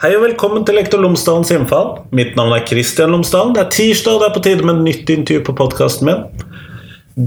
Hei 0.00 0.14
og 0.16 0.22
velkommen 0.24 0.62
til 0.64 0.78
Lektor 0.78 1.02
Lomsdalens 1.02 1.50
innfall. 1.52 1.90
Mitt 2.16 2.32
navn 2.38 2.54
er 2.56 2.62
Kristian 2.64 3.12
Lomsdalen. 3.12 3.52
Det 3.56 3.66
er 3.66 3.72
tirsdag, 3.74 4.14
og 4.16 4.22
det 4.22 4.28
er 4.30 4.36
på 4.36 4.42
tide 4.46 4.64
med 4.64 4.78
et 4.78 4.86
nytt 4.86 5.12
intervju 5.12 5.42
på 5.44 5.54
podkasten 5.58 6.08
min. 6.08 6.22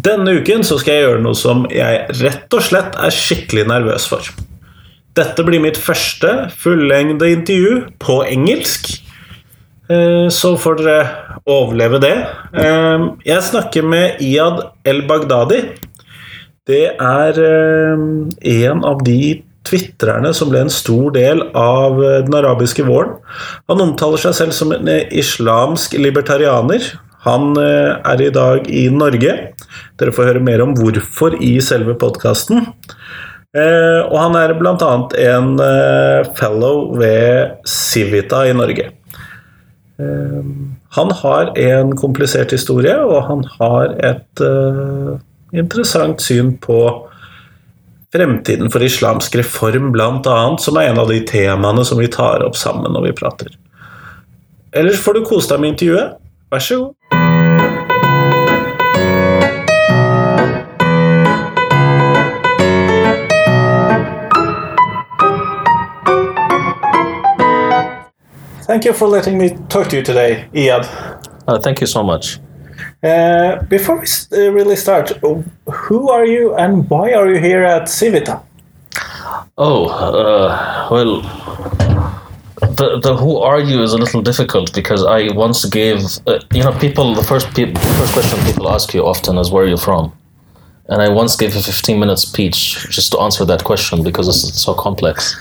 Denne 0.07 0.33
uken 0.39 0.65
så 0.65 0.79
skal 0.81 0.95
jeg 0.97 1.05
gjøre 1.05 1.21
noe 1.21 1.37
som 1.37 1.67
jeg 1.69 2.07
rett 2.23 2.57
og 2.57 2.65
slett 2.65 2.97
er 2.97 3.13
skikkelig 3.13 3.67
nervøs 3.69 4.07
for. 4.09 4.25
Dette 5.13 5.45
blir 5.45 5.61
mitt 5.61 5.77
første 5.77 6.31
fullengde 6.63 7.29
intervju 7.35 7.83
på 8.01 8.17
engelsk. 8.25 8.89
Eh, 9.93 10.25
Så 10.33 10.55
får 10.57 10.81
dere 10.81 10.97
overleve 11.45 12.01
det. 12.01 12.15
Eh, 12.57 13.05
Jeg 13.25 13.41
snakker 13.51 13.83
med 13.85 14.17
Iyad 14.19 14.63
El-Baghdadi. 14.83 15.61
Det 16.65 16.85
er 16.97 17.37
eh, 17.37 18.65
en 18.65 18.83
av 18.83 19.03
de 19.05 19.43
twitrerne 19.67 20.33
som 20.35 20.51
ble 20.51 20.63
en 20.65 20.73
stor 20.73 21.13
del 21.15 21.41
av 21.57 21.99
eh, 22.03 22.19
den 22.25 22.35
arabiske 22.37 22.85
våren. 22.87 23.17
Han 23.71 23.83
omtaler 23.83 24.21
seg 24.21 24.35
selv 24.37 24.55
som 24.55 24.73
en 24.75 24.89
eh, 24.91 25.07
islamsk 25.19 25.95
libertarianer. 25.99 26.89
Han 27.27 27.53
eh, 27.59 27.93
er 27.95 28.23
i 28.23 28.31
dag 28.35 28.67
i 28.67 28.87
Norge. 28.93 29.37
Dere 29.99 30.15
får 30.15 30.31
høre 30.31 30.43
mer 30.43 30.63
om 30.65 30.75
hvorfor 30.77 31.37
i 31.39 31.55
selve 31.63 31.95
podkasten. 31.99 32.67
Og 33.53 34.15
han 34.17 34.33
er 34.33 34.55
bl.a. 34.57 34.93
en 35.21 35.51
fellow 36.33 36.95
ved 36.97 37.59
Civita 37.69 38.39
i 38.49 38.55
Norge. 38.57 38.87
Han 40.97 41.13
har 41.19 41.51
en 41.61 41.91
komplisert 41.93 42.55
historie, 42.57 42.95
og 42.97 43.27
han 43.27 43.45
har 43.59 43.93
et 44.09 44.43
interessant 45.53 46.25
syn 46.25 46.55
på 46.65 46.79
fremtiden 48.13 48.71
for 48.71 48.83
islamsk 48.83 49.35
reform, 49.35 49.91
bl.a., 49.91 50.57
som 50.59 50.77
er 50.77 50.91
en 50.91 50.99
av 50.99 51.09
de 51.09 51.19
temaene 51.25 51.85
som 51.85 51.97
vi 51.97 52.07
tar 52.07 52.45
opp 52.45 52.57
sammen 52.57 52.93
når 52.93 53.07
vi 53.07 53.13
prater. 53.17 53.55
Ellers 54.73 55.01
får 55.01 55.17
du 55.17 55.25
kose 55.25 55.49
deg 55.49 55.63
med 55.63 55.73
intervjuet. 55.73 56.19
Vær 56.53 56.61
så 56.61 56.77
god. 56.83 56.93
Thank 68.63 68.85
you 68.85 68.93
for 68.93 69.07
letting 69.07 69.37
me 69.37 69.49
talk 69.69 69.89
to 69.89 69.97
you 69.97 70.03
today, 70.03 70.45
Iyad. 70.53 70.85
Uh, 71.47 71.59
thank 71.59 71.81
you 71.81 71.87
so 71.87 72.03
much. 72.03 72.42
Uh, 73.03 73.61
before 73.63 73.99
we 73.99 74.07
uh, 74.47 74.49
really 74.51 74.77
start, 74.77 75.09
who 75.69 76.09
are 76.09 76.25
you 76.25 76.55
and 76.55 76.89
why 76.89 77.11
are 77.11 77.29
you 77.29 77.37
here 77.37 77.61
at 77.61 77.83
Civita? 77.83 78.41
Oh, 79.57 79.89
uh, 79.89 80.87
well, 80.89 81.21
the, 82.75 82.99
the 83.03 83.17
who 83.17 83.37
are 83.37 83.59
you 83.59 83.83
is 83.83 83.91
a 83.91 83.97
little 83.97 84.21
difficult 84.21 84.73
because 84.73 85.03
I 85.03 85.33
once 85.33 85.65
gave, 85.65 85.99
uh, 86.27 86.39
you 86.53 86.63
know, 86.63 86.71
people, 86.79 87.13
the 87.13 87.23
first, 87.23 87.53
peop 87.53 87.77
first 87.77 88.13
question 88.13 88.39
people 88.45 88.69
ask 88.69 88.93
you 88.93 89.05
often 89.05 89.37
is 89.37 89.51
where 89.51 89.65
are 89.65 89.67
you 89.67 89.77
from? 89.77 90.13
And 90.87 91.01
I 91.01 91.09
once 91.09 91.35
gave 91.35 91.55
a 91.57 91.61
15 91.61 91.99
minute 91.99 92.19
speech 92.19 92.87
just 92.89 93.11
to 93.11 93.19
answer 93.19 93.43
that 93.43 93.65
question 93.65 94.01
because 94.03 94.29
it's 94.29 94.61
so 94.61 94.73
complex. 94.73 95.35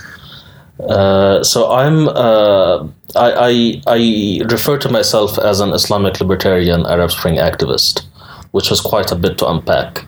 Uh, 0.79 1.43
so 1.43 1.71
I'm 1.71 2.09
uh, 2.09 2.87
I, 3.15 3.31
I 3.49 3.81
I 3.87 4.41
refer 4.49 4.77
to 4.79 4.89
myself 4.89 5.37
as 5.37 5.59
an 5.59 5.71
Islamic 5.71 6.19
libertarian 6.19 6.85
Arab 6.87 7.11
Spring 7.11 7.35
activist, 7.35 8.05
which 8.51 8.69
was 8.71 8.81
quite 8.81 9.11
a 9.11 9.15
bit 9.15 9.37
to 9.37 9.47
unpack. 9.47 10.05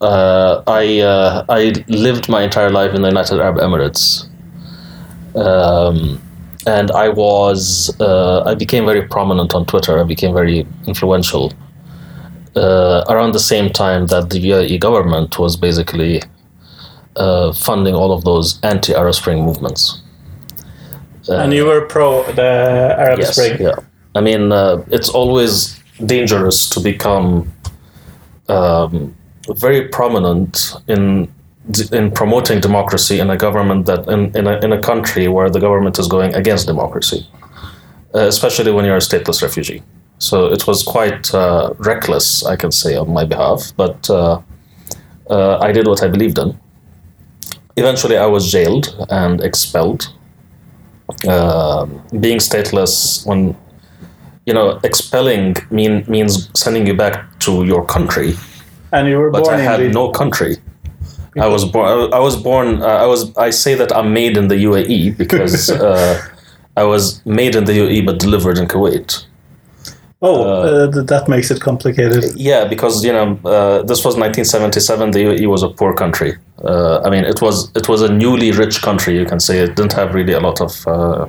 Uh, 0.00 0.62
I 0.68 1.00
uh, 1.00 1.44
I 1.48 1.84
lived 1.88 2.28
my 2.28 2.42
entire 2.42 2.70
life 2.70 2.94
in 2.94 3.02
the 3.02 3.08
United 3.08 3.40
Arab 3.40 3.56
Emirates, 3.56 4.28
um, 5.34 6.22
and 6.66 6.92
I 6.92 7.08
was 7.08 7.94
uh, 8.00 8.44
I 8.44 8.54
became 8.54 8.86
very 8.86 9.02
prominent 9.08 9.54
on 9.56 9.66
Twitter. 9.66 9.98
I 9.98 10.04
became 10.04 10.32
very 10.32 10.66
influential 10.86 11.52
around 12.56 13.32
the 13.32 13.38
same 13.38 13.68
time 13.70 14.06
that 14.06 14.30
the 14.30 14.38
UAE 14.38 14.80
government 14.80 15.38
was 15.38 15.56
basically 15.58 16.22
uh, 17.16 17.52
funding 17.52 17.94
all 17.94 18.12
of 18.12 18.24
those 18.24 18.60
anti-Arab 18.62 19.14
Spring 19.14 19.44
movements. 19.44 20.02
and 21.28 21.52
you 21.52 21.64
were 21.66 21.80
pro 21.86 22.22
the 22.32 22.94
Arab 22.98 23.18
Yes, 23.18 23.32
Spring. 23.36 23.60
yeah. 23.60 23.74
I 24.14 24.20
mean, 24.20 24.52
uh, 24.52 24.82
it's 24.90 25.08
always 25.08 25.78
dangerous 26.06 26.68
to 26.70 26.80
become 26.80 27.50
um, 28.48 29.14
very 29.58 29.88
prominent 29.88 30.72
in 30.88 31.28
in 31.92 32.12
promoting 32.12 32.60
democracy 32.60 33.18
in 33.18 33.28
a 33.30 33.36
government 33.36 33.86
that 33.86 34.06
in 34.08 34.30
in 34.36 34.46
a, 34.46 34.58
in 34.64 34.72
a 34.72 34.80
country 34.80 35.26
where 35.28 35.50
the 35.50 35.60
government 35.60 35.98
is 35.98 36.06
going 36.08 36.34
against 36.34 36.66
democracy, 36.66 37.26
uh, 38.14 38.20
especially 38.28 38.70
when 38.72 38.84
you're 38.84 38.96
a 38.96 39.00
stateless 39.10 39.42
refugee. 39.42 39.82
So 40.18 40.46
it 40.52 40.66
was 40.66 40.82
quite 40.82 41.34
uh, 41.34 41.74
reckless, 41.78 42.46
I 42.46 42.56
can 42.56 42.70
say, 42.72 42.96
on 42.96 43.12
my 43.12 43.24
behalf, 43.26 43.72
but 43.76 44.08
uh, 44.08 44.40
uh, 45.28 45.58
I 45.58 45.72
did 45.72 45.86
what 45.86 46.02
I 46.02 46.08
believed 46.08 46.38
in. 46.38 46.56
Eventually, 47.76 48.16
I 48.16 48.26
was 48.26 48.50
jailed 48.50 48.94
and 49.10 49.40
expelled. 49.40 50.08
Uh, 51.28 51.86
being 52.20 52.38
stateless 52.38 53.24
when 53.26 53.56
you 54.44 54.52
know 54.52 54.80
expelling 54.82 55.54
mean 55.70 56.04
means 56.08 56.50
sending 56.54 56.86
you 56.86 56.94
back 56.94 57.38
to 57.40 57.64
your 57.64 57.84
country. 57.84 58.34
And 58.92 59.08
you 59.08 59.18
were 59.18 59.30
but 59.30 59.44
born 59.44 59.54
i 59.54 59.58
in 59.60 59.64
had 59.64 59.80
the 59.80 59.88
no 59.88 60.10
country. 60.10 60.56
I 61.38 61.48
was 61.48 61.64
born 61.64 62.12
i 62.12 62.18
was 62.18 62.36
born 62.36 62.82
uh, 62.82 62.86
i 62.86 63.06
was 63.06 63.36
i 63.36 63.50
say 63.50 63.74
that 63.74 63.94
i'm 63.94 64.12
made 64.12 64.36
in 64.38 64.48
the 64.48 64.54
uae 64.64 65.16
because 65.16 65.70
uh, 65.88 66.18
i 66.76 66.82
was 66.82 67.24
made 67.26 67.54
in 67.54 67.64
the 67.66 67.72
uae 67.72 68.04
but 68.06 68.18
delivered 68.18 68.56
in 68.58 68.66
kuwait 68.66 69.26
Oh, 70.22 70.42
uh, 70.44 70.90
th- 70.90 71.06
that 71.06 71.28
makes 71.28 71.50
it 71.50 71.60
complicated. 71.60 72.24
yeah 72.36 72.64
because 72.64 73.04
you 73.04 73.12
know 73.12 73.38
uh, 73.44 73.82
this 73.82 74.02
was 74.04 74.16
1977 74.16 75.10
the 75.10 75.18
uae 75.24 75.46
was 75.46 75.62
a 75.62 75.68
poor 75.68 75.92
country. 75.94 76.36
Uh, 76.64 77.00
i 77.04 77.10
mean 77.10 77.24
it 77.24 77.40
was 77.42 77.70
it 77.76 77.86
was 77.88 78.00
a 78.02 78.08
newly 78.22 78.50
rich 78.50 78.80
country 78.82 79.14
you 79.18 79.26
can 79.26 79.40
say. 79.40 79.58
It 79.58 79.76
didn't 79.76 79.92
have 79.92 80.14
really 80.14 80.32
a 80.32 80.40
lot 80.40 80.60
of 80.60 80.72
uh, 80.86 81.26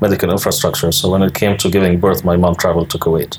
medical 0.00 0.30
infrastructure. 0.30 0.92
So 0.92 1.10
when 1.10 1.22
it 1.22 1.34
came 1.34 1.56
to 1.58 1.68
giving 1.70 1.98
birth 2.00 2.24
my 2.24 2.36
mom 2.36 2.54
traveled 2.54 2.88
to 2.90 2.98
kuwait 2.98 3.38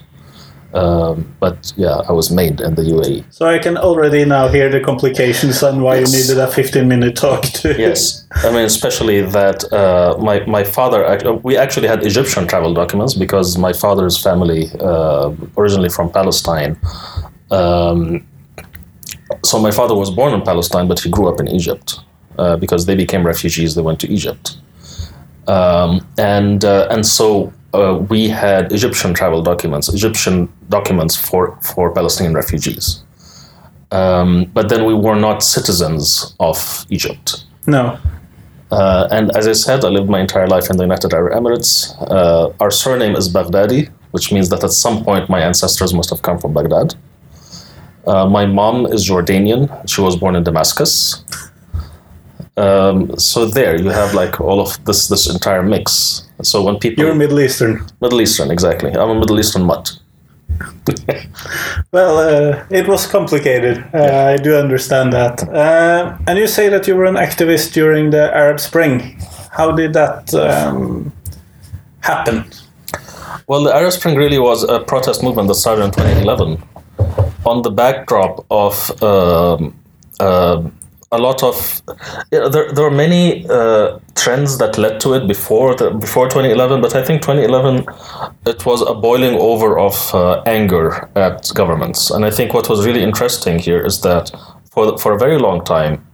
um, 0.73 1.25
but 1.39 1.73
yeah 1.75 1.97
i 2.09 2.11
was 2.11 2.31
made 2.31 2.61
in 2.61 2.75
the 2.75 2.83
uae 2.93 3.23
So 3.37 3.45
I 3.55 3.59
can 3.59 3.75
already 3.77 4.23
now 4.25 4.47
hear 4.55 4.69
the 4.69 4.79
complications 4.79 5.63
and 5.63 5.81
why 5.85 5.95
Yes. 5.99 6.11
you 6.13 6.17
needed 6.19 6.37
a 6.39 6.47
15 6.47 6.87
minute 6.87 7.15
talk 7.15 7.41
to 7.61 7.67
Yes, 7.87 8.25
I 8.45 8.49
mean 8.55 8.65
especially 8.65 9.21
that 9.37 9.57
uh, 9.73 10.17
my 10.29 10.37
my 10.57 10.63
father. 10.63 10.99
uh, 11.05 11.33
We 11.47 11.53
actually 11.57 11.87
had 11.93 11.99
Egyptian 12.11 12.43
travel 12.47 12.73
documents 12.73 13.13
because 13.25 13.57
my 13.67 13.73
father's 13.73 14.17
family, 14.27 14.63
uh, 14.89 15.25
originally 15.61 15.89
from 15.97 16.07
Palestine. 16.19 16.73
Um, 17.59 17.99
so 19.49 19.59
my 19.67 19.71
father 19.79 19.95
was 20.03 20.09
born 20.19 20.31
in 20.37 20.41
Palestine, 20.51 20.87
but 20.87 20.99
he 21.03 21.09
grew 21.09 21.27
up 21.31 21.39
in 21.43 21.47
Egypt 21.59 21.87
uh, 22.41 22.55
because 22.63 22.81
they 22.85 22.95
became 22.95 23.23
refugees. 23.33 23.69
They 23.75 23.81
went 23.89 23.99
to 24.03 24.07
Egypt, 24.17 24.45
um, 25.47 25.91
and 26.17 26.63
uh, 26.63 26.87
and 26.93 27.05
so 27.05 27.51
uh, 27.73 27.97
we 28.09 28.27
had 28.27 28.71
Egyptian 28.71 29.13
travel 29.13 29.41
documents, 29.41 29.89
Egyptian 29.89 30.49
documents 30.69 31.15
for 31.15 31.57
for 31.61 31.93
Palestinian 31.93 32.35
refugees. 32.35 33.03
Um, 33.91 34.45
but 34.53 34.69
then 34.69 34.85
we 34.85 34.93
were 34.93 35.15
not 35.15 35.43
citizens 35.43 36.35
of 36.39 36.85
Egypt. 36.89 37.45
No. 37.67 37.97
Uh, 38.71 39.07
and 39.11 39.35
as 39.35 39.47
I 39.47 39.51
said, 39.51 39.83
I 39.83 39.89
lived 39.89 40.09
my 40.09 40.21
entire 40.21 40.47
life 40.47 40.69
in 40.69 40.77
the 40.77 40.83
United 40.83 41.13
Arab 41.13 41.33
Emirates. 41.33 41.93
Uh, 42.09 42.53
our 42.61 42.71
surname 42.71 43.15
is 43.17 43.27
Baghdadi, 43.27 43.89
which 44.11 44.31
means 44.31 44.47
that 44.49 44.63
at 44.63 44.71
some 44.71 45.03
point 45.03 45.29
my 45.29 45.41
ancestors 45.41 45.93
must 45.93 46.09
have 46.09 46.21
come 46.21 46.39
from 46.39 46.53
Baghdad. 46.53 46.95
Uh, 48.07 48.25
my 48.25 48.45
mom 48.45 48.85
is 48.85 49.07
Jordanian. 49.07 49.69
She 49.89 50.01
was 50.01 50.15
born 50.15 50.35
in 50.35 50.43
Damascus. 50.43 51.23
Um, 52.57 53.17
so 53.17 53.45
there 53.45 53.79
you 53.79 53.89
have 53.89 54.13
like 54.13 54.41
all 54.41 54.59
of 54.59 54.83
this 54.85 55.07
this 55.07 55.29
entire 55.29 55.63
mix. 55.63 56.27
So 56.41 56.63
when 56.63 56.77
people 56.77 57.05
You're 57.05 57.15
Middle 57.15 57.39
Eastern. 57.39 57.85
Middle 58.01 58.21
Eastern 58.21 58.51
exactly, 58.51 58.91
I'm 58.91 59.09
a 59.09 59.15
Middle 59.15 59.39
Eastern 59.39 59.63
mutt. 59.63 59.97
Well, 61.91 62.17
uh, 62.17 62.65
it 62.69 62.87
was 62.87 63.05
complicated. 63.05 63.83
Uh, 63.93 64.33
I 64.33 64.37
do 64.37 64.55
understand 64.55 65.11
that. 65.11 65.43
Uh, 65.49 66.17
and 66.27 66.39
you 66.39 66.47
say 66.47 66.69
that 66.69 66.87
you 66.87 66.95
were 66.95 67.05
an 67.05 67.15
activist 67.15 67.73
during 67.73 68.11
the 68.11 68.33
Arab 68.33 68.59
Spring. 68.59 69.19
How 69.51 69.71
did 69.71 69.93
that 69.93 70.33
um, 70.33 71.11
happen? 71.99 72.45
Well, 73.47 73.63
the 73.63 73.75
Arab 73.75 73.91
Spring 73.91 74.15
really 74.15 74.39
was 74.39 74.63
a 74.63 74.79
protest 74.79 75.21
movement 75.21 75.49
that 75.49 75.55
started 75.55 75.83
in 75.83 75.91
2011 75.91 76.63
on 77.45 77.61
the 77.63 77.71
backdrop 77.71 78.45
of 78.49 79.03
um, 79.03 79.77
uh, 80.19 80.63
a 81.11 81.17
lot 81.17 81.43
of 81.43 81.81
yeah, 82.31 82.47
there, 82.47 82.71
there 82.71 82.83
were 82.85 82.91
many 83.05 83.45
uh, 83.49 83.99
trends 84.15 84.57
that 84.59 84.77
led 84.77 84.99
to 85.01 85.13
it 85.13 85.27
before 85.27 85.75
the, 85.75 85.91
before 85.91 86.27
2011 86.29 86.81
but 86.81 86.95
i 86.95 87.03
think 87.03 87.21
2011 87.21 87.85
it 88.45 88.65
was 88.65 88.81
a 88.81 88.93
boiling 88.93 89.35
over 89.35 89.77
of 89.77 90.15
uh, 90.15 90.41
anger 90.45 91.09
at 91.15 91.51
governments 91.53 92.11
and 92.11 92.23
i 92.25 92.31
think 92.31 92.53
what 92.53 92.69
was 92.69 92.85
really 92.85 93.03
interesting 93.03 93.59
here 93.59 93.85
is 93.85 94.01
that 94.01 94.31
for 94.71 94.97
for 94.97 95.13
a 95.13 95.19
very 95.19 95.37
long 95.37 95.63
time 95.63 96.05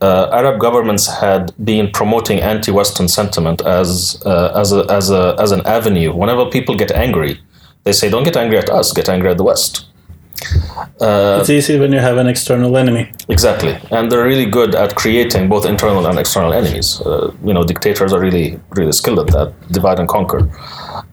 uh, 0.00 0.28
Arab 0.32 0.58
governments 0.58 1.06
had 1.06 1.52
been 1.64 1.88
promoting 1.88 2.40
anti-Western 2.40 3.06
sentiment 3.06 3.62
as 3.64 4.20
uh, 4.26 4.52
as 4.56 4.72
a, 4.72 4.84
as 4.90 5.12
a 5.12 5.36
as 5.38 5.52
an 5.52 5.64
avenue. 5.64 6.12
Whenever 6.12 6.44
people 6.46 6.74
get 6.74 6.90
angry, 6.90 7.40
they 7.84 7.92
say, 7.92 8.10
"Don't 8.10 8.24
get 8.24 8.36
angry 8.36 8.58
at 8.58 8.68
us. 8.68 8.92
Get 8.92 9.08
angry 9.08 9.30
at 9.30 9.36
the 9.36 9.44
West." 9.44 9.86
Uh, 11.00 11.38
it's 11.40 11.50
easy 11.50 11.78
when 11.78 11.92
you 11.92 11.98
have 11.98 12.16
an 12.16 12.26
external 12.26 12.76
enemy. 12.76 13.10
Exactly, 13.28 13.76
and 13.90 14.10
they're 14.10 14.24
really 14.24 14.46
good 14.46 14.74
at 14.74 14.94
creating 14.94 15.48
both 15.48 15.64
internal 15.66 16.06
and 16.06 16.18
external 16.18 16.52
enemies. 16.52 17.00
Uh, 17.00 17.32
you 17.44 17.52
know, 17.52 17.64
dictators 17.64 18.12
are 18.12 18.20
really 18.20 18.58
really 18.70 18.92
skilled 18.92 19.18
at 19.20 19.28
that, 19.28 19.52
divide 19.72 19.98
and 19.98 20.08
conquer. 20.08 20.48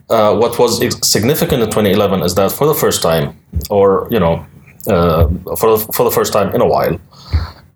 Uh, 0.08 0.36
what 0.36 0.58
was 0.58 0.80
significant 1.06 1.62
in 1.62 1.68
2011 1.68 2.22
is 2.22 2.34
that 2.34 2.50
for 2.50 2.66
the 2.66 2.74
first 2.74 3.02
time, 3.02 3.36
or 3.70 4.08
you 4.10 4.18
know, 4.18 4.44
uh, 4.88 5.28
for 5.56 5.76
the, 5.76 5.92
for 5.94 6.04
the 6.04 6.10
first 6.10 6.32
time 6.32 6.54
in 6.54 6.60
a 6.60 6.66
while, 6.66 6.98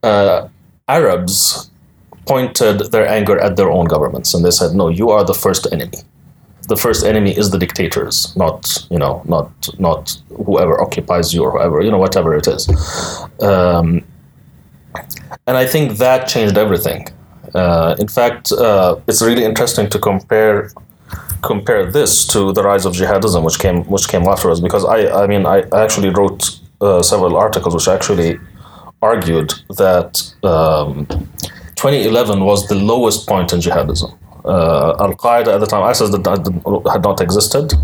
uh, 0.03 0.49
Arabs 0.89 1.71
pointed 2.27 2.91
their 2.93 3.07
anger 3.07 3.39
at 3.39 3.57
their 3.57 3.71
own 3.71 3.87
governments, 3.87 4.35
and 4.35 4.45
they 4.45 4.51
said, 4.51 4.75
"No, 4.75 4.89
you 4.89 5.11
are 5.11 5.25
the 5.25 5.35
first 5.35 5.67
enemy." 5.73 5.99
The 6.69 6.77
first 6.77 7.05
enemy 7.05 7.37
is 7.37 7.51
the 7.51 7.59
dictators, 7.59 8.35
not 8.37 8.87
you 8.91 8.99
know, 8.99 9.23
not 9.27 9.51
not 9.79 10.17
whoever 10.47 10.81
occupies 10.81 11.35
you 11.35 11.43
or 11.45 11.51
whoever 11.53 11.83
you 11.83 11.91
know, 11.91 11.99
whatever 11.99 12.35
it 12.35 12.47
is. 12.47 12.69
Um, 13.41 14.05
and 15.47 15.57
I 15.57 15.67
think 15.67 15.99
that 15.99 16.29
changed 16.29 16.57
everything. 16.57 17.09
Uh, 17.55 17.95
in 17.99 18.09
fact, 18.09 18.53
uh, 18.53 18.97
it's 19.07 19.23
really 19.23 19.45
interesting 19.45 19.89
to 19.91 19.99
compare 19.99 20.71
compare 21.43 21.91
this 21.91 22.27
to 22.29 22.53
the 22.53 22.63
rise 22.63 22.85
of 22.87 22.95
jihadism, 22.95 23.45
which 23.45 23.59
came 23.59 23.85
which 23.85 24.09
came 24.09 24.25
afterwards. 24.25 24.61
Because 24.61 24.85
I 24.85 24.99
I 25.23 25.27
mean 25.27 25.47
I 25.47 25.65
actually 25.73 26.11
wrote 26.11 26.59
uh, 26.81 27.03
several 27.03 27.37
articles 27.37 27.75
which 27.75 27.89
actually 27.89 28.39
argued 29.03 29.53
that 29.77 30.11
um, 30.43 31.07
2011 31.77 32.43
was 32.45 32.67
the 32.69 32.75
lowest 32.75 33.29
point 33.29 33.53
in 33.53 33.61
jihadism 33.61 34.17
Al 34.49 35.15
Qaeda 35.15 35.55
at 35.55 35.61
the 35.61 35.67
time, 35.67 35.83
ISIS 35.83 36.11
did, 36.11 36.27
had 36.27 37.03
not 37.03 37.21
existed, 37.21 37.75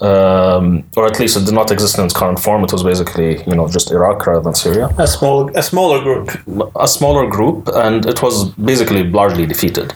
um, 0.00 0.84
or 0.96 1.06
at 1.06 1.18
least 1.18 1.36
it 1.36 1.44
did 1.44 1.54
not 1.54 1.70
exist 1.70 1.98
in 1.98 2.04
its 2.04 2.14
current 2.14 2.38
form. 2.38 2.62
It 2.64 2.72
was 2.72 2.82
basically, 2.82 3.42
you 3.44 3.54
know, 3.54 3.68
just 3.68 3.90
Iraq 3.90 4.26
rather 4.26 4.42
than 4.42 4.54
Syria. 4.54 4.90
A 4.98 5.06
small, 5.06 5.50
a 5.56 5.62
smaller 5.62 6.02
group. 6.02 6.30
A 6.76 6.86
smaller 6.86 7.26
group, 7.28 7.68
and 7.74 8.06
it 8.06 8.22
was 8.22 8.50
basically 8.54 9.04
largely 9.04 9.46
defeated. 9.46 9.94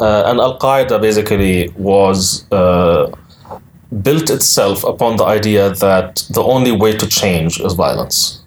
Uh, 0.00 0.22
and 0.26 0.40
Al 0.40 0.58
Qaeda 0.58 1.00
basically 1.00 1.68
was 1.76 2.50
uh, 2.52 3.10
built 4.02 4.30
itself 4.30 4.84
upon 4.84 5.16
the 5.16 5.24
idea 5.24 5.70
that 5.70 6.24
the 6.30 6.42
only 6.42 6.72
way 6.72 6.92
to 6.96 7.06
change 7.06 7.60
is 7.60 7.74
violence. 7.74 8.42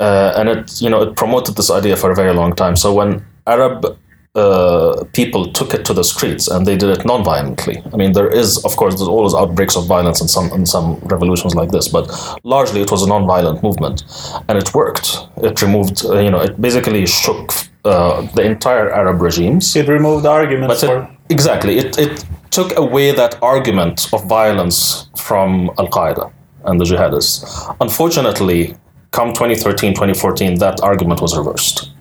Uh, 0.00 0.32
and 0.36 0.48
it, 0.48 0.80
you 0.80 0.90
know, 0.90 1.02
it 1.02 1.16
promoted 1.16 1.56
this 1.56 1.70
idea 1.70 1.96
for 1.96 2.10
a 2.10 2.14
very 2.14 2.34
long 2.34 2.52
time. 2.54 2.74
So 2.74 2.92
when 2.92 3.24
Arab 3.46 3.96
uh, 4.34 5.04
people 5.12 5.52
took 5.52 5.74
it 5.74 5.84
to 5.84 5.94
the 5.94 6.02
streets 6.02 6.48
and 6.48 6.66
they 6.66 6.76
did 6.76 6.90
it 6.90 7.04
non-violently. 7.04 7.80
I 7.92 7.96
mean, 7.96 8.12
there 8.12 8.28
is, 8.28 8.64
of 8.64 8.76
course, 8.76 8.94
there's 8.96 9.08
always 9.08 9.34
outbreaks 9.34 9.76
of 9.76 9.86
violence 9.86 10.20
in 10.20 10.28
some 10.28 10.50
in 10.52 10.66
some 10.66 10.96
revolutions 11.04 11.54
like 11.54 11.70
this, 11.70 11.86
but 11.86 12.10
largely 12.42 12.80
it 12.80 12.90
was 12.90 13.02
a 13.02 13.08
non-violent 13.08 13.62
movement, 13.62 14.02
and 14.48 14.58
it 14.58 14.74
worked. 14.74 15.18
It 15.36 15.62
removed, 15.62 16.04
uh, 16.04 16.18
you 16.18 16.30
know, 16.30 16.40
it 16.40 16.60
basically 16.60 17.06
shook 17.06 17.52
uh, 17.84 18.22
the 18.34 18.42
entire 18.42 18.90
Arab 18.90 19.20
regimes. 19.22 19.76
It 19.76 19.88
removed 19.88 20.26
arguments. 20.26 20.82
But 20.82 20.90
it, 20.90 21.10
exactly, 21.30 21.78
it 21.78 21.96
it 21.98 22.24
took 22.50 22.76
away 22.76 23.12
that 23.12 23.40
argument 23.40 24.12
of 24.12 24.26
violence 24.28 25.08
from 25.16 25.70
Al 25.78 25.88
Qaeda 25.88 26.32
and 26.64 26.80
the 26.80 26.84
jihadists. 26.84 27.76
Unfortunately, 27.80 28.74
come 29.12 29.32
2013, 29.32 29.92
2014, 29.94 30.58
that 30.58 30.80
argument 30.82 31.20
was 31.20 31.36
reversed 31.36 31.93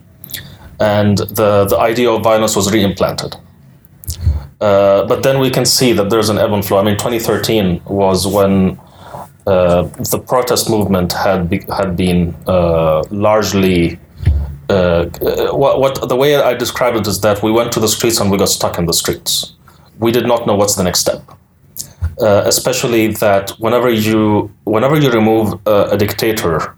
and 0.83 1.17
the, 1.39 1.65
the 1.65 1.77
idea 1.77 2.09
of 2.11 2.21
violence 2.23 2.55
was 2.55 2.67
reimplanted. 2.67 3.33
Uh, 4.59 5.05
but 5.05 5.23
then 5.23 5.39
we 5.39 5.49
can 5.49 5.65
see 5.65 5.93
that 5.93 6.09
there's 6.09 6.29
an 6.29 6.37
ebb 6.37 6.51
and 6.51 6.65
flow. 6.65 6.77
I 6.79 6.83
mean, 6.83 6.97
2013 6.97 7.81
was 7.85 8.27
when 8.27 8.79
uh, 9.47 9.83
the 10.13 10.21
protest 10.25 10.69
movement 10.69 11.13
had 11.13 11.49
be, 11.49 11.59
had 11.79 11.95
been 11.95 12.35
uh, 12.47 13.03
largely. 13.11 13.99
Uh, 14.69 15.05
what, 15.51 15.79
what 15.79 16.09
the 16.09 16.15
way 16.15 16.35
I 16.35 16.53
describe 16.53 16.95
it 16.95 17.05
is 17.07 17.21
that 17.21 17.43
we 17.43 17.51
went 17.51 17.71
to 17.73 17.79
the 17.79 17.87
streets 17.87 18.19
and 18.19 18.31
we 18.31 18.37
got 18.37 18.49
stuck 18.49 18.77
in 18.77 18.85
the 18.85 18.93
streets. 18.93 19.53
We 19.99 20.11
did 20.11 20.25
not 20.25 20.47
know 20.47 20.55
what's 20.55 20.75
the 20.75 20.83
next 20.83 20.99
step. 20.99 21.21
Uh, 22.21 22.43
especially 22.45 23.07
that 23.07 23.51
whenever 23.59 23.89
you 23.89 24.51
whenever 24.65 24.95
you 24.95 25.09
remove 25.09 25.59
a 25.65 25.97
dictator 25.97 26.75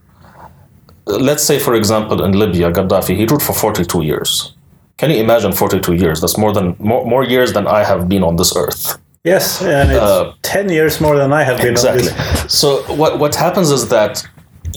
let's 1.05 1.43
say, 1.43 1.59
for 1.59 1.75
example, 1.75 2.23
in 2.23 2.33
Libya, 2.33 2.71
Gaddafi, 2.71 3.15
he 3.15 3.25
ruled 3.25 3.43
for 3.43 3.53
42 3.53 4.03
years. 4.03 4.53
Can 4.97 5.11
you 5.11 5.17
imagine 5.17 5.51
42 5.51 5.93
years? 5.93 6.21
That's 6.21 6.37
more 6.37 6.53
than 6.53 6.75
more, 6.79 7.05
more 7.05 7.23
years 7.23 7.53
than 7.53 7.67
I 7.67 7.83
have 7.83 8.07
been 8.07 8.23
on 8.23 8.37
this 8.37 8.55
earth. 8.55 8.97
Yes, 9.23 9.61
and 9.61 9.91
it's 9.91 9.99
uh, 9.99 10.33
10 10.43 10.69
years 10.69 11.01
more 11.01 11.17
than 11.17 11.33
I 11.33 11.43
have 11.43 11.57
been 11.57 11.71
exactly. 11.71 12.11
So 12.47 12.83
what 12.93 13.19
what 13.19 13.35
happens 13.35 13.71
is 13.71 13.89
that 13.89 14.25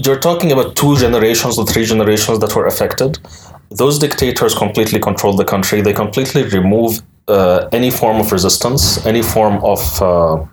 you're 0.04 0.18
talking 0.18 0.50
about 0.52 0.74
two 0.74 0.96
generations 0.96 1.58
or 1.58 1.66
three 1.66 1.84
generations 1.84 2.38
that 2.40 2.54
were 2.56 2.66
affected. 2.66 3.18
Those 3.70 3.98
dictators 3.98 4.54
completely 4.54 4.98
control 4.98 5.34
the 5.36 5.44
country. 5.44 5.82
They 5.82 5.92
completely 5.92 6.44
remove 6.44 7.00
uh, 7.28 7.68
any 7.72 7.90
form 7.90 8.18
of 8.20 8.32
resistance, 8.32 9.04
any 9.06 9.22
form 9.22 9.62
of 9.62 9.80
uh, 10.02 10.46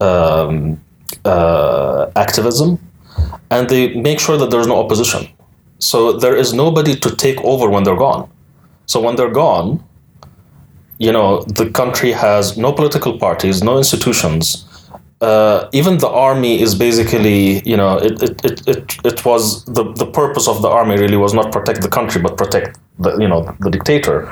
um, 0.00 0.80
uh, 1.24 2.10
activism 2.14 2.78
and 3.50 3.68
they 3.68 3.94
make 3.94 4.20
sure 4.20 4.36
that 4.36 4.50
there's 4.50 4.66
no 4.66 4.78
opposition. 4.84 5.28
So 5.78 6.12
there 6.12 6.36
is 6.36 6.52
nobody 6.52 6.94
to 6.96 7.14
take 7.14 7.40
over 7.44 7.68
when 7.68 7.84
they're 7.84 7.96
gone. 7.96 8.30
So 8.86 9.00
when 9.00 9.16
they're 9.16 9.30
gone, 9.30 9.82
you 10.98 11.12
know, 11.12 11.42
the 11.42 11.70
country 11.70 12.12
has 12.12 12.56
no 12.56 12.72
political 12.72 13.18
parties, 13.18 13.62
no 13.62 13.78
institutions. 13.78 14.68
Uh, 15.20 15.68
even 15.72 15.98
the 15.98 16.08
army 16.08 16.60
is 16.60 16.74
basically, 16.74 17.62
you 17.68 17.76
know, 17.76 17.96
it, 17.96 18.22
it, 18.22 18.44
it, 18.44 18.68
it, 18.68 18.98
it 19.04 19.24
was 19.24 19.64
the, 19.64 19.84
the 19.92 20.06
purpose 20.06 20.46
of 20.46 20.60
the 20.60 20.68
army 20.68 20.96
really 20.96 21.16
was 21.16 21.32
not 21.32 21.50
protect 21.50 21.80
the 21.82 21.88
country, 21.88 22.20
but 22.20 22.36
protect 22.36 22.78
the, 22.98 23.16
you 23.16 23.26
know, 23.26 23.56
the 23.60 23.70
dictator. 23.70 24.30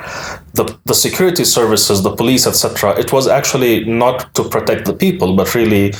The, 0.55 0.79
the 0.85 0.95
security 0.95 1.45
services, 1.45 2.03
the 2.03 2.15
police, 2.15 2.47
etc. 2.47 2.99
It 2.99 3.13
was 3.13 3.27
actually 3.27 3.85
not 3.85 4.35
to 4.35 4.45
protect 4.45 4.85
the 4.85 4.93
people, 4.93 5.35
but 5.35 5.55
really 5.55 5.93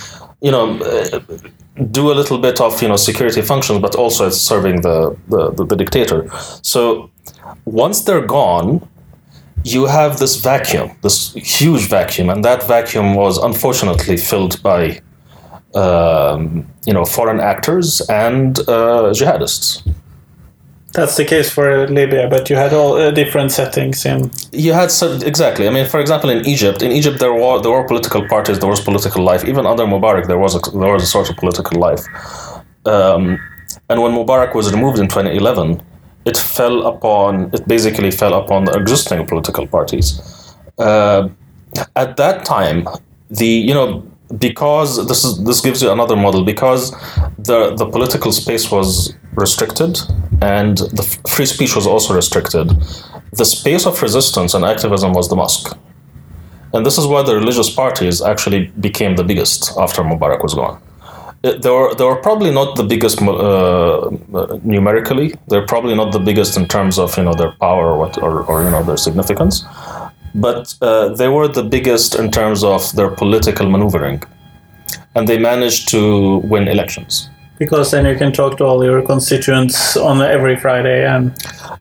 you 0.43 0.51
know, 0.51 0.79
do 1.91 2.13
a 2.13 2.15
little 2.15 2.39
bit 2.39 2.61
of 2.61 2.81
you 2.83 2.89
know 2.89 2.97
security 2.97 3.43
functions, 3.43 3.81
but 3.81 3.95
also 3.95 4.27
it's 4.27 4.37
serving 4.37 4.83
the, 4.83 5.17
the, 5.29 5.51
the, 5.53 5.65
the 5.65 5.77
dictator. 5.77 6.31
So 6.63 7.11
once 7.65 8.03
they're 8.03 8.27
gone, 8.27 8.87
you 9.65 9.87
have 9.87 10.19
this 10.19 10.37
vacuum, 10.37 10.91
this 11.03 11.33
huge 11.35 11.89
vacuum, 11.89 12.29
and 12.31 12.45
that 12.45 12.67
vacuum 12.67 13.15
was 13.15 13.39
unfortunately 13.39 14.17
filled 14.17 14.63
by 14.63 15.01
um, 15.75 16.67
you 16.85 16.93
know 16.93 17.05
foreign 17.05 17.41
actors 17.41 18.01
and 18.09 18.59
uh, 18.61 19.13
jihadists. 19.13 19.87
That's 20.93 21.17
the 21.17 21.25
case 21.25 21.51
for 21.51 21.89
Libya, 21.89 22.29
but 22.29 22.51
you 22.51 22.57
had 22.57 22.73
all 22.75 22.97
uh, 22.97 23.11
different 23.11 23.51
settings 23.51 24.05
in. 24.05 24.31
You 24.53 24.75
had 24.75 24.91
some, 24.91 25.23
exactly. 25.23 25.67
I 25.67 25.71
mean, 25.71 25.89
for 25.89 26.01
example, 26.01 26.29
in 26.29 26.45
Egypt, 26.45 26.83
in 26.83 26.93
Egypt 26.93 27.19
there 27.19 27.33
were 27.33 27.61
there 27.63 27.71
were 27.71 27.87
political 27.87 28.27
parties, 28.29 28.59
there 28.59 28.69
was 28.69 28.81
political 28.81 29.25
life. 29.25 29.45
Even 29.45 29.65
under 29.65 29.85
Mubarak, 29.85 30.27
there 30.27 30.39
was 30.39 30.55
a, 30.55 30.61
there 30.79 30.93
was 30.93 31.03
a 31.03 31.07
sort 31.07 31.31
of 31.31 31.37
political 31.37 31.81
life. 31.81 32.05
Um, 32.85 33.39
and 33.89 34.03
when 34.03 34.13
Mubarak 34.13 34.55
was 34.55 34.71
removed 34.73 34.99
in 34.99 35.09
2011, 35.09 35.81
it 36.27 36.37
fell 36.37 36.87
upon 36.87 37.51
it 37.55 37.67
basically 37.67 38.11
fell 38.11 38.35
upon 38.35 38.65
the 38.67 38.73
existing 38.73 39.27
political 39.27 39.67
parties. 39.67 40.21
Uh, 40.79 41.29
at 41.97 42.17
that 42.19 42.45
time, 42.45 42.87
the 43.31 43.47
you 43.47 43.73
know 43.73 44.05
because 44.39 45.07
this 45.09 45.25
is 45.25 45.43
this 45.45 45.61
gives 45.61 45.83
you 45.83 45.91
another 45.91 46.17
model 46.17 46.45
because 46.45 46.91
the 47.39 47.75
the 47.77 47.87
political 47.87 48.33
space 48.33 48.71
was 48.71 49.15
restricted 49.35 49.99
and 50.41 50.79
the 50.79 51.03
free 51.29 51.47
speech 51.47 51.75
was 51.77 51.87
also 51.87 52.15
restricted 52.15 52.71
the 53.33 53.45
space 53.45 53.87
of 53.87 54.01
resistance 54.03 54.55
and 54.55 54.65
activism 54.65 55.13
was 55.13 55.29
the 55.29 55.37
mosque. 55.37 55.77
And 56.75 56.87
this 56.87 56.99
is 56.99 57.07
why 57.07 57.23
the 57.23 57.35
religious 57.35 57.71
parties 57.71 58.23
actually 58.23 58.67
became 58.81 59.17
the 59.17 59.25
biggest 59.25 59.73
after 59.79 60.03
mubarak 60.03 60.43
was 60.43 60.55
gone. 60.55 60.81
They 61.43 61.71
were 61.71 61.93
they 61.95 62.05
were 62.05 62.21
probably 62.29 62.53
not 62.53 62.77
the 62.77 62.85
biggest 62.85 63.21
uh, 63.21 64.11
numerically 64.63 65.35
they're 65.49 65.67
probably 65.67 65.97
not 65.97 66.13
the 66.13 66.21
biggest 66.21 66.57
in 66.57 66.69
terms 66.69 67.01
of 67.01 67.17
you 67.17 67.25
know 67.25 67.35
their 67.35 67.51
power 67.67 67.91
or 67.91 67.99
what 67.99 68.17
or, 68.23 68.45
or 68.45 68.63
you 68.63 68.71
know 68.71 68.85
their 68.85 68.97
significance 68.97 69.65
but 70.35 70.75
uh, 70.81 71.09
they 71.11 71.29
were 71.29 71.49
the 71.49 71.63
biggest 71.63 72.15
in 72.15 72.31
terms 72.31 72.65
of 72.65 72.93
their 72.93 73.11
political 73.11 73.69
maneuvering, 73.69 74.23
and 75.15 75.29
they 75.29 75.39
managed 75.39 75.89
to 75.91 76.39
win 76.39 76.69
elections. 76.69 77.29
Because 77.59 77.93
then 77.93 78.07
you 78.07 78.17
can 78.17 78.33
talk 78.33 78.57
to 78.59 78.65
all 78.65 78.83
your 78.83 79.03
constituents 79.03 79.97
on 79.97 80.21
every 80.21 80.57
Friday, 80.57 81.07
and 81.07 81.33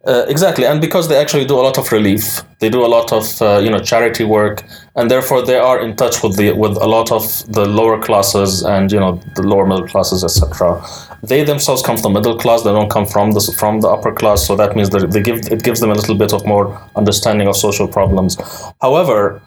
uh, 0.06 0.26
exactly, 0.28 0.66
and 0.66 0.80
because 0.80 1.08
they 1.08 1.18
actually 1.18 1.46
do 1.46 1.56
a 1.56 1.64
lot 1.64 1.78
of 1.78 1.92
relief, 1.92 2.44
they 2.60 2.70
do 2.70 2.86
a 2.86 2.88
lot 2.88 3.12
of 3.12 3.42
uh, 3.42 3.58
you 3.58 3.70
know 3.70 3.80
charity 3.80 4.24
work, 4.24 4.64
and 4.96 5.10
therefore 5.10 5.42
they 5.42 5.58
are 5.58 5.80
in 5.80 5.96
touch 5.96 6.22
with 6.22 6.36
the 6.38 6.52
with 6.52 6.78
a 6.78 6.88
lot 6.88 7.12
of 7.12 7.24
the 7.52 7.66
lower 7.66 8.00
classes 8.00 8.62
and 8.64 8.92
you 8.92 9.00
know 9.00 9.20
the 9.36 9.42
lower 9.42 9.66
middle 9.66 9.88
classes, 9.88 10.24
etc. 10.24 10.84
They 11.24 11.44
themselves 11.44 11.82
come 11.82 11.98
from 11.98 12.14
the 12.14 12.20
middle 12.20 12.38
class; 12.38 12.64
they 12.64 12.72
don't 12.72 12.90
come 12.90 13.06
from 13.06 13.32
the 13.32 13.42
from 13.58 13.82
the 13.82 13.88
upper 13.88 14.12
class. 14.12 14.46
So 14.48 14.56
that 14.56 14.76
means 14.76 14.90
that 14.90 15.12
they 15.12 15.22
give 15.22 15.40
it 15.52 15.64
gives 15.64 15.80
them 15.80 15.92
a 15.92 15.96
little 15.96 16.16
bit 16.16 16.34
of 16.34 16.46
more 16.46 16.82
understanding 16.96 17.48
of 17.48 17.56
social 17.56 17.88
problems. 17.88 18.38
However, 18.82 19.42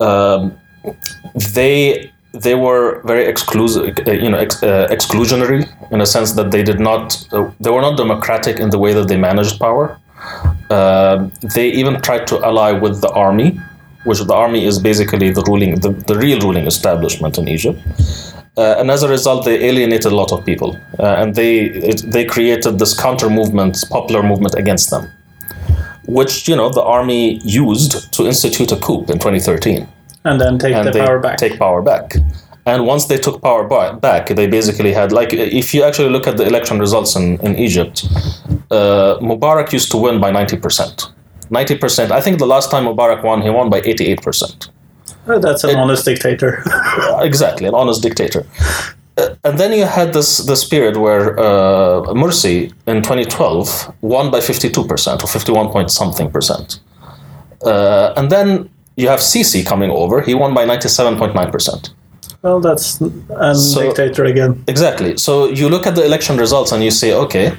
um, 0.00 0.58
they 1.54 2.10
they 2.32 2.54
were 2.54 3.02
very 3.04 3.26
exclusive, 3.26 3.98
you 4.06 4.30
know, 4.30 4.38
ex, 4.38 4.62
uh, 4.62 4.86
exclusionary 4.90 5.66
in 5.90 6.00
a 6.00 6.06
sense 6.06 6.32
that 6.32 6.50
they 6.50 6.62
did 6.62 6.78
not, 6.78 7.26
uh, 7.32 7.50
they 7.58 7.70
were 7.70 7.80
not 7.80 7.96
democratic 7.96 8.60
in 8.60 8.70
the 8.70 8.78
way 8.78 8.92
that 8.92 9.08
they 9.08 9.16
managed 9.16 9.58
power. 9.58 9.98
Uh, 10.70 11.28
they 11.54 11.68
even 11.70 12.00
tried 12.02 12.26
to 12.26 12.44
ally 12.44 12.72
with 12.72 13.00
the 13.00 13.08
army, 13.10 13.58
which 14.04 14.20
the 14.20 14.34
army 14.34 14.66
is 14.66 14.78
basically 14.78 15.30
the 15.30 15.42
ruling, 15.48 15.80
the, 15.80 15.90
the 16.06 16.16
real 16.16 16.38
ruling 16.40 16.66
establishment 16.66 17.38
in 17.38 17.48
Egypt. 17.48 17.80
Uh, 18.58 18.74
and 18.80 18.90
as 18.90 19.02
a 19.04 19.08
result, 19.08 19.44
they 19.44 19.56
alienated 19.68 20.10
a 20.12 20.16
lot 20.16 20.32
of 20.32 20.44
people, 20.44 20.70
uh, 20.98 21.20
and 21.20 21.34
they 21.36 21.52
it, 21.90 22.02
they 22.14 22.24
created 22.24 22.78
this 22.80 22.92
counter 23.04 23.30
movement, 23.30 23.74
popular 23.90 24.22
movement 24.30 24.54
against 24.62 24.90
them, 24.90 25.04
which 26.06 26.48
you 26.48 26.56
know 26.56 26.68
the 26.68 26.82
army 26.82 27.40
used 27.44 28.12
to 28.12 28.26
institute 28.26 28.72
a 28.72 28.76
coup 28.76 29.00
in 29.12 29.18
2013 29.18 29.86
and 30.24 30.40
then 30.40 30.58
take 30.58 30.74
and 30.74 30.86
the 30.86 30.90
they 30.90 31.00
power 31.00 31.18
back. 31.18 31.38
take 31.38 31.58
power 31.58 31.82
back. 31.82 32.16
And 32.66 32.86
once 32.86 33.06
they 33.06 33.16
took 33.16 33.40
power 33.42 33.64
ba- 33.66 33.96
back, 34.08 34.28
they 34.28 34.46
basically 34.46 34.92
had 34.92 35.12
like 35.12 35.32
if 35.32 35.72
you 35.74 35.84
actually 35.84 36.10
look 36.10 36.26
at 36.26 36.36
the 36.36 36.46
election 36.46 36.78
results 36.78 37.16
in 37.16 37.38
in 37.46 37.56
Egypt, 37.56 38.04
uh, 38.70 39.18
Mubarak 39.20 39.72
used 39.72 39.90
to 39.92 39.96
win 39.96 40.20
by 40.20 40.30
ninety 40.30 40.56
percent. 40.56 40.96
Ninety 41.50 41.76
percent. 41.78 42.10
I 42.12 42.20
think 42.20 42.38
the 42.38 42.50
last 42.54 42.70
time 42.70 42.84
Mubarak 42.84 43.22
won, 43.22 43.42
he 43.42 43.50
won 43.50 43.70
by 43.70 43.80
eighty-eight 43.84 44.22
percent. 44.22 44.68
Oh, 45.28 45.38
that's 45.38 45.64
an 45.64 45.76
honest 45.76 46.04
dictator. 46.04 46.62
Exactly, 47.22 47.66
an 47.68 47.74
honest 47.74 48.02
dictator. 48.02 48.44
Uh, 49.16 49.34
and 49.44 49.58
then 49.58 49.72
you 49.72 49.84
had 49.86 50.12
this 50.12 50.38
this 50.46 50.64
period 50.68 50.96
where 50.96 51.38
uh, 51.38 52.14
Morsi 52.14 52.72
in 52.86 53.02
2012 53.02 53.92
won 54.00 54.30
by 54.30 54.40
52 54.40 54.84
percent 54.86 55.22
or 55.24 55.26
51 55.26 55.68
point 55.72 55.90
something 55.90 56.30
percent, 56.30 56.80
uh, 57.64 58.12
and 58.16 58.30
then 58.30 58.68
you 58.96 59.08
have 59.08 59.20
Sisi 59.20 59.64
coming 59.66 59.90
over. 59.90 60.20
He 60.22 60.34
won 60.34 60.54
by 60.54 60.64
97.9 60.66 61.50
percent. 61.52 61.90
well, 62.42 62.60
that's 62.60 63.00
a 63.30 63.54
So- 63.54 63.80
dictator 63.82 64.24
again. 64.24 64.62
Exactly. 64.68 65.16
So 65.16 65.32
you 65.60 65.68
look 65.68 65.86
at 65.86 65.94
the 65.94 66.04
election 66.04 66.36
results 66.38 66.72
and 66.72 66.82
you 66.84 66.90
say, 66.92 67.12
okay, 67.12 67.52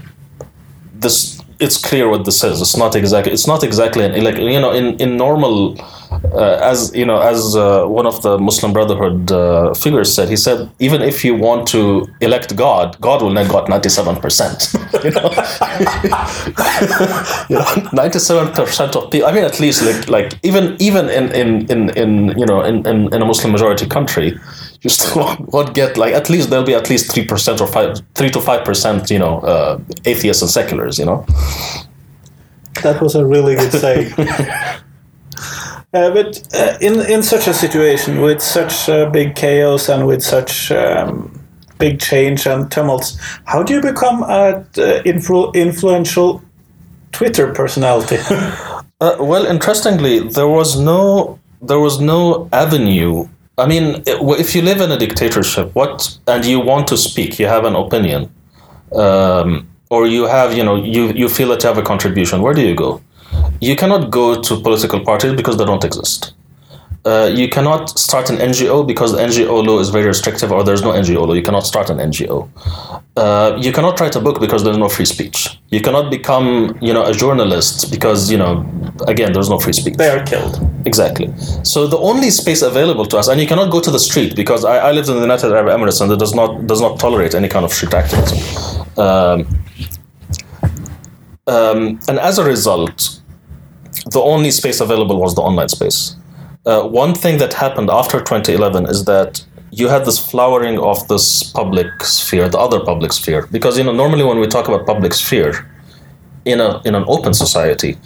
this 1.02 1.40
it's 1.60 1.78
clear 1.90 2.08
what 2.10 2.24
this 2.24 2.44
is. 2.44 2.62
It's 2.62 2.78
not 2.78 2.96
exactly. 2.96 3.34
It's 3.34 3.48
not 3.48 3.64
exactly 3.64 4.04
an 4.06 4.14
elect. 4.16 4.38
You 4.40 4.60
know, 4.62 4.72
in 4.72 4.86
in 5.00 5.18
normal, 5.18 5.76
uh, 6.12 6.60
as 6.62 6.94
you 6.96 7.06
know, 7.06 7.22
as 7.22 7.56
uh, 7.56 7.86
one 7.86 8.06
of 8.06 8.22
the 8.22 8.38
Muslim 8.38 8.74
Brotherhood 8.74 9.32
uh, 9.32 9.74
figures 9.74 10.14
said, 10.14 10.30
he 10.30 10.36
said, 10.36 10.70
even 10.80 11.02
if 11.02 11.24
you 11.24 11.36
want 11.36 11.68
to 11.70 12.08
elect 12.22 12.56
God, 12.56 13.00
God 13.00 13.22
will 13.22 13.32
not 13.32 13.50
got 13.50 13.70
ninety 13.70 13.90
seven 13.90 14.16
percent. 14.16 14.74
You 15.04 15.12
know, 15.12 15.30
you 17.50 17.56
know, 17.56 17.90
ninety 17.94 18.20
seven 18.20 18.52
percent 18.54 18.96
of 18.96 19.12
people. 19.12 19.28
I 19.28 19.32
mean, 19.32 19.44
at 19.44 19.60
least 19.60 19.84
like 19.84 20.10
like 20.10 20.40
even 20.44 20.76
even 20.80 21.10
in 21.10 21.32
in 21.32 21.72
in, 21.72 21.90
in 21.92 22.38
you 22.38 22.46
know 22.46 22.62
in, 22.62 22.86
in, 22.88 23.14
in 23.14 23.22
a 23.22 23.26
Muslim 23.26 23.52
majority 23.52 23.86
country 23.86 24.38
you 24.82 24.90
still 24.90 25.16
won't, 25.24 25.54
won't 25.54 25.74
get 25.74 25.98
like 25.98 26.14
at 26.14 26.30
least 26.30 26.50
there'll 26.50 26.66
be 26.66 26.74
at 26.74 26.90
least 26.90 27.14
three 27.14 27.26
percent 27.26 27.62
or 27.62 27.68
five 27.68 28.00
three 28.16 28.30
to 28.30 28.42
five 28.42 28.66
percent 28.66 29.10
you 29.10 29.20
know 29.20 29.40
uh, 29.40 29.80
atheists 30.06 30.42
and 30.42 30.52
seculars 30.52 30.98
you 30.98 31.06
know 31.06 31.26
That 32.84 33.02
was 33.02 33.16
a 33.16 33.26
really 33.26 33.56
good 33.56 33.74
say. 33.74 34.12
Uh, 35.92 36.12
but 36.12 36.48
uh, 36.54 36.78
in 36.82 37.00
in 37.12 37.24
such 37.24 37.48
a 37.48 37.54
situation 37.54 38.22
with 38.22 38.42
such 38.42 38.88
uh, 38.90 39.10
big 39.10 39.36
chaos 39.36 39.90
and 39.90 40.06
with 40.06 40.22
such 40.22 40.72
um, 40.72 41.32
big 41.80 42.00
change 42.00 42.46
and 42.46 42.70
tumults, 42.72 43.18
how 43.46 43.64
do 43.64 43.74
you 43.74 43.82
become 43.82 44.22
an 44.24 44.56
uh, 44.78 45.02
influ- 45.06 45.52
influential 45.56 46.42
Twitter 47.12 47.54
personality? 47.54 48.18
Uh, 49.02 49.16
well, 49.18 49.46
interestingly, 49.46 50.20
there 50.20 50.50
was 50.50 50.78
no 50.78 51.40
there 51.62 51.80
was 51.80 52.02
no 52.02 52.50
avenue. 52.52 53.26
I 53.58 53.66
mean, 53.66 54.04
if 54.06 54.54
you 54.54 54.62
live 54.62 54.82
in 54.82 54.92
a 54.92 54.98
dictatorship, 54.98 55.74
what 55.74 56.18
and 56.28 56.44
you 56.44 56.60
want 56.60 56.88
to 56.90 56.98
speak, 56.98 57.40
you 57.40 57.48
have 57.48 57.64
an 57.64 57.76
opinion, 57.76 58.30
um, 58.94 59.70
or 59.90 60.06
you 60.06 60.26
have 60.26 60.54
you 60.54 60.64
know 60.66 60.76
you 60.76 61.14
you 61.14 61.30
feel 61.30 61.48
that 61.50 61.64
you 61.64 61.70
have 61.70 61.78
a 61.78 61.82
contribution. 61.82 62.42
Where 62.42 62.54
do 62.54 62.62
you 62.62 62.76
go? 62.76 63.02
You 63.62 63.76
cannot 63.76 64.10
go 64.10 64.42
to 64.42 64.62
political 64.62 65.00
parties 65.02 65.34
because 65.34 65.58
they 65.58 65.66
don't 65.66 65.84
exist. 65.84 66.34
Uh, 67.06 67.30
you 67.34 67.48
cannot 67.48 67.98
start 67.98 68.30
an 68.30 68.38
NGO 68.38 68.86
because 68.86 69.14
the 69.14 69.20
NGO 69.20 69.66
law 69.66 69.80
is 69.80 69.90
very 69.90 70.06
restrictive, 70.06 70.52
or 70.52 70.64
there's 70.64 70.82
no 70.82 70.92
NGO 70.92 71.26
law. 71.26 71.34
You 71.34 71.42
cannot 71.42 71.66
start 71.66 71.90
an 71.90 71.98
NGO. 71.98 72.50
Uh, 73.16 73.58
you 73.60 73.72
cannot 73.72 74.00
write 74.00 74.16
a 74.18 74.20
book 74.20 74.40
because 74.42 74.64
there's 74.66 74.78
no 74.78 74.90
free 74.90 75.06
speech. 75.06 75.60
You 75.70 75.80
cannot 75.80 76.12
become, 76.12 76.78
you 76.82 76.94
know, 76.94 77.06
a 77.06 77.14
journalist 77.14 77.90
because, 77.90 78.30
you 78.30 78.38
know, 78.38 78.66
again, 79.08 79.32
there's 79.32 79.50
no 79.50 79.60
free 79.60 79.74
speech. 79.74 79.96
they 79.96 80.10
are 80.10 80.24
killed. 80.26 80.60
Exactly. 80.86 81.34
So 81.64 81.88
the 81.88 81.98
only 81.98 82.30
space 82.30 82.62
available 82.62 83.06
to 83.06 83.18
us, 83.18 83.30
and 83.30 83.40
you 83.40 83.48
cannot 83.48 83.72
go 83.72 83.80
to 83.80 83.92
the 83.92 84.00
street 84.00 84.36
because 84.36 84.66
I, 84.66 84.78
I 84.90 84.92
lived 84.92 85.08
in 85.08 85.16
the 85.16 85.22
United 85.22 85.54
Arab 85.54 85.68
Emirates 85.68 86.02
and 86.02 86.12
it 86.12 86.20
does 86.20 86.36
not 86.36 86.68
does 86.68 86.82
not 86.82 87.00
tolerate 87.00 87.34
any 87.34 87.48
kind 87.48 87.64
of 87.64 87.72
street 87.72 87.94
activism. 87.94 88.38
Um, 88.98 89.48
um, 91.48 92.00
and 92.08 92.20
as 92.20 92.38
a 92.38 92.44
result, 92.44 93.19
the 94.06 94.22
only 94.22 94.52
space 94.52 94.80
available 94.80 95.20
was 95.20 95.36
the 95.36 95.42
online 95.42 95.70
space. 95.70 96.16
Uh, 96.66 96.88
one 96.88 97.14
thing 97.14 97.38
that 97.38 97.54
happened 97.54 97.90
after 97.90 98.20
2011 98.20 98.86
is 98.86 99.06
that 99.06 99.44
you 99.72 99.88
had 99.88 100.06
this 100.06 100.20
flowering 100.20 100.80
of 100.80 101.08
this 101.08 101.44
public 101.44 102.04
sphere, 102.04 102.50
the 102.50 102.58
other 102.58 102.80
public 102.80 103.14
sphere, 103.14 103.48
because 103.52 103.78
you 103.78 103.84
know 103.84 103.94
normally 103.94 104.24
when 104.24 104.40
we 104.40 104.48
talk 104.48 104.68
about 104.68 104.86
public 104.86 105.14
sphere 105.14 105.70
in 106.46 106.60
a 106.60 106.82
in 106.86 106.96
an 106.96 107.06
open 107.08 107.34
society, 107.34 107.98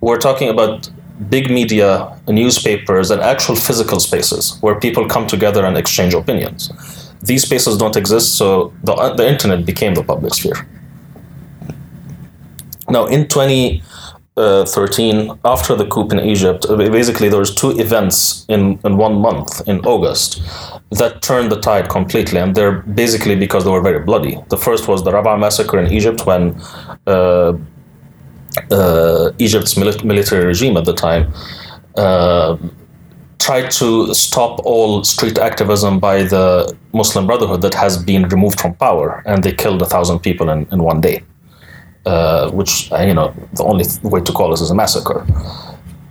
we're 0.00 0.18
talking 0.18 0.48
about 0.48 0.90
big 1.30 1.50
media, 1.50 2.16
newspapers, 2.28 3.10
and 3.10 3.20
actual 3.22 3.56
physical 3.56 4.00
spaces 4.00 4.58
where 4.60 4.78
people 4.78 5.06
come 5.08 5.26
together 5.26 5.64
and 5.64 5.76
exchange 5.76 6.12
opinions. 6.12 6.70
These 7.22 7.42
spaces 7.42 7.78
don't 7.78 7.96
exist, 7.96 8.36
so 8.36 8.72
the, 8.82 8.94
the 9.14 9.26
internet 9.26 9.64
became 9.64 9.94
the 9.94 10.02
public 10.02 10.34
sphere. 10.34 10.66
Now, 12.88 13.06
in 13.06 13.26
2013, 14.36 15.38
after 15.44 15.76
the 15.76 15.86
coup 15.86 16.08
in 16.08 16.18
Egypt, 16.18 16.66
uh, 16.68 16.76
basically 16.76 17.28
there 17.28 17.38
was 17.38 17.54
two 17.54 17.70
events 17.78 18.44
in, 18.48 18.78
in 18.84 18.96
one 18.96 19.14
month, 19.14 19.66
in 19.68 19.78
August, 19.86 20.42
that 20.90 21.22
turned 21.22 21.52
the 21.52 21.60
tide 21.60 21.88
completely, 21.88 22.40
and 22.40 22.54
they're 22.54 22.80
basically 22.82 23.36
because 23.36 23.64
they 23.64 23.70
were 23.70 23.80
very 23.80 24.00
bloody. 24.00 24.38
The 24.48 24.56
first 24.56 24.88
was 24.88 25.04
the 25.04 25.12
Rabaa 25.12 25.38
massacre 25.38 25.78
in 25.78 25.92
Egypt 25.92 26.26
when 26.26 26.60
uh, 27.06 27.52
uh, 28.70 29.30
Egypt's 29.38 29.74
mili- 29.74 30.04
military 30.04 30.44
regime 30.44 30.76
at 30.76 30.84
the 30.84 30.94
time 30.94 31.32
uh, 31.96 32.56
tried 33.38 33.70
to 33.70 34.12
stop 34.14 34.60
all 34.64 35.04
street 35.04 35.38
activism 35.38 36.00
by 36.00 36.24
the 36.24 36.74
Muslim 36.92 37.26
Brotherhood 37.26 37.62
that 37.62 37.74
has 37.74 38.02
been 38.02 38.28
removed 38.28 38.60
from 38.60 38.74
power, 38.74 39.22
and 39.26 39.44
they 39.44 39.52
killed 39.52 39.80
a 39.82 39.86
thousand 39.86 40.20
people 40.20 40.50
in, 40.50 40.66
in 40.72 40.82
one 40.82 41.00
day. 41.00 41.22
Uh, 42.06 42.50
which 42.50 42.92
uh, 42.92 42.98
you 43.00 43.14
know, 43.14 43.32
the 43.54 43.64
only 43.64 43.84
way 44.02 44.20
to 44.20 44.32
call 44.32 44.50
this 44.50 44.60
is 44.60 44.70
a 44.70 44.74
massacre. 44.74 45.26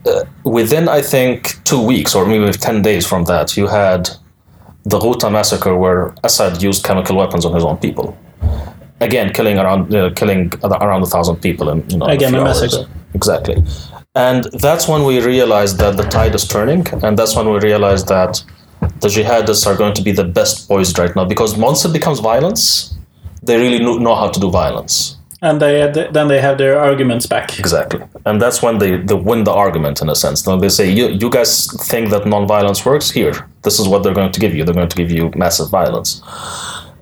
Uh, 0.06 0.24
within, 0.44 0.90
I 0.90 1.02
think, 1.02 1.64
two 1.66 1.82
weeks 1.82 2.16
or 2.16 2.26
maybe 2.26 2.52
ten 2.52 2.82
days 2.82 3.06
from 3.06 3.26
that, 3.26 3.56
you 3.56 3.68
had 3.68 4.10
the 4.86 5.00
Ghouta 5.00 5.30
massacre, 5.32 5.78
where 5.78 6.14
Assad 6.24 6.62
used 6.62 6.84
chemical 6.84 7.16
weapons 7.16 7.46
on 7.46 7.54
his 7.54 7.64
own 7.64 7.78
people 7.78 8.18
again 9.02 9.32
killing 9.34 9.58
around 9.60 9.94
uh, 9.94 10.10
killing 10.16 10.52
around 10.64 11.02
a 11.04 11.06
thousand 11.06 11.38
people 11.38 11.70
in 11.70 11.88
you 11.90 11.98
know 11.98 12.06
Again, 12.06 12.34
a 12.36 12.40
hours. 12.40 12.62
massacre. 12.62 12.90
exactly 13.14 13.64
and 14.16 14.46
that's 14.66 14.88
when 14.88 15.04
we 15.04 15.20
realized 15.20 15.78
that 15.80 15.98
the 15.98 16.04
tide 16.04 16.36
is 16.36 16.48
turning 16.48 16.86
and 17.04 17.18
that's 17.18 17.36
when 17.36 17.50
we 17.52 17.60
realized 17.60 18.08
that 18.08 18.44
the 19.02 19.08
jihadists 19.08 19.66
are 19.68 19.76
going 19.76 19.94
to 19.94 20.02
be 20.02 20.12
the 20.12 20.24
best 20.24 20.68
poised 20.68 20.98
right 21.00 21.16
now 21.16 21.26
because 21.26 21.56
once 21.56 21.84
it 21.86 21.94
becomes 21.94 22.20
violence 22.20 22.96
they 23.42 23.58
really 23.58 23.80
know 24.06 24.16
how 24.16 24.30
to 24.30 24.40
do 24.40 24.50
violence 24.50 25.18
And 25.48 25.56
they 25.62 25.74
then 26.18 26.28
they 26.32 26.40
have 26.48 26.58
their 26.58 26.76
arguments 26.90 27.26
back. 27.34 27.48
exactly 27.60 28.00
and 28.28 28.36
that's 28.44 28.60
when 28.66 28.76
they, 28.82 28.92
they 29.10 29.18
win 29.30 29.44
the 29.50 29.56
argument 29.66 30.02
in 30.04 30.08
a 30.16 30.16
sense 30.16 30.38
then 30.48 30.60
they 30.64 30.70
say 30.70 30.86
you, 31.00 31.06
you 31.22 31.30
guys 31.38 31.52
think 31.90 32.06
that 32.14 32.24
non-violence 32.34 32.80
works 32.90 33.08
here 33.20 33.36
this 33.66 33.76
is 33.82 33.86
what 33.92 34.00
they're 34.04 34.20
going 34.22 34.32
to 34.38 34.42
give 34.44 34.54
you 34.56 34.62
they're 34.66 34.80
going 34.82 34.94
to 34.96 35.00
give 35.02 35.12
you 35.18 35.24
massive 35.46 35.70
violence 35.80 36.10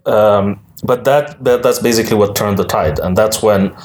um, 0.06 0.60
but 0.84 1.04
that, 1.04 1.44
that 1.44 1.64
that's 1.64 1.80
basically 1.80 2.16
what 2.18 2.36
turned 2.36 2.58
the 2.58 2.64
tide, 2.64 3.00
and 3.00 3.16
that's 3.16 3.44
when 3.44 3.76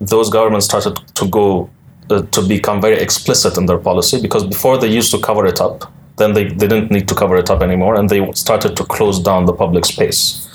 those 0.00 0.28
governments 0.28 0.66
started 0.66 0.96
to 1.14 1.28
go 1.28 1.70
uh, 2.10 2.22
to 2.22 2.42
become 2.42 2.80
very 2.80 2.98
explicit 2.98 3.56
in 3.56 3.66
their 3.66 3.78
policy. 3.78 4.20
Because 4.20 4.44
before 4.44 4.76
they 4.76 4.88
used 4.88 5.10
to 5.12 5.18
cover 5.18 5.46
it 5.46 5.60
up, 5.60 5.90
then 6.16 6.34
they, 6.34 6.44
they 6.44 6.68
didn't 6.68 6.90
need 6.90 7.08
to 7.08 7.14
cover 7.14 7.36
it 7.36 7.48
up 7.48 7.62
anymore, 7.62 7.94
and 7.94 8.08
they 8.10 8.30
started 8.32 8.76
to 8.76 8.84
close 8.84 9.18
down 9.18 9.46
the 9.46 9.54
public 9.54 9.86
space. 9.86 10.46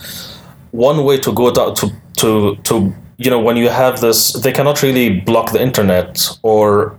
One 0.72 1.04
way 1.04 1.18
to 1.20 1.34
go 1.34 1.52
down 1.52 1.74
to 1.76 1.92
to 2.18 2.56
to 2.64 2.94
you 3.18 3.30
know 3.30 3.40
when 3.40 3.58
you 3.58 3.70
have 3.70 4.00
this, 4.02 4.34
they 4.34 4.52
cannot 4.52 4.82
really 4.84 5.20
block 5.22 5.52
the 5.52 5.62
internet 5.62 6.30
or 6.44 6.98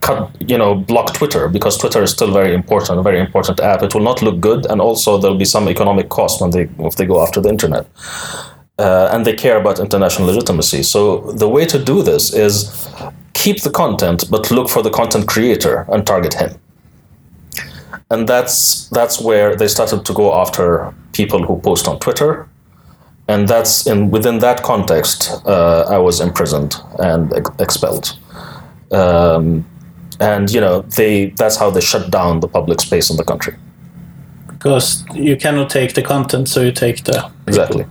cut, 0.00 0.30
you 0.40 0.56
know, 0.56 0.74
block 0.74 1.14
Twitter 1.14 1.48
because 1.48 1.76
Twitter 1.76 2.02
is 2.02 2.10
still 2.10 2.32
very 2.32 2.54
important, 2.54 2.98
a 2.98 3.02
very 3.02 3.20
important 3.20 3.60
app. 3.60 3.82
It 3.82 3.94
will 3.94 4.02
not 4.02 4.22
look 4.22 4.40
good, 4.40 4.66
and 4.66 4.80
also 4.80 5.18
there'll 5.18 5.36
be 5.36 5.44
some 5.44 5.68
economic 5.68 6.08
cost 6.08 6.40
when 6.40 6.50
they 6.50 6.68
if 6.78 6.96
they 6.96 7.06
go 7.06 7.22
after 7.22 7.40
the 7.40 7.48
internet. 7.48 7.86
Uh, 8.78 9.10
and 9.12 9.26
they 9.26 9.34
care 9.34 9.60
about 9.60 9.78
international 9.78 10.26
legitimacy. 10.28 10.82
So 10.82 11.32
the 11.32 11.46
way 11.46 11.66
to 11.66 11.78
do 11.78 12.02
this 12.02 12.32
is 12.32 12.88
keep 13.34 13.60
the 13.60 13.70
content, 13.70 14.24
but 14.30 14.50
look 14.50 14.70
for 14.70 14.82
the 14.82 14.88
content 14.88 15.28
creator 15.28 15.84
and 15.92 16.06
target 16.06 16.32
him. 16.32 16.58
And 18.10 18.26
that's 18.26 18.88
that's 18.88 19.20
where 19.20 19.54
they 19.54 19.68
started 19.68 20.06
to 20.06 20.12
go 20.14 20.34
after 20.34 20.94
people 21.12 21.44
who 21.44 21.60
post 21.60 21.86
on 21.88 21.98
Twitter, 21.98 22.48
and 23.30 23.46
that's 23.48 23.86
in 23.86 24.10
within 24.10 24.38
that 24.40 24.62
context 24.62 25.30
uh, 25.46 25.84
I 25.88 25.98
was 25.98 26.20
imprisoned 26.20 26.74
and 26.98 27.32
ex- 27.32 27.50
expelled. 27.58 28.18
Um, 28.90 29.64
and 30.18 30.50
you 30.50 30.60
know 30.60 30.82
they 30.96 31.30
that's 31.30 31.56
how 31.56 31.70
they 31.70 31.80
shut 31.80 32.10
down 32.10 32.40
the 32.40 32.48
public 32.48 32.80
space 32.80 33.10
in 33.10 33.16
the 33.16 33.24
country. 33.24 33.54
Because 34.48 35.04
you 35.14 35.36
cannot 35.36 35.70
take 35.70 35.94
the 35.94 36.02
content, 36.02 36.48
so 36.48 36.60
you 36.60 36.72
take 36.72 37.04
the. 37.04 37.30
Exactly. 37.46 37.86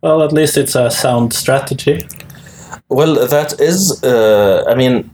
Well, 0.00 0.22
at 0.22 0.32
least 0.32 0.56
it's 0.56 0.74
a 0.74 0.90
sound 0.90 1.34
strategy. 1.34 2.06
Well, 2.88 3.26
that 3.28 3.60
is, 3.60 4.02
uh, 4.02 4.64
I 4.66 4.74
mean, 4.74 5.10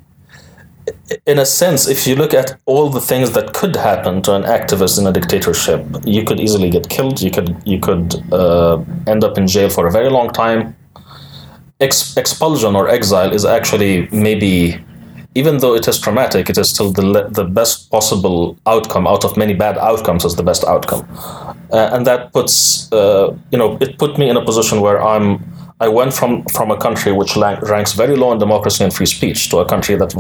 in 1.26 1.38
a 1.38 1.46
sense, 1.46 1.87
if 1.87 2.06
you 2.06 2.16
look 2.16 2.32
at 2.32 2.58
all 2.66 2.88
the 2.88 3.00
things 3.00 3.32
that 3.32 3.52
could 3.52 3.76
happen 3.76 4.23
to 4.23 4.34
an 4.34 4.42
activist 4.42 4.99
in 4.99 5.06
a 5.06 5.12
dictatorship, 5.12 5.84
you 6.04 6.25
could 6.25 6.40
easily 6.40 6.70
get 6.70 6.88
killed. 6.88 7.20
You 7.20 7.30
could 7.30 7.56
you 7.64 7.78
could 7.78 8.14
uh, 8.32 8.82
end 9.06 9.25
up 9.25 9.37
in 9.37 9.46
jail 9.46 9.68
for 9.68 9.87
a 9.87 9.92
very 9.92 10.11
long 10.11 10.30
time. 10.30 10.76
Ex- 11.80 12.16
expulsion 12.16 12.75
or 12.76 12.88
exile 12.88 13.32
is 13.32 13.44
actually 13.44 14.08
maybe, 14.12 14.78
even 15.34 15.58
though 15.58 15.75
it 15.75 15.87
is 15.88 15.99
traumatic, 15.99 16.49
it 16.49 16.56
is 16.56 16.70
still 16.70 16.90
the 16.92 17.04
le- 17.04 17.28
the 17.30 17.44
best 17.44 17.90
possible 17.90 18.56
outcome 18.66 19.06
out 19.06 19.25
of 19.25 19.37
many 19.37 19.52
bad 19.52 19.76
outcomes. 19.78 20.25
Is 20.25 20.37
the 20.37 20.42
best 20.42 20.64
outcome, 20.64 21.06
uh, 21.70 21.90
and 21.92 22.06
that 22.06 22.32
puts 22.32 22.90
uh, 22.92 23.37
you 23.50 23.58
know 23.58 23.76
it 23.80 23.99
put 23.99 24.16
me 24.16 24.30
in 24.30 24.37
a 24.37 24.44
position 24.44 24.80
where 24.80 25.02
I'm 25.02 25.44
I 25.81 25.88
went 25.88 26.14
from, 26.14 26.45
from 26.45 26.71
a 26.71 26.76
country 26.76 27.11
which 27.11 27.37
rank, 27.37 27.61
ranks 27.62 27.95
very 27.95 28.16
low 28.16 28.31
in 28.33 28.38
democracy 28.38 28.85
and 28.85 28.95
free 28.95 29.07
speech 29.07 29.50
to 29.50 29.59
a 29.59 29.69
country 29.69 29.97
that 29.97 30.14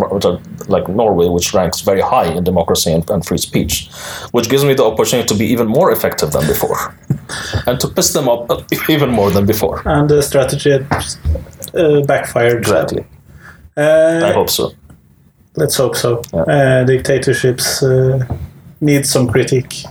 like 0.68 0.88
Norway, 0.88 1.28
which 1.28 1.54
ranks 1.54 1.80
very 1.80 2.00
high 2.00 2.26
in 2.26 2.42
democracy 2.42 2.90
and, 2.92 3.08
and 3.08 3.24
free 3.24 3.38
speech, 3.38 3.88
which 4.32 4.48
gives 4.48 4.64
me 4.64 4.74
the 4.74 4.84
opportunity 4.84 5.28
to 5.28 5.34
be 5.34 5.46
even 5.46 5.68
more 5.68 5.92
effective 5.92 6.32
than 6.32 6.44
before, 6.48 6.96
and 7.66 7.78
to 7.78 7.86
piss 7.86 8.12
them 8.12 8.28
up 8.28 8.50
even 8.88 9.10
more 9.10 9.30
than 9.30 9.46
before. 9.46 9.80
And 9.86 10.08
the 10.10 10.22
strategy 10.22 10.72
uh, 10.72 12.00
backfired. 12.02 12.58
Exactly. 12.58 13.06
Uh, 13.76 14.22
I 14.24 14.32
hope 14.32 14.50
so. 14.50 14.72
Let's 15.54 15.76
hope 15.76 15.94
so. 15.94 16.22
Yeah. 16.32 16.40
Uh, 16.40 16.84
dictatorships 16.84 17.80
uh, 17.80 18.26
need 18.80 19.06
some 19.06 19.28
critique. 19.28 19.84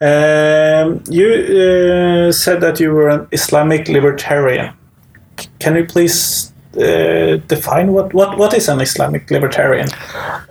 Um, 0.00 1.02
you 1.10 1.28
uh, 1.28 2.32
said 2.32 2.60
that 2.60 2.78
you 2.78 2.92
were 2.92 3.08
an 3.08 3.26
Islamic 3.32 3.88
libertarian. 3.88 4.72
Can 5.64 5.76
you 5.76 5.86
please 5.86 6.52
uh, 6.76 7.36
define 7.54 7.94
what, 7.94 8.12
what, 8.12 8.36
what 8.36 8.52
is 8.52 8.68
an 8.68 8.82
Islamic 8.82 9.30
libertarian? 9.30 9.88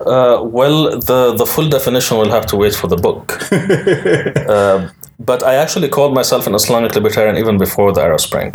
Uh, 0.00 0.42
well, 0.42 0.98
the, 0.98 1.34
the 1.38 1.46
full 1.46 1.68
definition 1.68 2.18
will 2.18 2.30
have 2.30 2.46
to 2.46 2.56
wait 2.56 2.74
for 2.74 2.88
the 2.88 2.96
book. 2.96 3.24
uh, 4.48 4.90
but 5.20 5.44
I 5.44 5.54
actually 5.54 5.88
called 5.88 6.14
myself 6.14 6.48
an 6.48 6.54
Islamic 6.56 6.96
libertarian 6.96 7.36
even 7.36 7.58
before 7.58 7.92
the 7.92 8.00
Arab 8.00 8.18
Spring. 8.18 8.54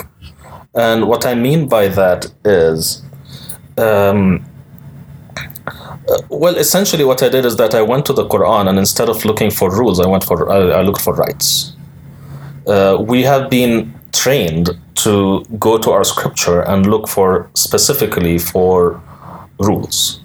And 0.76 1.08
what 1.08 1.26
I 1.26 1.34
mean 1.34 1.70
by 1.70 1.88
that 1.88 2.28
is, 2.44 3.04
um, 3.78 4.46
uh, 5.66 6.22
well, 6.28 6.58
essentially 6.58 7.06
what 7.06 7.24
I 7.24 7.30
did 7.30 7.46
is 7.46 7.56
that 7.56 7.74
I 7.74 7.84
went 7.84 8.06
to 8.08 8.14
the 8.14 8.28
Quran 8.28 8.68
and 8.68 8.78
instead 8.78 9.08
of 9.08 9.24
looking 9.24 9.50
for 9.50 9.72
rules, 9.72 10.02
I 10.02 10.08
went 10.08 10.26
for 10.26 10.52
I, 10.52 10.80
I 10.80 10.82
looked 10.82 11.02
for 11.02 11.14
rights. 11.14 11.72
Uh, 12.68 12.98
we 13.00 13.24
have 13.24 13.50
been 13.50 13.99
trained 14.12 14.70
to 14.96 15.44
go 15.58 15.78
to 15.78 15.92
our 15.92 16.04
scripture 16.04 16.62
and 16.62 16.86
look 16.86 17.08
for 17.08 17.50
specifically 17.54 18.38
for 18.38 19.02
rules 19.60 20.22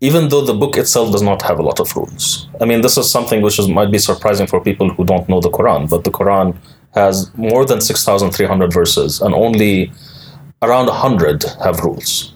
even 0.00 0.28
though 0.30 0.40
the 0.40 0.54
book 0.54 0.76
itself 0.76 1.12
does 1.12 1.22
not 1.22 1.42
have 1.42 1.58
a 1.58 1.62
lot 1.62 1.78
of 1.78 1.94
rules. 1.94 2.48
I 2.60 2.64
mean, 2.64 2.80
this 2.80 2.96
is 2.96 3.10
something 3.10 3.42
which 3.42 3.58
is, 3.58 3.68
might 3.68 3.92
be 3.92 3.98
surprising 3.98 4.46
for 4.46 4.60
people 4.60 4.88
who 4.90 5.04
don't 5.04 5.28
know 5.28 5.40
the 5.40 5.50
Quran, 5.50 5.90
but 5.90 6.04
the 6.04 6.10
Quran 6.10 6.56
has 6.94 7.32
more 7.36 7.64
than 7.66 7.80
6,300 7.80 8.72
verses, 8.72 9.20
and 9.20 9.34
only 9.34 9.92
around 10.62 10.86
100 10.86 11.44
have 11.62 11.80
rules. 11.80 12.32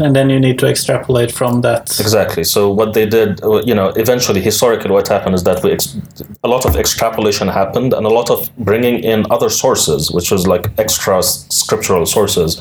And 0.00 0.16
then 0.16 0.30
you 0.30 0.40
need 0.40 0.58
to 0.60 0.66
extrapolate 0.66 1.30
from 1.30 1.60
that. 1.62 2.00
Exactly. 2.00 2.44
So 2.44 2.70
what 2.70 2.94
they 2.94 3.04
did, 3.04 3.42
uh, 3.42 3.62
you 3.64 3.74
know, 3.74 3.88
eventually, 3.88 4.40
historically, 4.40 4.90
what 4.90 5.08
happened 5.08 5.34
is 5.34 5.44
that 5.44 5.62
we 5.62 5.72
ex- 5.72 5.96
a 6.42 6.48
lot 6.48 6.64
of 6.64 6.76
extrapolation 6.76 7.48
happened, 7.48 7.92
and 7.92 8.06
a 8.06 8.08
lot 8.08 8.30
of 8.30 8.50
bringing 8.56 9.04
in 9.04 9.26
other 9.30 9.50
sources, 9.50 10.10
which 10.10 10.30
was 10.30 10.46
like 10.46 10.70
extra 10.78 11.22
scriptural 11.22 12.06
sources, 12.06 12.56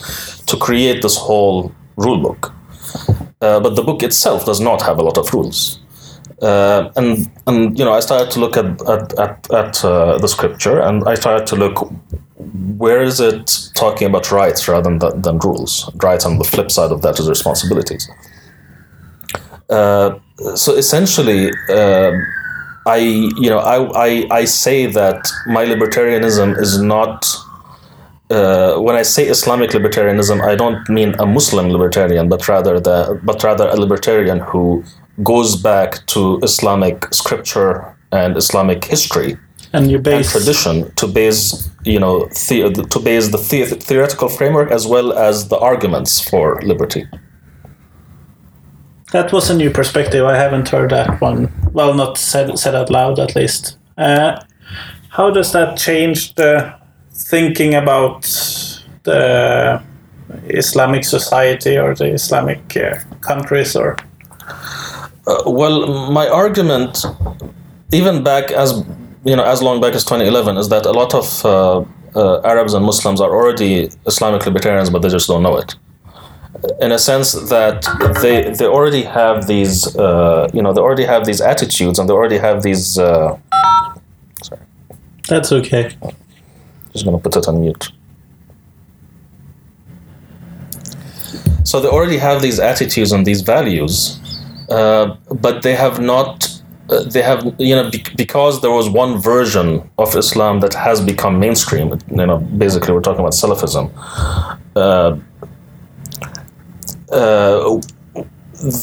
to 0.48 0.58
create 0.58 1.02
this 1.02 1.16
whole 1.16 1.72
rule 1.96 2.22
book. 2.22 2.54
Uh, 3.42 3.60
but 3.60 3.76
the 3.76 3.84
book 3.84 4.04
itself 4.04 4.46
does 4.46 4.60
not 4.60 4.82
have 4.82 5.00
a 5.00 5.04
lot 5.04 5.18
of 5.18 5.34
rules. 5.34 5.81
Uh, 6.42 6.92
and 6.96 7.30
and 7.48 7.78
you 7.78 7.86
know, 7.86 7.94
I 7.94 8.00
started 8.00 8.32
to 8.32 8.40
look 8.40 8.58
at 8.58 8.82
at 8.90 9.20
at, 9.20 9.52
at 9.52 9.86
uh, 9.86 10.18
the 10.18 10.28
scripture, 10.28 10.80
and 10.80 11.04
I 11.08 11.16
started 11.16 11.46
to 11.48 11.56
look 11.56 11.92
where 12.78 13.04
is 13.04 13.20
it 13.20 13.70
talking 13.76 14.08
about 14.08 14.32
rights 14.32 14.68
rather 14.68 14.98
than 14.98 15.22
than 15.22 15.38
rules. 15.40 15.90
Rights, 16.02 16.26
and 16.26 16.40
the 16.40 16.44
flip 16.44 16.72
side 16.72 16.92
of 16.92 17.02
that 17.04 17.20
is 17.20 17.30
responsibilities. 17.30 18.10
Uh, 19.70 20.20
so 20.56 20.74
essentially, 20.76 21.52
um 21.70 22.26
I 22.86 22.98
you 22.98 23.50
know 23.50 23.60
I, 23.60 24.08
I 24.08 24.28
I 24.32 24.46
say 24.46 24.88
that 24.88 25.22
my 25.48 25.66
libertarianism 25.66 26.58
is 26.60 26.82
not. 26.82 27.26
Uh, 28.32 28.80
when 28.80 28.96
I 28.96 29.02
say 29.02 29.28
Islamic 29.28 29.72
libertarianism, 29.72 30.42
I 30.42 30.56
don't 30.56 30.88
mean 30.90 31.14
a 31.20 31.26
Muslim 31.26 31.70
libertarian, 31.70 32.30
but 32.30 32.48
rather 32.48 32.80
the 32.80 33.20
but 33.24 33.44
rather 33.44 33.68
a 33.68 33.76
libertarian 33.76 34.40
who 34.40 34.84
goes 35.24 35.56
back 35.56 36.06
to 36.08 36.40
Islamic 36.44 37.14
scripture 37.14 37.96
and 38.12 38.38
Islamic 38.38 38.86
history 38.86 39.38
And 39.74 39.90
you 39.90 39.98
and 39.98 40.26
tradition 40.26 40.92
to 40.96 41.08
base 41.08 41.70
you 41.86 42.00
know 42.00 42.26
the, 42.26 42.88
to 42.90 43.00
base 43.00 43.30
the, 43.30 43.38
the 43.38 43.76
theoretical 43.76 44.30
framework 44.30 44.72
as 44.72 44.86
well 44.86 45.14
as 45.14 45.48
the 45.48 45.58
arguments 45.58 46.20
for 46.30 46.62
liberty. 46.62 47.08
that 49.12 49.32
was 49.34 49.50
a 49.50 49.56
new 49.56 49.70
perspective. 49.70 50.26
I 50.26 50.38
haven't 50.38 50.70
heard 50.70 50.90
that 50.92 51.22
one. 51.22 51.52
Well, 51.74 51.94
not 51.94 52.18
said 52.18 52.58
said 52.58 52.76
out 52.76 52.90
loud, 52.90 53.20
at 53.20 53.36
least. 53.36 53.78
Uh, 53.98 54.40
how 55.10 55.30
does 55.30 55.52
that 55.52 55.78
change 55.78 56.36
the 56.36 56.74
thinking 57.14 57.76
about 57.76 58.22
the 59.04 59.82
Islamic 60.46 61.04
society 61.04 61.78
or 61.78 61.94
the 61.94 62.14
Islamic 62.14 62.78
uh, 62.78 63.00
countries? 63.20 63.76
Or 63.76 63.98
Uh, 65.28 65.44
well, 65.46 66.12
my 66.12 66.28
argument, 66.28 67.06
even 67.92 68.24
back 68.24 68.52
as 68.52 68.84
you 69.24 69.36
know, 69.36 69.44
as 69.44 69.62
long 69.62 69.80
back 69.80 69.94
as 69.94 70.04
2011, 70.04 70.58
is 70.58 70.70
that 70.70 70.86
a 70.86 70.92
lot 70.92 71.14
of 71.14 71.46
uh, 71.46 71.84
uh, 72.16 72.42
Arabs 72.42 72.74
and 72.74 72.84
Muslims 72.86 73.22
are 73.22 73.30
already 73.30 73.90
Islamic 74.08 74.46
libertarians, 74.46 74.90
but 74.90 75.02
they 75.02 75.10
just 75.10 75.28
don't 75.28 75.44
know 75.44 75.58
it. 75.58 75.76
In 76.82 76.92
a 76.92 77.00
sense 77.00 77.34
that 77.50 77.84
they 78.22 78.52
they 78.52 78.66
already 78.66 79.04
have 79.04 79.48
these, 79.48 79.96
uh, 79.96 80.48
you 80.54 80.62
know, 80.62 80.74
they 80.74 80.82
already 80.82 81.06
have 81.06 81.26
these 81.26 81.42
attitudes, 81.42 81.98
and 82.00 82.10
they 82.10 82.14
already 82.14 82.38
have 82.38 82.64
these. 82.64 82.98
Uh, 82.98 83.38
that's 85.28 85.52
okay. 85.52 85.96
just 86.94 87.06
gonna 87.06 87.18
put 87.20 87.36
it 87.36 87.48
on 87.48 87.62
mute. 87.62 87.92
So 91.64 91.80
they 91.80 91.88
already 91.88 92.18
have 92.18 92.42
these 92.42 92.60
attitudes 92.60 93.12
and 93.12 93.26
these 93.26 93.42
values, 93.42 94.20
uh, 94.72 95.16
but 95.46 95.62
they 95.64 95.76
have 95.76 96.00
not. 96.00 96.48
Uh, 96.90 97.04
they 97.04 97.22
have, 97.22 97.40
you 97.58 97.76
know, 97.76 97.90
bec- 97.90 98.16
because 98.18 98.62
there 98.62 98.72
was 98.72 98.90
one 98.90 99.18
version 99.18 99.68
of 99.98 100.16
Islam 100.16 100.60
that 100.60 100.74
has 100.74 101.00
become 101.00 101.40
mainstream. 101.40 101.88
You 102.10 102.26
know, 102.26 102.38
basically, 102.38 102.94
we're 102.94 103.02
talking 103.02 103.22
about 103.26 103.34
Salafism. 103.34 103.86
Uh, 104.76 105.18
uh, 107.14 107.82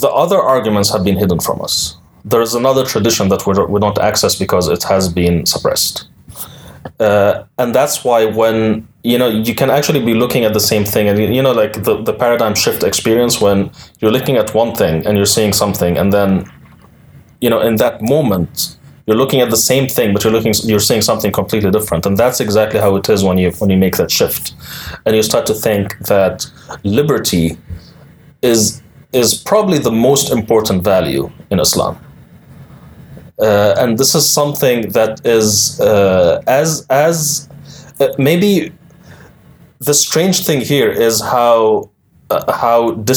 the 0.01 0.11
other 0.25 0.39
arguments 0.39 0.91
have 0.93 1.05
been 1.05 1.17
hidden 1.17 1.41
from 1.41 1.61
us. 1.61 1.97
There 2.25 2.43
is 2.43 2.55
another 2.55 2.85
tradition 2.85 3.29
that 3.31 3.47
we're, 3.47 3.67
we 3.67 3.81
don't 3.81 3.99
access 3.99 4.35
because 4.35 4.69
it 4.69 4.83
has 4.85 5.09
been 5.09 5.47
suppressed 5.47 6.09
uh, 7.01 7.45
and 7.59 7.75
that's 7.75 8.05
why 8.05 8.25
when 8.25 8.87
you 9.03 9.19
know 9.19 9.29
you 9.29 9.55
can 9.55 9.71
actually 9.71 10.05
be 10.05 10.15
looking 10.15 10.45
at 10.45 10.53
the 10.53 10.61
same 10.61 10.85
thing. 10.85 11.09
And 11.09 11.35
you 11.35 11.43
know 11.43 11.53
like 11.53 11.85
the, 11.85 12.03
the 12.03 12.13
paradigm 12.13 12.55
shift 12.55 12.83
experience 12.83 13.41
when 13.41 13.71
you're 14.01 14.11
looking 14.11 14.37
at 14.37 14.55
one 14.55 14.75
thing 14.75 15.07
and 15.07 15.17
you're 15.17 15.27
seeing 15.27 15.53
something 15.53 15.97
and 15.97 16.13
then 16.13 16.51
you 17.41 17.51
know 17.51 17.61
in 17.61 17.77
that 17.77 18.03
moment 18.03 18.77
you're 19.07 19.17
looking 19.17 19.41
at 19.41 19.51
the 19.51 19.57
same 19.57 19.89
thing 19.89 20.13
but 20.13 20.23
you're 20.23 20.33
looking 20.33 20.53
you're 20.65 20.81
seeing 20.81 21.01
something 21.01 21.33
completely 21.33 21.71
different. 21.71 22.07
And 22.07 22.17
that's 22.17 22.41
exactly 22.41 22.81
how 22.81 22.97
it 22.97 23.09
is 23.09 23.25
when 23.25 23.39
you 23.39 23.51
when 23.53 23.71
you 23.71 23.79
make 23.79 23.97
that 23.97 24.11
shift. 24.11 24.55
And 25.07 25.17
you 25.17 25.23
start 25.23 25.47
to 25.47 25.55
think 25.55 25.99
that 26.07 26.47
liberty 26.83 27.57
is 28.43 28.83
is 29.13 29.35
probably 29.35 29.79
the 29.79 29.93
most 29.93 30.31
important 30.31 30.85
value 30.85 31.31
in 31.51 31.61
Islam. 31.61 31.99
Uh, 33.41 33.75
and 33.79 33.97
this 33.97 34.15
is 34.15 34.29
something 34.29 34.89
that 34.91 35.25
is 35.25 35.81
uh, 35.81 36.43
as 36.47 36.85
as 36.91 37.49
uh, 38.01 38.09
maybe 38.19 38.73
the 39.81 39.95
strange 39.95 40.45
thing 40.45 40.61
here 40.61 40.91
is 40.91 41.21
how 41.21 41.91
uh, 42.31 42.53
how 42.53 42.93
the, 42.93 43.15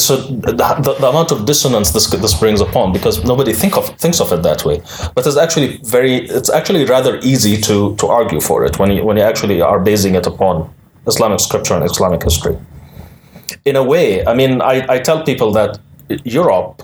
the 1.00 1.08
amount 1.08 1.32
of 1.32 1.45
dissonance 1.45 1.91
this 1.91 2.10
this 2.10 2.39
brings 2.39 2.62
upon 2.62 2.93
because 2.93 3.24
nobody 3.26 3.52
think 3.52 3.76
of 3.78 3.89
thinks 3.97 4.21
of 4.21 4.32
it 4.32 4.41
that 4.43 4.63
way. 4.63 4.82
But 5.15 5.28
it's 5.28 5.38
actually 5.38 5.78
very 5.84 6.15
it's 6.28 6.50
actually 6.50 6.86
rather 6.86 7.19
easy 7.21 7.60
to 7.62 7.95
to 7.97 8.08
argue 8.08 8.39
for 8.39 8.63
it 8.63 8.80
when 8.80 8.91
you 8.91 9.04
when 9.04 9.17
you 9.17 9.24
actually 9.24 9.62
are 9.62 9.80
basing 9.80 10.15
it 10.15 10.28
upon 10.28 10.74
Islamic 11.08 11.39
scripture 11.39 11.74
and 11.74 11.84
Islamic 11.84 12.24
history. 12.24 12.58
In 13.65 13.76
a 13.76 13.84
way 13.84 14.26
I 14.26 14.34
mean 14.34 14.62
I, 14.62 14.86
I 14.88 15.00
tell 15.00 15.24
people 15.24 15.52
that 15.52 15.80
Europe 16.24 16.82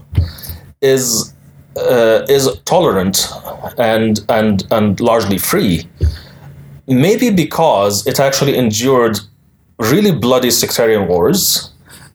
is 0.81 1.33
uh, 1.77 2.25
is 2.27 2.49
tolerant 2.65 3.31
and 3.77 4.19
and 4.27 4.65
and 4.71 4.99
largely 4.99 5.37
free 5.37 5.87
maybe 6.87 7.29
because 7.29 8.07
it 8.07 8.19
actually 8.19 8.57
endured 8.57 9.19
really 9.79 10.11
bloody 10.11 10.51
sectarian 10.51 11.07
wars 11.07 11.71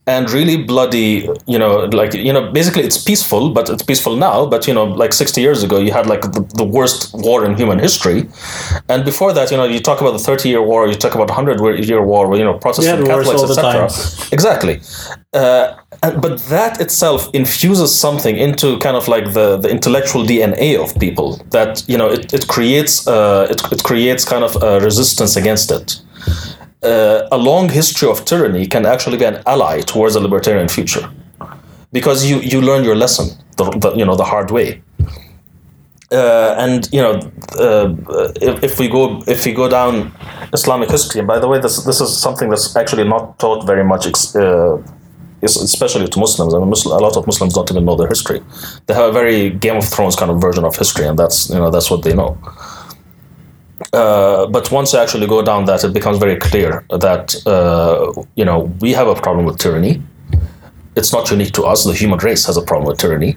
and 0.06 0.28
really 0.32 0.56
bloody 0.56 1.28
you 1.46 1.56
know 1.56 1.84
like 1.92 2.12
you 2.12 2.32
know 2.32 2.50
basically 2.50 2.82
it's 2.82 3.00
peaceful 3.02 3.50
but 3.50 3.70
it's 3.70 3.84
peaceful 3.84 4.16
now 4.16 4.44
but 4.44 4.66
you 4.66 4.74
know 4.74 4.84
like 4.84 5.12
60 5.12 5.40
years 5.40 5.62
ago 5.62 5.78
you 5.78 5.92
had 5.92 6.06
like 6.06 6.22
the, 6.22 6.40
the 6.56 6.64
worst 6.64 7.14
war 7.14 7.44
in 7.44 7.56
human 7.56 7.78
history. 7.78 8.28
And 8.88 9.04
before 9.04 9.32
that 9.32 9.52
you 9.52 9.56
know 9.56 9.64
you 9.64 9.78
talk 9.78 10.00
about 10.00 10.12
the 10.12 10.18
30 10.18 10.48
year 10.48 10.62
war 10.62 10.88
you 10.88 10.94
talk 10.94 11.14
about 11.14 11.28
100 11.28 11.84
year 11.84 12.02
war 12.02 12.26
where 12.28 12.36
you 12.36 12.44
know 12.44 12.54
protestant 12.54 13.06
catholics 13.06 13.42
etc 13.42 13.84
exactly. 14.32 14.80
Uh, 15.32 15.76
but 16.00 16.38
that 16.50 16.80
itself 16.80 17.30
infuses 17.32 17.94
something 17.94 18.36
into 18.36 18.78
kind 18.78 18.96
of 18.96 19.06
like 19.08 19.32
the, 19.32 19.56
the 19.56 19.70
intellectual 19.70 20.24
DNA 20.24 20.76
of 20.76 20.98
people 20.98 21.36
that 21.50 21.84
you 21.88 21.96
know 21.96 22.10
it, 22.10 22.34
it 22.34 22.48
creates 22.48 23.06
uh, 23.06 23.46
it, 23.48 23.62
it 23.72 23.84
creates 23.84 24.24
kind 24.24 24.42
of 24.42 24.60
a 24.62 24.80
resistance 24.80 25.36
against 25.36 25.70
it 25.70 26.02
uh, 26.82 27.28
a 27.30 27.38
long 27.38 27.68
history 27.68 28.08
of 28.08 28.24
tyranny 28.24 28.66
can 28.66 28.86
actually 28.86 29.16
be 29.16 29.24
an 29.24 29.42
ally 29.46 29.80
towards 29.80 30.16
a 30.16 30.20
libertarian 30.20 30.68
future. 30.68 31.08
Because 31.92 32.24
you, 32.28 32.40
you 32.40 32.60
learn 32.60 32.84
your 32.84 32.96
lesson 32.96 33.28
the, 33.56 33.64
the 33.70 33.94
you 33.94 34.04
know 34.04 34.16
the 34.16 34.24
hard 34.24 34.50
way. 34.50 34.82
Uh, 36.10 36.54
and 36.58 36.88
you 36.92 37.00
know 37.00 37.14
uh, 37.58 37.94
if, 38.40 38.62
if 38.62 38.78
we 38.78 38.88
go 38.88 39.22
if 39.26 39.46
we 39.46 39.52
go 39.52 39.68
down 39.68 40.12
Islamic 40.52 40.90
history 40.90 41.20
and 41.20 41.28
by 41.28 41.38
the 41.38 41.48
way 41.48 41.58
this 41.58 41.84
this 41.84 42.00
is 42.02 42.14
something 42.14 42.50
that's 42.50 42.76
actually 42.76 43.04
not 43.04 43.38
taught 43.38 43.66
very 43.66 43.82
much 43.82 44.06
uh, 44.36 44.76
especially 45.42 46.06
to 46.06 46.18
Muslims. 46.18 46.54
I 46.54 46.58
mean 46.58 46.68
Muslim, 46.68 46.98
a 46.98 47.00
lot 47.00 47.16
of 47.16 47.26
Muslims 47.26 47.54
don't 47.54 47.70
even 47.70 47.84
know 47.86 47.96
their 47.96 48.08
history. 48.08 48.40
They 48.86 48.94
have 48.94 49.08
a 49.08 49.12
very 49.12 49.50
Game 49.50 49.76
of 49.76 49.88
Thrones 49.88 50.14
kind 50.14 50.30
of 50.30 50.40
version 50.40 50.64
of 50.64 50.76
history 50.76 51.06
and 51.06 51.18
that's 51.18 51.48
you 51.48 51.56
know 51.56 51.70
that's 51.70 51.90
what 51.90 52.02
they 52.02 52.14
know 52.14 52.36
uh, 53.92 54.46
but 54.46 54.70
once 54.70 54.92
you 54.92 54.98
actually 54.98 55.26
go 55.26 55.42
down 55.42 55.64
that, 55.66 55.84
it 55.84 55.92
becomes 55.92 56.18
very 56.18 56.36
clear 56.36 56.84
that 56.90 57.34
uh, 57.46 58.12
you 58.36 58.44
know 58.44 58.70
we 58.80 58.92
have 58.92 59.08
a 59.08 59.14
problem 59.14 59.44
with 59.44 59.58
tyranny. 59.58 60.02
It's 60.96 61.12
not 61.12 61.30
unique 61.30 61.52
to 61.52 61.62
us. 61.64 61.84
The 61.84 61.94
human 61.94 62.18
race 62.18 62.44
has 62.46 62.56
a 62.56 62.62
problem 62.62 62.86
with 62.88 62.98
tyranny, 62.98 63.36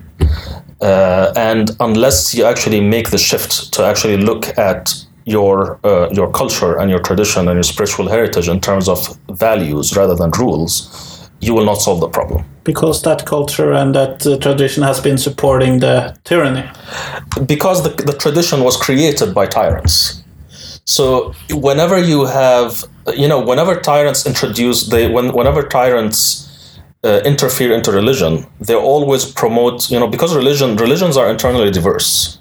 uh, 0.81 1.33
and 1.35 1.71
unless 1.79 2.33
you 2.33 2.45
actually 2.45 2.81
make 2.81 3.09
the 3.09 3.17
shift 3.17 3.73
to 3.73 3.83
actually 3.83 4.17
look 4.17 4.57
at 4.57 4.93
your 5.25 5.79
uh, 5.83 6.09
your 6.11 6.31
culture 6.31 6.77
and 6.77 6.89
your 6.89 6.99
tradition 6.99 7.47
and 7.47 7.55
your 7.55 7.63
spiritual 7.63 8.07
heritage 8.07 8.47
in 8.47 8.59
terms 8.59 8.87
of 8.87 8.99
values 9.31 9.95
rather 9.97 10.15
than 10.15 10.31
rules, 10.31 11.29
you 11.41 11.53
will 11.53 11.65
not 11.65 11.81
solve 11.81 11.99
the 11.99 12.09
problem. 12.09 12.43
because 12.65 13.01
that 13.03 13.25
culture 13.25 13.71
and 13.71 13.93
that 13.93 14.25
uh, 14.25 14.37
tradition 14.39 14.83
has 14.83 14.99
been 14.99 15.17
supporting 15.17 15.79
the 15.79 16.15
tyranny. 16.23 16.63
because 17.45 17.83
the, 17.83 17.89
the 18.03 18.13
tradition 18.13 18.63
was 18.63 18.75
created 18.75 19.33
by 19.33 19.45
tyrants. 19.45 20.24
So 20.85 21.33
whenever 21.49 21.97
you 21.97 22.25
have, 22.25 22.83
you 23.15 23.27
know, 23.27 23.39
whenever 23.39 23.79
tyrants 23.79 24.25
introduce, 24.25 24.87
they 24.87 25.09
when 25.09 25.33
whenever 25.33 25.63
tyrants 25.63 26.79
uh, 27.03 27.21
interfere 27.25 27.73
into 27.73 27.91
religion, 27.91 28.45
they 28.59 28.75
always 28.75 29.25
promote, 29.25 29.89
you 29.89 29.99
know, 29.99 30.07
because 30.07 30.35
religion 30.35 30.75
religions 30.77 31.17
are 31.17 31.29
internally 31.29 31.71
diverse. 31.71 32.39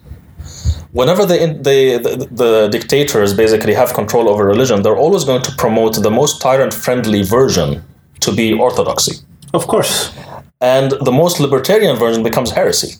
Whenever 0.92 1.26
they, 1.26 1.38
they 1.54 1.96
the, 1.98 2.28
the 2.30 2.68
dictators 2.70 3.34
basically 3.34 3.74
have 3.74 3.94
control 3.94 4.28
over 4.28 4.44
religion, 4.44 4.82
they're 4.82 4.96
always 4.96 5.24
going 5.24 5.42
to 5.42 5.52
promote 5.56 6.00
the 6.02 6.10
most 6.10 6.40
tyrant-friendly 6.40 7.22
version 7.22 7.82
to 8.20 8.30
be 8.32 8.52
orthodoxy 8.52 9.16
Of 9.52 9.66
course. 9.66 10.12
and 10.60 10.92
the 11.08 11.10
most 11.10 11.40
libertarian 11.40 11.96
version 11.96 12.22
becomes 12.22 12.52
heresy. 12.52 12.96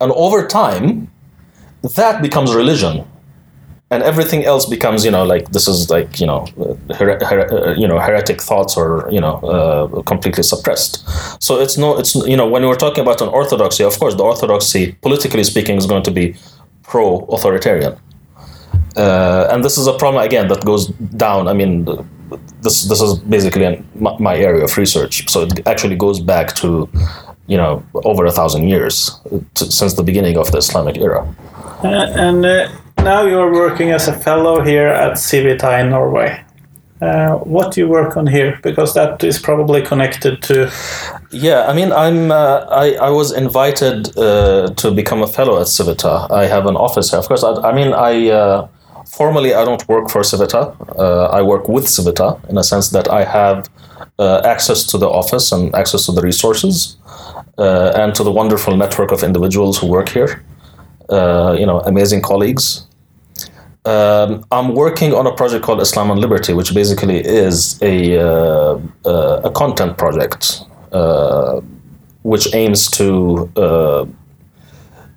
And 0.00 0.12
over 0.12 0.46
time, 0.46 1.10
that 1.96 2.22
becomes 2.22 2.54
religion, 2.54 3.04
and 3.90 4.02
everything 4.02 4.44
else 4.44 4.66
becomes, 4.66 5.04
you 5.04 5.10
know, 5.10 5.24
like 5.24 5.50
this 5.52 5.66
is 5.66 5.90
like 5.90 6.20
you 6.20 6.26
know, 6.26 6.46
uh, 6.60 6.94
her- 6.94 7.18
her- 7.24 7.68
uh, 7.68 7.74
you 7.74 7.88
know, 7.88 7.98
heretic 7.98 8.40
thoughts 8.42 8.76
or 8.76 9.08
you 9.10 9.20
know, 9.20 9.36
uh, 9.54 10.02
completely 10.02 10.42
suppressed. 10.42 11.04
So 11.42 11.58
it's 11.60 11.78
no, 11.78 11.98
it's 11.98 12.14
you 12.14 12.36
know, 12.36 12.46
when 12.46 12.66
we're 12.66 12.76
talking 12.76 13.02
about 13.02 13.20
an 13.20 13.28
orthodoxy, 13.28 13.84
of 13.84 13.98
course, 13.98 14.14
the 14.14 14.24
orthodoxy, 14.24 14.92
politically 15.00 15.44
speaking, 15.44 15.76
is 15.76 15.86
going 15.86 16.02
to 16.02 16.10
be 16.10 16.34
pro-authoritarian. 16.82 17.96
Uh, 18.96 19.48
and 19.50 19.64
this 19.64 19.78
is 19.78 19.86
a 19.86 19.92
problem 19.92 20.24
again 20.24 20.48
that 20.48 20.64
goes 20.64 20.88
down. 21.16 21.48
I 21.48 21.52
mean, 21.54 21.84
this 22.62 22.84
this 22.88 23.00
is 23.00 23.18
basically 23.20 23.64
an, 23.64 23.86
my, 23.94 24.16
my 24.18 24.36
area 24.36 24.64
of 24.64 24.76
research. 24.76 25.28
So 25.30 25.42
it 25.42 25.66
actually 25.66 25.96
goes 25.96 26.20
back 26.20 26.54
to, 26.56 26.88
you 27.46 27.56
know, 27.56 27.82
over 28.04 28.26
a 28.26 28.32
thousand 28.32 28.68
years 28.68 29.18
to, 29.54 29.70
since 29.70 29.94
the 29.94 30.02
beginning 30.02 30.36
of 30.36 30.50
the 30.52 30.58
Islamic 30.58 30.98
era. 30.98 31.26
Uh, 31.84 31.88
and 32.16 32.44
now 33.04 33.24
you're 33.24 33.52
working 33.52 33.90
as 33.90 34.08
a 34.08 34.12
fellow 34.12 34.62
here 34.62 34.88
at 34.88 35.12
Civita 35.14 35.80
in 35.80 35.90
Norway. 35.90 36.44
Uh, 37.00 37.36
what 37.38 37.72
do 37.72 37.80
you 37.80 37.88
work 37.88 38.16
on 38.16 38.26
here? 38.26 38.58
Because 38.62 38.92
that 38.94 39.22
is 39.22 39.38
probably 39.38 39.82
connected 39.82 40.42
to. 40.42 40.70
Yeah, 41.30 41.66
I 41.68 41.72
mean, 41.72 41.92
I'm 41.92 42.32
uh, 42.32 42.66
I 42.70 42.94
I 42.94 43.10
was 43.10 43.30
invited 43.32 44.18
uh, 44.18 44.70
to 44.74 44.90
become 44.90 45.22
a 45.22 45.28
fellow 45.28 45.60
at 45.60 45.68
Civita. 45.68 46.28
I 46.30 46.46
have 46.46 46.66
an 46.66 46.76
office 46.76 47.10
here. 47.10 47.20
Of 47.20 47.28
course, 47.28 47.44
I, 47.44 47.52
I 47.70 47.72
mean, 47.72 47.92
I 47.92 48.30
uh, 48.30 48.68
formally 49.06 49.54
I 49.54 49.64
don't 49.64 49.86
work 49.88 50.10
for 50.10 50.22
Civita. 50.22 50.74
Uh, 50.98 51.26
I 51.26 51.42
work 51.42 51.68
with 51.68 51.86
Civita 51.86 52.40
in 52.50 52.58
a 52.58 52.64
sense 52.64 52.90
that 52.90 53.08
I 53.08 53.24
have 53.24 53.68
uh, 54.18 54.40
access 54.44 54.84
to 54.90 54.98
the 54.98 55.08
office 55.08 55.52
and 55.52 55.72
access 55.76 56.04
to 56.06 56.12
the 56.12 56.22
resources 56.22 56.96
and 57.58 58.14
to 58.14 58.24
the 58.24 58.32
wonderful 58.32 58.76
network 58.76 59.12
of 59.12 59.22
individuals 59.22 59.78
who 59.78 59.86
work 59.86 60.08
here. 60.08 60.42
You 61.10 61.66
know, 61.66 61.80
amazing 61.86 62.22
colleagues. 62.22 62.87
Um, 63.88 64.44
I'm 64.50 64.74
working 64.74 65.14
on 65.14 65.26
a 65.26 65.34
project 65.34 65.64
called 65.64 65.80
Islam 65.80 66.10
and 66.10 66.20
Liberty, 66.20 66.52
which 66.52 66.74
basically 66.74 67.24
is 67.24 67.80
a 67.80 68.18
uh, 68.18 68.78
uh, 69.06 69.40
a 69.48 69.50
content 69.50 69.96
project 69.96 70.60
uh, 70.92 71.62
which 72.22 72.54
aims 72.54 72.90
to 72.98 73.50
uh, 73.56 74.04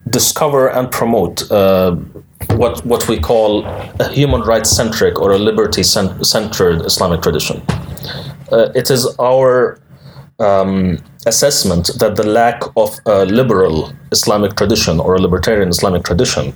discover 0.10 0.70
and 0.70 0.90
promote 0.90 1.52
uh, 1.52 1.96
what 2.62 2.86
what 2.86 3.10
we 3.10 3.20
call 3.20 3.66
a 4.00 4.08
human 4.08 4.40
rights 4.52 4.70
centric 4.70 5.20
or 5.20 5.34
a 5.34 5.38
liberty 5.38 5.84
cen- 5.84 6.24
centered 6.24 6.86
Islamic 6.86 7.22
tradition. 7.22 7.62
Uh, 8.54 8.70
it 8.74 8.90
is 8.90 9.06
our 9.20 9.82
um, 10.40 10.98
assessment 11.26 11.92
that 12.00 12.16
the 12.16 12.26
lack 12.26 12.62
of 12.78 12.98
a 13.06 13.26
liberal 13.26 13.92
Islamic 14.14 14.56
tradition 14.56 15.02
or 15.02 15.16
a 15.16 15.20
libertarian 15.20 15.68
Islamic 15.68 16.06
tradition 16.06 16.54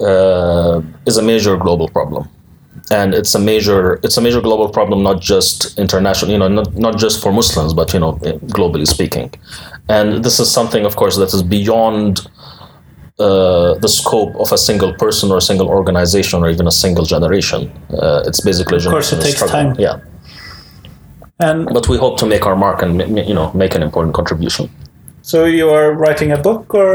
uh, 0.00 0.80
is 1.06 1.16
a 1.16 1.22
major 1.22 1.56
global 1.56 1.88
problem. 1.88 2.28
And 2.90 3.12
it's 3.12 3.34
a 3.34 3.38
major 3.38 3.98
it's 4.02 4.16
a 4.16 4.20
major 4.20 4.40
global 4.40 4.68
problem 4.70 5.02
not 5.02 5.20
just 5.20 5.78
international 5.78 6.30
you 6.30 6.38
know 6.38 6.48
not, 6.48 6.74
not 6.74 6.96
just 6.96 7.20
for 7.22 7.30
muslims 7.32 7.74
but 7.74 7.92
you 7.92 8.00
know 8.00 8.12
globally 8.56 8.86
speaking. 8.86 9.30
And 9.88 10.24
this 10.24 10.40
is 10.40 10.50
something 10.50 10.86
of 10.86 10.96
course 10.96 11.16
that 11.16 11.34
is 11.34 11.42
beyond 11.42 12.20
uh, 13.18 13.74
the 13.84 13.88
scope 13.88 14.34
of 14.36 14.52
a 14.52 14.56
single 14.58 14.92
person 14.94 15.30
or 15.32 15.38
a 15.38 15.40
single 15.50 15.68
organization 15.68 16.40
or 16.42 16.48
even 16.48 16.66
a 16.66 16.70
single 16.70 17.04
generation. 17.04 17.70
Uh, 17.90 18.22
it's 18.26 18.40
basically 18.40 18.76
a 18.78 18.80
Of 18.80 18.90
course, 18.90 19.12
it 19.12 19.20
takes 19.20 19.36
struggle. 19.36 19.74
time. 19.74 19.74
yeah. 19.78 19.98
And 21.40 21.66
but 21.74 21.88
we 21.88 21.96
hope 21.98 22.16
to 22.18 22.26
make 22.26 22.46
our 22.46 22.56
mark 22.56 22.80
and 22.82 23.00
you 23.28 23.34
know 23.34 23.52
make 23.54 23.74
an 23.74 23.82
important 23.82 24.14
contribution 24.14 24.70
so 25.30 25.44
you 25.44 25.68
are 25.70 25.92
writing 26.02 26.32
a 26.32 26.36
book, 26.48 26.74
or 26.74 26.92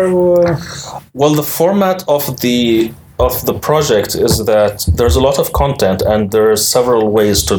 Well, 1.14 1.36
the 1.36 1.44
format 1.58 2.04
of 2.08 2.24
the 2.42 2.92
of 3.20 3.34
the 3.46 3.54
project 3.54 4.16
is 4.16 4.34
that 4.46 4.76
there's 4.98 5.16
a 5.16 5.22
lot 5.22 5.38
of 5.40 5.52
content 5.54 6.02
and 6.12 6.32
there 6.32 6.50
are 6.52 6.58
several 6.58 7.04
ways 7.18 7.44
to 7.44 7.56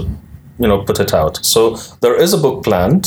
you 0.58 0.68
know 0.68 0.78
put 0.86 0.98
it 1.00 1.12
out. 1.14 1.38
So 1.42 1.76
there 2.00 2.16
is 2.24 2.32
a 2.34 2.38
book 2.38 2.62
planned. 2.64 3.04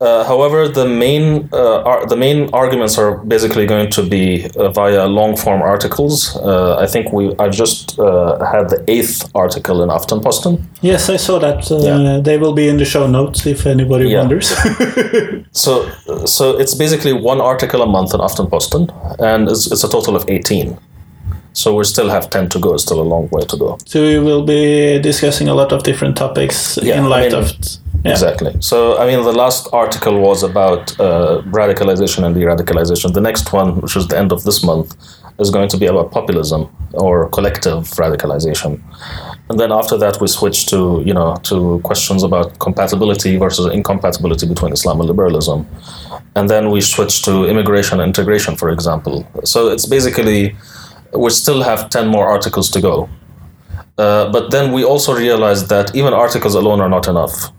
Uh, 0.00 0.24
however, 0.24 0.68
the 0.68 0.84
main 0.86 1.48
uh, 1.52 1.90
ar- 1.90 2.06
the 2.06 2.16
main 2.16 2.48
arguments 2.52 2.98
are 2.98 3.12
basically 3.34 3.66
going 3.66 3.90
to 3.90 4.02
be 4.02 4.26
uh, 4.56 4.70
via 4.78 5.06
long 5.06 5.36
form 5.36 5.62
articles. 5.62 6.36
Uh, 6.36 6.84
I 6.84 6.86
think 6.92 7.12
we 7.12 7.24
i've 7.42 7.56
just 7.62 7.98
uh, 7.98 8.44
had 8.52 8.68
the 8.70 8.78
eighth 8.88 9.30
article 9.34 9.82
in 9.84 9.88
Aftenposten. 9.90 10.58
yes, 10.82 11.08
I 11.10 11.18
saw 11.18 11.38
that. 11.40 11.70
Uh, 11.70 11.78
Yeah. 11.88 12.20
They 12.22 12.38
will 12.38 12.52
be 12.54 12.68
in 12.68 12.76
the 12.78 12.84
show 12.84 13.06
notes 13.08 13.46
if 13.46 13.66
anybody 13.66 14.04
Yeah. 14.08 14.18
wonders. 14.20 14.52
So, 15.54 15.88
so 16.26 16.58
it's 16.58 16.74
basically 16.74 17.12
one 17.12 17.40
article 17.40 17.80
a 17.82 17.86
month 17.86 18.12
in 18.12 18.20
Aftenposten, 18.20 18.90
and 19.20 19.48
it's, 19.48 19.70
it's 19.70 19.84
a 19.84 19.88
total 19.88 20.16
of 20.16 20.24
18. 20.28 20.76
So 21.52 21.76
we 21.76 21.84
still 21.84 22.08
have 22.10 22.28
10 22.30 22.48
to 22.50 22.58
go, 22.58 22.76
still 22.76 23.00
a 23.00 23.08
long 23.14 23.28
way 23.30 23.42
to 23.42 23.56
go. 23.56 23.78
So 23.86 24.02
we 24.02 24.18
will 24.18 24.44
be 24.44 24.98
discussing 25.00 25.48
a 25.48 25.54
lot 25.54 25.72
of 25.72 25.84
different 25.84 26.16
topics 26.16 26.76
Yeah, 26.82 26.98
in 26.98 27.04
I 27.04 27.06
light 27.06 27.32
mean, 27.32 27.42
of. 27.42 27.52
Yeah. 28.04 28.10
Exactly. 28.10 28.52
So, 28.60 28.98
I 28.98 29.06
mean, 29.06 29.22
the 29.24 29.32
last 29.32 29.68
article 29.72 30.20
was 30.20 30.42
about 30.42 30.98
uh, 31.00 31.40
radicalization 31.46 32.24
and 32.24 32.34
de 32.34 32.42
radicalization. 32.42 33.14
The 33.14 33.20
next 33.20 33.52
one, 33.52 33.80
which 33.80 33.96
is 33.96 34.08
the 34.08 34.18
end 34.18 34.32
of 34.32 34.42
this 34.42 34.62
month, 34.64 34.96
is 35.38 35.50
going 35.50 35.68
to 35.68 35.76
be 35.76 35.86
about 35.86 36.10
populism 36.10 36.68
or 36.94 37.28
collective 37.30 37.84
radicalization. 37.96 38.80
And 39.50 39.60
then 39.60 39.72
after 39.72 39.98
that, 39.98 40.20
we 40.20 40.28
switch 40.28 40.66
to, 40.66 41.02
you 41.04 41.12
know, 41.12 41.36
to 41.44 41.78
questions 41.84 42.22
about 42.22 42.58
compatibility 42.60 43.36
versus 43.36 43.66
incompatibility 43.72 44.46
between 44.46 44.72
Islam 44.72 45.00
and 45.00 45.08
liberalism. 45.08 45.66
And 46.34 46.48
then 46.48 46.70
we 46.70 46.80
switch 46.80 47.22
to 47.22 47.44
immigration 47.44 48.00
and 48.00 48.08
integration, 48.08 48.56
for 48.56 48.70
example. 48.70 49.26
So 49.44 49.68
it's 49.68 49.86
basically, 49.86 50.56
we 51.12 51.30
still 51.30 51.62
have 51.62 51.90
10 51.90 52.08
more 52.08 52.26
articles 52.26 52.70
to 52.70 52.80
go. 52.80 53.08
Uh, 53.98 54.32
but 54.32 54.50
then 54.50 54.72
we 54.72 54.82
also 54.82 55.14
realized 55.14 55.68
that 55.68 55.94
even 55.94 56.14
articles 56.14 56.54
alone 56.54 56.80
are 56.80 56.88
not 56.88 57.06
enough. 57.06 57.52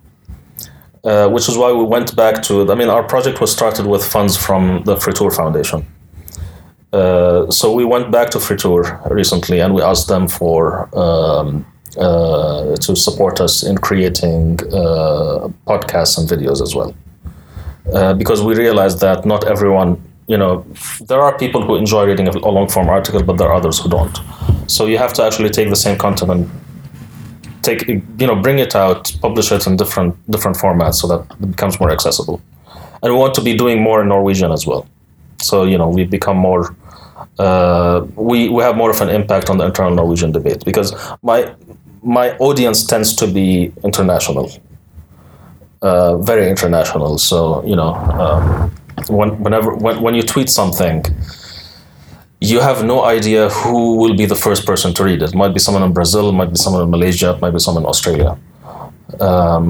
Uh, 1.05 1.29
which 1.29 1.47
is 1.47 1.55
why 1.55 1.71
we 1.71 1.83
went 1.83 2.15
back 2.15 2.41
to. 2.41 2.71
I 2.71 2.73
mean, 2.73 2.89
our 2.89 3.03
project 3.03 3.39
was 3.39 3.51
started 3.51 3.85
with 3.85 4.03
funds 4.03 4.35
from 4.35 4.81
the 4.85 4.97
Fritt 4.97 5.21
Ord 5.21 5.33
Foundation. 5.33 5.85
Uh, 6.91 7.51
so 7.51 7.71
we 7.71 7.85
went 7.85 8.11
back 8.11 8.31
to 8.31 8.39
Fritt 8.39 8.65
Ord 8.65 8.87
recently, 9.11 9.59
and 9.59 9.75
we 9.75 9.83
asked 9.83 10.07
them 10.07 10.27
for 10.27 10.89
um, 10.97 11.63
uh, 11.97 12.75
to 12.77 12.95
support 12.95 13.39
us 13.39 13.63
in 13.63 13.77
creating 13.77 14.59
uh, 14.73 15.47
podcasts 15.67 16.17
and 16.17 16.27
videos 16.29 16.61
as 16.61 16.75
well, 16.75 16.95
uh, 17.93 18.13
because 18.13 18.41
we 18.41 18.55
realized 18.55 18.99
that 18.99 19.25
not 19.25 19.47
everyone, 19.47 20.01
you 20.27 20.37
know, 20.37 20.65
there 21.07 21.21
are 21.21 21.37
people 21.37 21.61
who 21.61 21.75
enjoy 21.75 22.05
reading 22.05 22.27
a 22.27 22.49
long 22.49 22.67
form 22.67 22.89
article, 22.89 23.23
but 23.23 23.37
there 23.37 23.47
are 23.47 23.55
others 23.55 23.79
who 23.79 23.89
don't. 23.89 24.17
So 24.67 24.85
you 24.87 24.97
have 24.97 25.13
to 25.13 25.23
actually 25.23 25.49
take 25.49 25.69
the 25.69 25.75
same 25.75 25.97
content 25.97 26.31
and 26.31 26.49
take 27.65 27.87
you 27.87 28.27
know 28.27 28.35
bring 28.35 28.59
it 28.59 28.75
out 28.75 29.11
publish 29.21 29.51
it 29.51 29.65
in 29.67 29.75
different 29.75 30.13
different 30.31 30.55
formats 30.57 30.95
so 30.95 31.07
that 31.07 31.21
it 31.41 31.51
becomes 31.51 31.79
more 31.79 31.91
accessible. 31.91 32.41
And 33.01 33.13
we 33.13 33.19
want 33.19 33.33
to 33.35 33.41
be 33.41 33.55
doing 33.55 33.81
more 33.81 34.01
in 34.01 34.07
norwegian 34.07 34.51
as 34.51 34.65
well. 34.67 34.87
So 35.41 35.63
you 35.63 35.77
know 35.77 35.89
we 35.89 36.03
become 36.03 36.37
more 36.37 36.75
uh, 37.39 38.05
we 38.15 38.49
we 38.49 38.61
have 38.63 38.75
more 38.75 38.89
of 38.89 39.01
an 39.01 39.09
impact 39.09 39.49
on 39.49 39.57
the 39.57 39.65
internal 39.65 39.93
norwegian 39.95 40.31
debate 40.31 40.63
because 40.65 40.93
my 41.21 41.53
my 42.05 42.37
audience 42.37 42.85
tends 42.85 43.15
to 43.15 43.27
be 43.27 43.73
international 43.83 44.49
uh, 45.81 46.17
very 46.17 46.49
international 46.49 47.17
so 47.17 47.65
you 47.65 47.75
know 47.75 47.93
um, 48.23 48.71
when, 49.09 49.29
whenever 49.43 49.75
when, 49.75 50.01
when 50.01 50.15
you 50.15 50.21
tweet 50.21 50.49
something 50.49 51.03
you 52.41 52.59
have 52.59 52.83
no 52.83 53.03
idea 53.03 53.49
who 53.49 53.97
will 53.97 54.15
be 54.15 54.25
the 54.25 54.35
first 54.35 54.65
person 54.65 54.93
to 54.93 55.03
read 55.03 55.21
it. 55.21 55.29
It 55.29 55.35
might 55.35 55.53
be 55.53 55.59
someone 55.59 55.83
in 55.83 55.93
Brazil, 55.93 56.31
might 56.31 56.51
be 56.51 56.57
someone 56.57 56.83
in 56.83 56.91
Malaysia, 56.91 57.37
might 57.41 57.51
be 57.51 57.59
someone 57.59 57.83
in 57.83 57.89
Australia. 57.89 58.37
Um, 59.19 59.65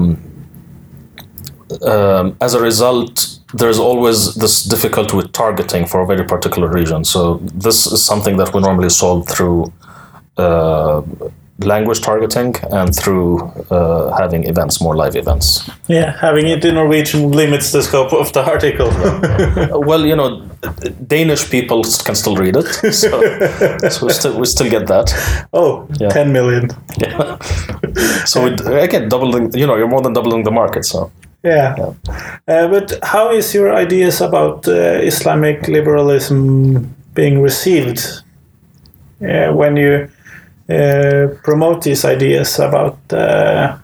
um, 1.82 2.36
as 2.40 2.54
a 2.54 2.60
result, 2.60 3.38
there's 3.54 3.78
always 3.78 4.34
this 4.34 4.64
difficulty 4.64 5.16
with 5.16 5.32
targeting 5.32 5.86
for 5.86 6.00
a 6.02 6.06
very 6.06 6.24
particular 6.24 6.68
region. 6.68 7.04
So 7.04 7.38
this 7.66 7.86
is 7.86 8.04
something 8.04 8.36
that 8.36 8.52
we 8.52 8.60
normally 8.60 8.90
solve 8.90 9.28
through 9.28 9.72
uh, 10.36 11.02
language 11.60 12.00
targeting 12.00 12.54
and 12.70 12.94
through 12.94 13.40
uh, 13.70 14.14
having 14.16 14.44
events, 14.44 14.80
more 14.80 14.94
live 14.94 15.16
events. 15.16 15.68
Yeah, 15.88 16.16
having 16.20 16.48
it 16.48 16.64
in 16.64 16.74
Norwegian 16.74 17.32
limits 17.32 17.72
the 17.72 17.82
scope 17.82 18.12
of 18.12 18.32
the 18.32 18.44
article. 18.44 18.90
Well, 19.86 20.06
you 20.06 20.16
know, 20.16 20.42
Danish 21.06 21.50
people 21.50 21.82
can 22.04 22.14
still 22.14 22.36
read 22.36 22.56
it, 22.56 22.66
so, 22.92 23.20
so 23.88 24.06
we 24.06 24.12
still 24.18 24.38
we 24.38 24.46
still 24.46 24.70
get 24.70 24.86
that. 24.86 25.12
oh, 25.52 25.86
Yeah. 26.00 26.08
10 26.10 26.32
million. 26.32 26.70
Yeah. 26.98 27.38
so 28.24 28.44
we, 28.44 28.50
again, 28.80 29.08
doubling. 29.08 29.52
You 29.54 29.66
know, 29.66 29.76
you're 29.76 29.88
more 29.88 30.02
than 30.02 30.12
doubling 30.12 30.44
the 30.44 30.50
market. 30.50 30.84
So 30.84 31.10
Yeah. 31.42 31.74
Uh, 32.48 32.68
but 32.68 32.98
how 33.02 33.30
is 33.32 33.54
your 33.54 33.74
ideas 33.74 34.20
about 34.20 34.66
uh, 34.68 34.72
Islamic 35.02 35.68
liberalism 35.68 36.94
being 37.14 37.40
received 37.42 38.00
uh, 39.22 39.52
when 39.52 39.76
you 39.76 40.08
promote 41.42 41.82
these 41.82 42.04
ideas 42.04 42.58
about 42.58 42.98
uh, 43.12 43.76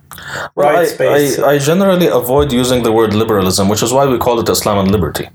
Well, 0.54 0.68
I, 0.68 0.72
rights 0.74 0.92
based? 0.92 1.38
I, 1.40 1.52
I 1.52 1.58
generally 1.58 2.06
avoid 2.06 2.52
using 2.52 2.82
the 2.82 2.92
word 2.92 3.14
liberalism, 3.14 3.68
which 3.68 3.82
is 3.82 3.92
why 3.92 4.06
we 4.06 4.18
call 4.18 4.40
it 4.40 4.48
Islam 4.48 4.78
and 4.78 4.90
liberty. 4.90 5.28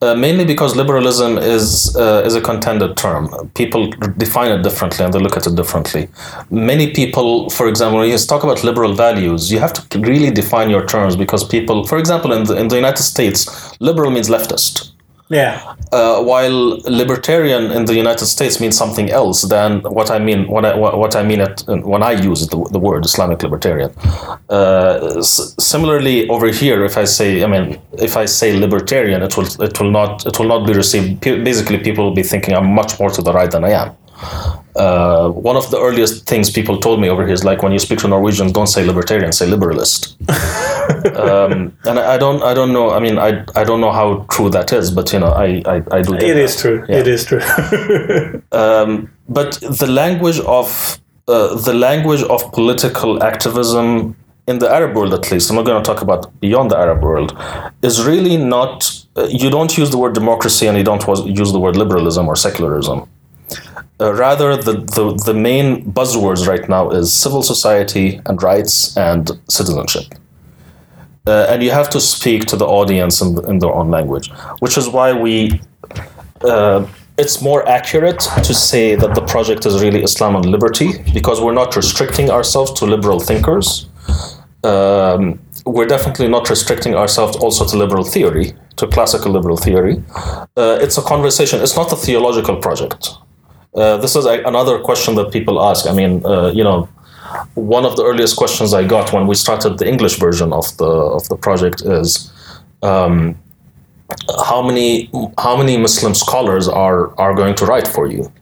Uh, 0.00 0.14
mainly 0.14 0.44
because 0.44 0.76
liberalism 0.76 1.38
is 1.38 1.96
uh, 1.96 2.22
is 2.24 2.36
a 2.36 2.40
contended 2.40 2.96
term. 2.96 3.50
People 3.54 3.90
define 4.16 4.52
it 4.52 4.62
differently 4.62 5.04
and 5.04 5.12
they 5.12 5.18
look 5.18 5.36
at 5.36 5.44
it 5.44 5.56
differently. 5.56 6.08
Many 6.50 6.92
people, 6.92 7.50
for 7.50 7.66
example, 7.68 7.98
when 7.98 8.08
you 8.08 8.18
talk 8.18 8.44
about 8.44 8.62
liberal 8.62 8.94
values, 8.94 9.50
you 9.50 9.58
have 9.58 9.72
to 9.72 9.98
really 9.98 10.30
define 10.30 10.70
your 10.70 10.86
terms 10.86 11.16
because 11.16 11.42
people, 11.42 11.84
for 11.84 11.98
example, 11.98 12.32
in 12.32 12.44
the 12.44 12.56
in 12.56 12.68
the 12.68 12.76
United 12.76 13.02
States, 13.02 13.48
liberal 13.80 14.12
means 14.12 14.28
leftist. 14.28 14.92
Yeah. 15.30 15.74
uh, 15.92 16.22
while 16.22 16.78
libertarian 17.02 17.70
in 17.70 17.84
the 17.84 17.94
United 17.94 18.26
States 18.26 18.60
means 18.60 18.76
something 18.76 19.10
else 19.10 19.42
than 19.42 19.80
what 19.82 20.10
I 20.10 20.18
mean 20.18 20.48
when 20.48 20.64
I 20.64 20.74
what 20.76 21.14
I 21.16 21.22
mean 21.22 21.40
at, 21.40 21.62
when 21.66 22.02
I 22.02 22.12
use 22.12 22.46
the, 22.48 22.58
the 22.70 22.78
word 22.78 23.04
Islamic 23.04 23.42
libertarian. 23.42 23.90
Uh, 24.48 25.16
s- 25.18 25.54
similarly, 25.58 26.28
over 26.30 26.48
here, 26.48 26.84
if 26.84 26.96
I 26.96 27.04
say 27.04 27.44
I 27.44 27.46
mean 27.46 27.78
if 27.98 28.16
I 28.16 28.24
say 28.26 28.56
libertarian, 28.56 29.22
it 29.22 29.36
will 29.36 29.48
it 29.62 29.78
will 29.80 29.90
not 29.90 30.24
it 30.26 30.38
will 30.38 30.48
not 30.48 30.66
be 30.66 30.72
received. 30.72 31.20
P- 31.22 31.42
Basically, 31.44 31.78
people 31.78 32.04
will 32.04 32.14
be 32.14 32.22
thinking 32.22 32.54
I'm 32.54 32.72
much 32.74 32.98
more 33.00 33.10
to 33.10 33.22
the 33.22 33.32
right 33.32 33.50
than 33.50 33.64
I 33.64 33.70
am. 33.72 33.97
Uh, 34.76 35.28
one 35.30 35.56
of 35.56 35.70
the 35.70 35.78
earliest 35.80 36.26
things 36.26 36.50
people 36.50 36.78
told 36.78 37.00
me 37.00 37.08
over 37.08 37.24
here 37.24 37.34
is 37.34 37.44
like 37.44 37.62
when 37.62 37.72
you 37.72 37.78
speak 37.78 37.98
to 37.98 38.08
Norwegians, 38.08 38.52
don't 38.52 38.68
say 38.68 38.84
libertarian, 38.84 39.32
say 39.32 39.46
liberalist. 39.46 40.14
um, 41.16 41.76
and 41.84 41.98
I, 41.98 42.14
I 42.14 42.18
don't, 42.18 42.42
I 42.42 42.54
don't 42.54 42.72
know. 42.72 42.90
I 42.90 43.00
mean, 43.00 43.18
I, 43.18 43.44
I 43.54 43.64
don't 43.64 43.80
know 43.80 43.92
how 43.92 44.26
true 44.30 44.50
that 44.50 44.72
is, 44.72 44.90
but 44.90 45.12
you 45.12 45.18
know, 45.18 45.32
I, 45.32 45.62
I, 45.66 45.82
I 45.90 46.02
do. 46.02 46.14
It 46.14 46.20
that. 46.20 46.36
is 46.36 46.60
true. 46.60 46.84
It 46.88 47.06
is 47.06 47.24
true. 47.24 47.40
Um, 48.50 49.10
but 49.28 49.60
the 49.60 49.86
language 49.86 50.40
of 50.40 50.98
uh, 51.28 51.54
the 51.56 51.74
language 51.74 52.22
of 52.22 52.50
political 52.52 53.22
activism 53.22 54.16
in 54.46 54.58
the 54.58 54.68
Arab 54.70 54.96
world, 54.96 55.12
at 55.12 55.30
least, 55.30 55.50
I'm 55.50 55.56
not 55.56 55.66
going 55.66 55.82
to 55.82 55.86
talk 55.86 56.00
about 56.00 56.40
beyond 56.40 56.70
the 56.70 56.78
Arab 56.78 57.02
world, 57.02 57.36
is 57.82 58.02
really 58.04 58.38
not. 58.38 59.04
Uh, 59.14 59.26
you 59.28 59.50
don't 59.50 59.76
use 59.76 59.90
the 59.90 59.98
word 59.98 60.14
democracy 60.14 60.66
and 60.66 60.78
you 60.78 60.84
don't 60.84 61.06
use 61.26 61.52
the 61.52 61.60
word 61.60 61.76
liberalism 61.76 62.26
or 62.26 62.36
secularism. 62.36 63.06
Uh, 64.00 64.12
rather, 64.14 64.56
the, 64.56 64.72
the, 64.72 65.20
the 65.26 65.34
main 65.34 65.84
buzzwords 65.92 66.46
right 66.46 66.68
now 66.68 66.90
is 66.90 67.12
civil 67.12 67.42
society 67.42 68.20
and 68.26 68.42
rights 68.42 68.96
and 68.96 69.30
citizenship. 69.48 70.04
Uh, 71.26 71.46
and 71.48 71.62
you 71.62 71.70
have 71.70 71.90
to 71.90 72.00
speak 72.00 72.46
to 72.46 72.56
the 72.56 72.64
audience 72.64 73.20
in, 73.20 73.44
in 73.46 73.58
their 73.58 73.72
own 73.72 73.90
language, 73.90 74.30
which 74.60 74.78
is 74.78 74.88
why 74.88 75.12
we 75.12 75.60
uh, 76.42 76.86
it's 77.18 77.42
more 77.42 77.68
accurate 77.68 78.20
to 78.44 78.54
say 78.54 78.94
that 78.94 79.14
the 79.14 79.22
project 79.22 79.66
is 79.66 79.82
really 79.82 80.02
Islam 80.04 80.36
and 80.36 80.46
liberty 80.46 80.90
because 81.12 81.40
we're 81.40 81.52
not 81.52 81.74
restricting 81.74 82.30
ourselves 82.30 82.72
to 82.78 82.86
liberal 82.86 83.18
thinkers. 83.18 83.88
Um, 84.62 85.40
we're 85.66 85.86
definitely 85.86 86.28
not 86.28 86.48
restricting 86.48 86.94
ourselves 86.94 87.36
also 87.36 87.66
to 87.66 87.76
liberal 87.76 88.04
theory, 88.04 88.52
to 88.76 88.86
classical 88.86 89.32
liberal 89.32 89.56
theory. 89.56 90.02
Uh, 90.56 90.78
it's 90.80 90.96
a 90.96 91.02
conversation, 91.02 91.60
it's 91.60 91.76
not 91.76 91.92
a 91.92 91.96
theological 91.96 92.56
project. 92.56 93.10
Uh, 93.74 93.96
this 93.98 94.16
is 94.16 94.24
a, 94.26 94.42
another 94.44 94.78
question 94.78 95.14
that 95.16 95.30
people 95.32 95.62
ask. 95.62 95.86
I 95.86 95.92
mean, 95.92 96.24
uh, 96.24 96.48
you 96.48 96.64
know, 96.64 96.88
one 97.54 97.84
of 97.84 97.96
the 97.96 98.04
earliest 98.04 98.36
questions 98.36 98.72
I 98.72 98.84
got 98.84 99.12
when 99.12 99.26
we 99.26 99.34
started 99.34 99.78
the 99.78 99.86
English 99.86 100.18
version 100.18 100.52
of 100.52 100.76
the 100.78 100.86
of 100.86 101.28
the 101.28 101.36
project 101.36 101.82
is, 101.82 102.32
um, 102.82 103.38
how 104.46 104.62
many 104.62 105.10
how 105.38 105.56
many 105.56 105.76
Muslim 105.76 106.14
scholars 106.14 106.66
are 106.68 107.18
are 107.18 107.34
going 107.34 107.54
to 107.56 107.66
write 107.66 107.86
for 107.86 108.06
you? 108.06 108.32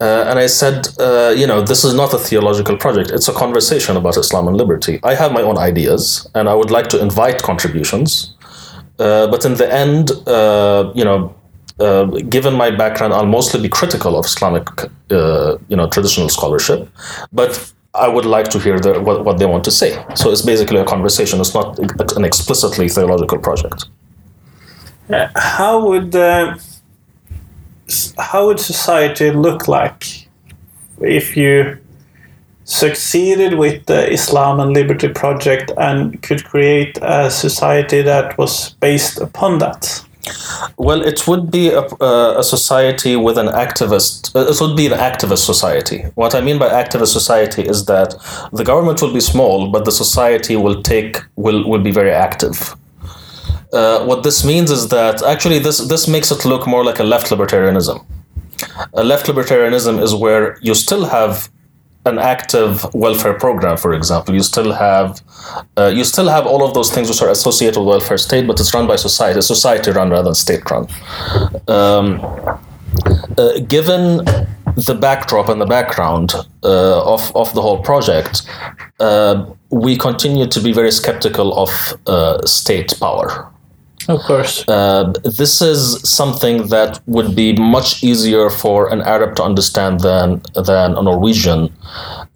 Uh, 0.00 0.24
and 0.28 0.38
I 0.38 0.48
said, 0.48 0.88
uh, 0.98 1.32
you 1.36 1.46
know, 1.46 1.62
this 1.62 1.84
is 1.84 1.94
not 1.94 2.12
a 2.12 2.18
theological 2.18 2.76
project. 2.76 3.10
It's 3.10 3.28
a 3.28 3.32
conversation 3.32 3.96
about 3.96 4.16
Islam 4.16 4.48
and 4.48 4.56
liberty. 4.56 4.98
I 5.04 5.14
have 5.14 5.32
my 5.32 5.40
own 5.40 5.56
ideas, 5.56 6.28
and 6.34 6.48
I 6.48 6.54
would 6.54 6.70
like 6.70 6.88
to 6.88 7.00
invite 7.00 7.42
contributions. 7.42 8.34
Uh, 8.98 9.28
but 9.28 9.44
in 9.44 9.54
the 9.54 9.72
end, 9.72 10.10
uh, 10.26 10.92
you 10.94 11.04
know, 11.04 11.34
uh, 11.80 12.04
given 12.28 12.54
my 12.54 12.70
background, 12.70 13.12
I'll 13.12 13.26
mostly 13.26 13.60
be 13.60 13.68
critical 13.68 14.16
of 14.16 14.26
Islamic, 14.26 14.68
uh, 15.10 15.56
you 15.68 15.76
know, 15.76 15.88
traditional 15.88 16.28
scholarship. 16.28 16.88
But 17.32 17.72
I 17.94 18.08
would 18.08 18.24
like 18.24 18.48
to 18.50 18.58
hear 18.58 18.78
the, 18.78 19.00
what, 19.00 19.24
what 19.24 19.38
they 19.38 19.46
want 19.46 19.64
to 19.64 19.70
say. 19.70 20.04
So 20.14 20.30
it's 20.30 20.42
basically 20.42 20.80
a 20.80 20.84
conversation. 20.84 21.40
It's 21.40 21.54
not 21.54 21.78
an 22.16 22.24
explicitly 22.24 22.88
theological 22.88 23.38
project. 23.38 23.86
Uh, 25.10 25.28
how 25.36 25.86
would 25.86 26.14
uh, 26.16 26.56
how 28.18 28.46
would 28.46 28.58
society 28.58 29.30
look 29.30 29.68
like 29.68 30.28
if 31.00 31.36
you 31.36 31.78
succeeded 32.64 33.54
with 33.58 33.84
the 33.86 34.10
Islam 34.10 34.58
and 34.58 34.72
Liberty 34.72 35.08
project 35.08 35.70
and 35.76 36.22
could 36.22 36.44
create 36.44 36.98
a 37.02 37.30
society 37.30 38.00
that 38.00 38.38
was 38.38 38.70
based 38.80 39.20
upon 39.20 39.58
that? 39.58 40.04
Well, 40.76 41.02
it 41.02 41.26
would 41.28 41.50
be 41.50 41.68
a, 41.68 41.82
uh, 42.00 42.36
a 42.38 42.44
society 42.44 43.16
with 43.16 43.36
an 43.38 43.48
activist. 43.48 44.34
Uh, 44.34 44.50
it 44.50 44.60
would 44.60 44.76
be 44.76 44.86
an 44.86 44.92
activist 44.92 45.44
society. 45.44 46.04
What 46.14 46.34
I 46.34 46.40
mean 46.40 46.58
by 46.58 46.68
activist 46.68 47.12
society 47.12 47.62
is 47.62 47.84
that 47.86 48.14
the 48.52 48.64
government 48.64 49.02
will 49.02 49.12
be 49.12 49.20
small, 49.20 49.70
but 49.70 49.84
the 49.84 49.92
society 49.92 50.56
will 50.56 50.82
take 50.82 51.22
will 51.36 51.68
will 51.68 51.82
be 51.82 51.90
very 51.90 52.12
active. 52.12 52.74
Uh, 53.72 54.04
what 54.04 54.22
this 54.22 54.44
means 54.44 54.70
is 54.70 54.88
that 54.88 55.22
actually 55.22 55.58
this 55.58 55.78
this 55.88 56.06
makes 56.08 56.30
it 56.30 56.44
look 56.44 56.66
more 56.66 56.84
like 56.84 57.00
a 57.00 57.04
left 57.04 57.30
libertarianism. 57.30 58.04
A 58.94 59.04
left 59.04 59.26
libertarianism 59.26 60.02
is 60.02 60.14
where 60.14 60.56
you 60.62 60.74
still 60.74 61.04
have 61.04 61.50
an 62.06 62.18
active 62.18 62.86
welfare 62.94 63.34
program, 63.34 63.76
for 63.76 63.94
example, 63.94 64.34
you 64.34 64.42
still 64.42 64.72
have 64.72 65.22
uh, 65.76 65.86
you 65.86 66.04
still 66.04 66.28
have 66.28 66.46
all 66.46 66.64
of 66.64 66.74
those 66.74 66.90
things 66.90 67.08
which 67.08 67.22
are 67.22 67.30
associated 67.30 67.78
with 67.80 67.88
welfare 67.88 68.18
state, 68.18 68.46
but 68.46 68.60
it's 68.60 68.74
run 68.74 68.86
by 68.86 68.96
society, 68.96 69.40
society 69.40 69.90
run 69.90 70.10
rather 70.10 70.24
than 70.24 70.34
state 70.34 70.68
run. 70.70 70.86
Um, 71.68 72.20
uh, 73.38 73.58
given 73.68 74.24
the 74.76 74.96
backdrop 75.00 75.48
and 75.48 75.60
the 75.60 75.66
background 75.66 76.34
uh, 76.62 77.14
of 77.14 77.34
of 77.34 77.52
the 77.54 77.62
whole 77.62 77.82
project, 77.82 78.42
uh, 79.00 79.46
we 79.70 79.96
continue 79.96 80.46
to 80.46 80.60
be 80.60 80.72
very 80.72 80.90
skeptical 80.90 81.54
of 81.54 81.94
uh, 82.06 82.44
state 82.44 82.94
power. 83.00 83.50
Of 84.08 84.20
course. 84.20 84.64
Uh, 84.68 85.12
this 85.24 85.62
is 85.62 86.00
something 86.08 86.68
that 86.68 87.00
would 87.06 87.34
be 87.34 87.54
much 87.54 88.02
easier 88.02 88.50
for 88.50 88.92
an 88.92 89.00
Arab 89.02 89.36
to 89.36 89.42
understand 89.42 90.00
than 90.00 90.42
than 90.54 90.96
a 90.96 91.02
Norwegian. 91.02 91.72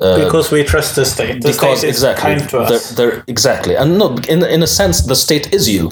Uh, 0.01 0.25
because 0.25 0.51
we 0.51 0.65
trust 0.65 0.97
the 0.97 1.05
state. 1.05 1.43
The 1.43 1.53
because 1.53 1.79
state 1.79 1.89
exactly, 1.89 2.37
kind 2.37 2.49
to 2.51 2.59
us. 2.61 2.69
They're, 2.69 3.11
they're, 3.11 3.25
exactly, 3.27 3.77
and 3.77 3.99
no, 3.99 4.17
in 4.29 4.43
in 4.45 4.63
a 4.63 4.67
sense, 4.67 5.03
the 5.03 5.17
state 5.17 5.53
is 5.53 5.69
you. 5.69 5.91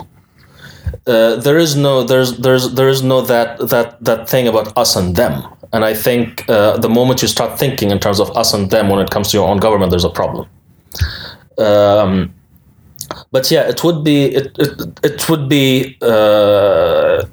Uh, 1.07 1.37
there 1.37 1.59
is 1.59 1.77
no 1.77 2.03
there's 2.03 2.39
there's 2.39 2.73
there 2.75 2.89
is 2.89 3.03
no 3.03 3.21
that 3.21 3.59
that 3.69 4.03
that 4.03 4.29
thing 4.29 4.49
about 4.49 4.77
us 4.77 4.97
and 4.97 5.15
them. 5.15 5.45
And 5.73 5.85
I 5.85 5.95
think 5.95 6.49
uh, 6.49 6.79
the 6.79 6.89
moment 6.89 7.23
you 7.23 7.29
start 7.29 7.59
thinking 7.59 7.91
in 7.91 7.99
terms 7.99 8.21
of 8.21 8.35
us 8.37 8.55
and 8.55 8.71
them 8.71 8.89
when 8.89 9.01
it 9.01 9.11
comes 9.11 9.31
to 9.31 9.37
your 9.37 9.49
own 9.49 9.59
government, 9.59 9.91
there's 9.91 10.05
a 10.05 10.11
problem. 10.11 10.47
Um, 11.59 12.33
but 13.31 13.51
yeah, 13.51 13.69
it 13.69 13.83
would 13.85 14.05
be 14.05 14.25
it 14.27 14.57
it, 14.59 14.73
it 15.03 15.29
would 15.29 15.49
be 15.49 15.97
uh, 16.03 17.25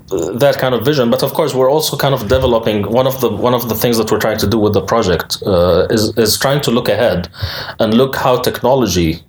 that 0.44 0.58
kind 0.60 0.74
of 0.76 0.86
vision. 0.86 1.10
But 1.10 1.24
of 1.24 1.34
course, 1.34 1.54
we're 1.54 1.70
also 1.70 1.98
kind 1.98 2.14
of 2.14 2.28
developing 2.28 2.84
one 2.92 3.08
of 3.08 3.22
the 3.22 3.30
one 3.30 3.54
of 3.54 3.70
the 3.70 3.76
things 3.76 3.98
that 3.98 4.12
we're 4.12 4.20
trying 4.20 4.40
to 4.40 4.48
do 4.48 4.58
with 4.58 4.74
the 4.74 4.82
project 4.82 5.42
uh, 5.46 5.88
is 5.90 6.18
is 6.18 6.38
trying 6.38 6.62
to 6.62 6.72
look 6.72 6.90
ahead 6.90 7.30
and 7.80 7.94
look 7.94 8.16
how 8.16 8.38
technology, 8.42 9.22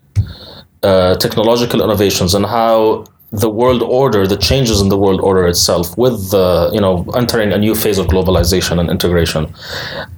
uh, 0.83 1.15
technological 1.17 1.83
innovations, 1.83 2.35
and 2.35 2.47
how 2.47 3.05
the 3.35 3.51
world 3.51 3.83
order, 3.83 4.27
the 4.27 4.37
changes 4.37 4.81
in 4.81 4.89
the 4.89 4.97
world 4.97 5.21
order 5.21 5.47
itself, 5.47 5.97
with 5.99 6.31
the 6.31 6.71
you 6.73 6.81
know 6.81 7.05
entering 7.17 7.53
a 7.53 7.59
new 7.59 7.75
phase 7.75 7.99
of 7.99 8.07
globalization 8.07 8.79
and 8.79 8.89
integration, 8.89 9.53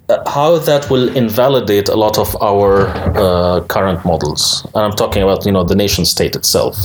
uh, 0.09 0.29
how 0.29 0.59
that 0.59 0.91
will 0.91 1.09
invalidate 1.17 1.89
a 1.89 1.97
lot 1.97 2.19
of 2.19 2.37
our 2.43 2.89
uh, 3.17 3.61
current 3.69 4.05
models. 4.05 4.67
And 4.75 4.85
I'm 4.85 4.93
talking 4.93 5.23
about 5.23 5.47
you 5.47 5.53
know 5.53 5.65
the 5.65 5.75
nation 5.75 6.05
state 6.05 6.37
itself, 6.37 6.77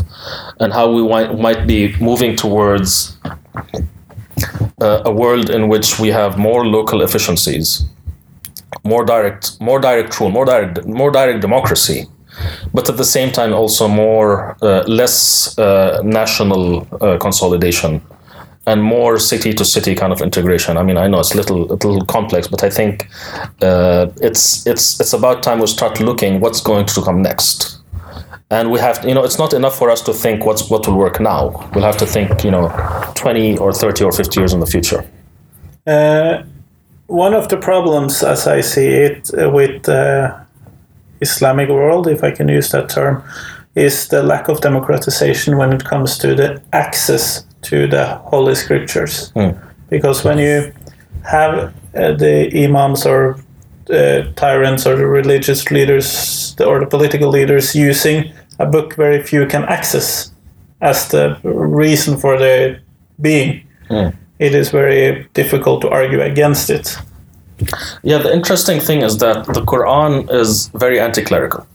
and 0.60 0.72
how 0.72 0.92
we 0.92 1.08
might 1.08 1.38
might 1.38 1.68
be 1.68 1.96
moving 2.00 2.36
towards 2.36 3.18
uh, 4.82 5.02
a 5.06 5.12
world 5.12 5.50
in 5.50 5.68
which 5.68 6.00
we 6.00 6.10
have 6.10 6.38
more 6.38 6.66
local 6.66 7.02
efficiencies, 7.02 7.84
more 8.86 9.04
direct, 9.06 9.60
more 9.60 9.80
direct 9.80 10.18
rule, 10.20 10.32
more 10.32 10.46
direct, 10.46 10.86
more 10.86 11.12
direct 11.12 11.42
democracy 11.42 12.08
but 12.74 12.90
at 12.90 12.98
the 12.98 13.06
same 13.06 13.32
time 13.32 13.54
also 13.54 13.88
more 13.88 14.56
uh, 14.62 14.84
less 14.88 15.58
uh, 15.58 16.02
national 16.04 16.88
uh, 17.02 17.18
consolidation 17.18 18.02
and 18.68 18.84
more 18.84 19.18
city 19.20 19.54
to 19.54 19.66
city 19.66 19.96
kind 19.96 20.14
of 20.14 20.22
integration. 20.22 20.78
I 20.78 20.84
mean, 20.84 20.98
I 20.98 21.08
know 21.08 21.20
it's 21.20 21.34
a 21.34 21.38
little 21.38 21.72
a 21.72 21.76
little 21.76 22.06
complex, 22.06 22.48
but 22.48 22.64
I 22.64 22.70
think 22.70 23.08
uh, 23.62 24.08
it's 24.22 24.66
it's 24.68 25.00
it's 25.00 25.14
about 25.14 25.44
time 25.44 25.60
we 25.60 25.68
start 25.68 26.00
looking 26.00 26.40
what's 26.42 26.62
going 26.62 26.86
to 26.86 27.02
come 27.02 27.22
next. 27.22 27.80
And 28.52 28.70
we 28.70 28.80
have, 28.80 29.04
you 29.06 29.14
know, 29.14 29.24
it's 29.24 29.40
not 29.40 29.54
enough 29.54 29.78
for 29.78 29.90
us 29.90 30.02
to 30.02 30.14
think 30.14 30.46
what's 30.46 30.70
what 30.70 30.86
will 30.86 30.98
work 30.98 31.20
now. 31.20 31.70
We'll 31.74 31.86
have 31.86 31.98
to 31.98 32.06
think, 32.06 32.44
you 32.44 32.52
know, 32.52 32.70
twenty 33.16 33.58
or 33.58 33.72
thirty 33.74 34.04
or 34.04 34.12
fifty 34.12 34.40
years 34.42 34.54
in 34.54 34.60
the 34.60 34.66
future. 34.66 35.06
Uh, 35.88 36.44
one 37.08 37.34
of 37.34 37.48
the 37.48 37.58
problems, 37.58 38.24
as 38.24 38.48
I 38.48 38.62
see 38.62 38.88
it, 38.88 39.32
uh, 39.34 39.50
with 39.50 39.88
Islamic 41.22 41.70
world, 41.70 42.08
if 42.08 42.24
I 42.24 42.32
can 42.32 42.48
use 42.48 42.72
that 42.72 42.90
term, 42.90 43.24
is 43.76 44.08
the 44.08 44.22
lack 44.24 44.50
of 44.50 44.62
democratization 44.62 45.58
when 45.58 45.74
it 45.74 45.86
comes 45.86 46.18
to 46.18 46.36
the 46.36 46.62
access 46.74 47.46
to 47.62 47.88
the 47.88 48.16
holy 48.26 48.56
scriptures. 48.56 49.32
Mm. 49.36 49.58
Because 49.90 50.24
when 50.24 50.40
you 50.40 50.74
have 51.24 51.74
uh, 51.96 52.14
the 52.14 52.50
imams 52.64 53.06
or 53.06 53.40
uh, 53.90 54.24
tyrants 54.36 54.86
or 54.86 54.96
the 54.96 55.06
religious 55.06 55.70
leaders 55.72 56.56
or 56.60 56.80
the 56.80 56.88
political 56.88 57.30
leaders 57.30 57.76
using 57.76 58.32
a 58.60 58.66
book 58.66 58.96
very 58.96 59.22
few 59.22 59.46
can 59.46 59.64
access 59.66 60.32
as 60.82 61.08
the 61.10 61.38
reason 61.44 62.18
for 62.18 62.38
their 62.38 62.82
being, 63.20 63.68
mm. 63.90 64.16
it 64.40 64.56
is 64.56 64.70
very 64.70 65.28
difficult 65.34 65.82
to 65.82 65.90
argue 65.90 66.22
against 66.22 66.70
it. 66.70 66.98
Yeah, 68.04 68.20
the 68.20 68.34
interesting 68.34 68.80
thing 68.80 69.02
is 69.02 69.18
that 69.18 69.46
the 69.46 69.62
Quran 69.62 70.32
is 70.32 70.68
very 70.68 71.00
anti-clerical. 71.00 71.68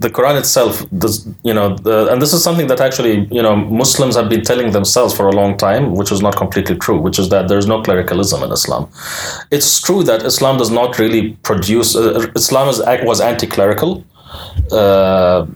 The 0.00 0.10
Quran 0.10 0.38
itself 0.38 0.88
does, 0.96 1.26
you 1.42 1.52
know, 1.52 1.76
the, 1.76 2.08
and 2.12 2.22
this 2.22 2.32
is 2.32 2.42
something 2.42 2.68
that 2.68 2.80
actually, 2.80 3.26
you 3.32 3.42
know, 3.42 3.56
Muslims 3.56 4.14
have 4.14 4.28
been 4.28 4.42
telling 4.42 4.70
themselves 4.70 5.12
for 5.16 5.26
a 5.26 5.32
long 5.32 5.56
time, 5.56 5.94
which 5.96 6.12
is 6.12 6.22
not 6.22 6.36
completely 6.36 6.76
true, 6.76 6.98
which 7.00 7.18
is 7.18 7.30
that 7.30 7.48
there's 7.48 7.66
no 7.66 7.82
clericalism 7.82 8.42
in 8.44 8.52
Islam. 8.52 8.88
It's 9.50 9.80
true 9.82 10.04
that 10.04 10.22
Islam 10.22 10.56
does 10.56 10.70
not 10.70 11.00
really 11.00 11.32
produce, 11.42 11.96
uh, 11.96 12.30
Islam 12.36 12.68
is, 12.68 12.80
was 13.02 13.20
anti-clerical, 13.20 14.04
uh, 14.70 15.46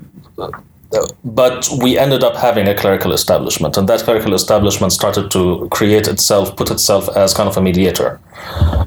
but 1.24 1.68
we 1.81 1.98
ended 1.98 2.22
up 2.22 2.37
having 2.37 2.68
a 2.68 2.74
clerical 2.74 3.12
establishment, 3.12 3.76
and 3.76 3.88
that 3.88 4.00
clerical 4.00 4.35
establishment 4.35 4.92
started 4.92 5.31
to 5.31 5.68
create 5.70 6.09
itself, 6.09 6.57
put 6.57 6.70
itself 6.70 7.09
as 7.16 7.35
kind 7.35 7.48
of 7.48 7.57
a 7.57 7.62
mediator, 7.62 8.20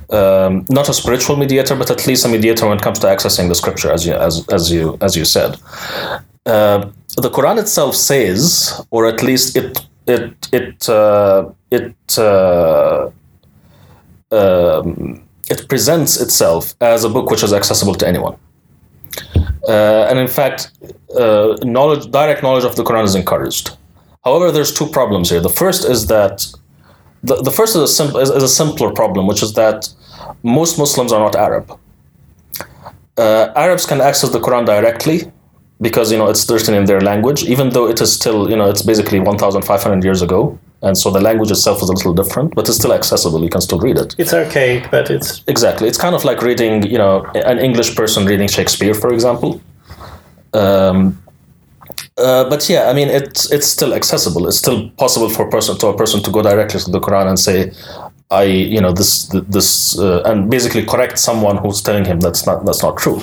um, 0.09 0.65
not 0.69 0.89
a 0.89 0.93
spiritual 0.93 1.35
mediator, 1.35 1.75
but 1.75 1.89
at 1.89 2.05
least 2.07 2.25
a 2.25 2.29
mediator 2.29 2.67
when 2.67 2.77
it 2.77 2.83
comes 2.83 2.99
to 2.99 3.07
accessing 3.07 3.47
the 3.49 3.55
scripture, 3.55 3.91
as 3.91 4.05
you 4.05 4.13
as 4.13 4.47
as 4.49 4.71
you 4.71 4.97
as 5.01 5.15
you 5.15 5.25
said. 5.25 5.57
Uh, 6.45 6.89
the 7.17 7.29
Quran 7.29 7.57
itself 7.59 7.95
says, 7.95 8.81
or 8.91 9.07
at 9.07 9.23
least 9.23 9.55
it 9.55 9.85
it 10.05 10.49
it 10.51 10.89
uh, 10.89 11.49
it 11.71 11.95
uh, 12.17 13.09
um, 14.31 15.23
it 15.49 15.67
presents 15.69 16.19
itself 16.21 16.73
as 16.81 17.03
a 17.03 17.09
book 17.09 17.29
which 17.29 17.43
is 17.43 17.53
accessible 17.53 17.95
to 17.95 18.07
anyone. 18.07 18.37
Uh, 19.67 20.07
and 20.09 20.19
in 20.19 20.27
fact, 20.27 20.71
uh, 21.17 21.55
knowledge, 21.63 22.11
direct 22.11 22.43
knowledge 22.43 22.63
of 22.63 22.75
the 22.75 22.83
Quran 22.83 23.03
is 23.03 23.15
encouraged. 23.15 23.77
However, 24.23 24.51
there's 24.51 24.73
two 24.73 24.87
problems 24.87 25.29
here. 25.29 25.39
The 25.39 25.49
first 25.49 25.85
is 25.85 26.07
that 26.07 26.45
the, 27.23 27.35
the 27.41 27.51
first 27.51 27.75
is 27.75 27.99
a, 27.99 28.17
is, 28.19 28.29
is 28.29 28.43
a 28.43 28.49
simpler 28.49 28.91
problem, 28.91 29.27
which 29.27 29.41
is 29.41 29.53
that 29.53 29.89
most 30.43 30.77
Muslims 30.77 31.11
are 31.11 31.19
not 31.19 31.35
Arab. 31.35 31.79
Uh, 33.17 33.51
Arabs 33.55 33.85
can 33.85 34.01
access 34.01 34.29
the 34.31 34.39
Quran 34.39 34.65
directly 34.65 35.31
because 35.81 36.11
you 36.11 36.17
know 36.17 36.27
it's 36.27 36.49
written 36.49 36.73
in 36.73 36.85
their 36.85 37.01
language, 37.01 37.43
even 37.43 37.69
though 37.69 37.87
it 37.87 38.01
is 38.01 38.11
still 38.13 38.49
you 38.49 38.55
know 38.55 38.69
it's 38.69 38.81
basically 38.81 39.19
1,500 39.19 40.03
years 40.03 40.21
ago, 40.21 40.57
and 40.81 40.97
so 40.97 41.09
the 41.09 41.21
language 41.21 41.51
itself 41.51 41.81
is 41.81 41.89
a 41.89 41.93
little 41.93 42.13
different, 42.13 42.53
but 42.55 42.67
it's 42.67 42.77
still 42.77 42.93
accessible. 42.93 43.43
You 43.43 43.49
can 43.49 43.61
still 43.61 43.79
read 43.79 43.97
it. 43.97 44.15
It's 44.17 44.33
archaic, 44.33 44.91
but 44.91 45.09
it's 45.09 45.43
Exactly. 45.47 45.87
It's 45.87 45.97
kind 45.97 46.15
of 46.15 46.23
like 46.25 46.41
reading, 46.41 46.83
you 46.83 46.97
know, 46.97 47.25
an 47.33 47.59
English 47.59 47.95
person 47.95 48.25
reading 48.25 48.47
Shakespeare, 48.47 48.93
for 48.93 49.11
example. 49.13 49.61
Um, 50.53 51.21
uh, 52.17 52.49
but 52.49 52.69
yeah, 52.69 52.89
I 52.89 52.93
mean, 52.93 53.09
it's 53.09 53.51
it's 53.51 53.67
still 53.67 53.93
accessible. 53.93 54.47
It's 54.47 54.57
still 54.57 54.89
possible 54.91 55.29
for 55.29 55.47
a 55.47 55.49
person 55.49 55.77
to 55.77 55.87
a 55.87 55.97
person 55.97 56.21
to 56.23 56.31
go 56.31 56.41
directly 56.41 56.79
to 56.79 56.91
the 56.91 56.99
Quran 56.99 57.27
and 57.27 57.39
say, 57.39 57.71
"I, 58.31 58.43
you 58.43 58.79
know, 58.79 58.93
this 58.93 59.27
this," 59.49 59.99
uh, 59.99 60.21
and 60.25 60.49
basically 60.49 60.85
correct 60.85 61.19
someone 61.19 61.57
who's 61.57 61.81
telling 61.81 62.05
him 62.05 62.19
that's 62.21 62.45
not 62.45 62.65
that's 62.65 62.83
not 62.83 62.97
true. 62.97 63.21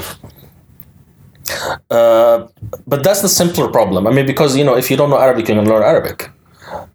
Uh, 1.90 2.46
but 2.86 3.02
that's 3.02 3.22
the 3.22 3.28
simpler 3.28 3.68
problem. 3.68 4.06
I 4.06 4.10
mean, 4.10 4.26
because 4.26 4.56
you 4.56 4.64
know, 4.64 4.76
if 4.76 4.90
you 4.90 4.96
don't 4.96 5.10
know 5.10 5.18
Arabic, 5.18 5.48
you 5.48 5.54
can 5.54 5.68
learn 5.68 5.82
Arabic. 5.82 6.30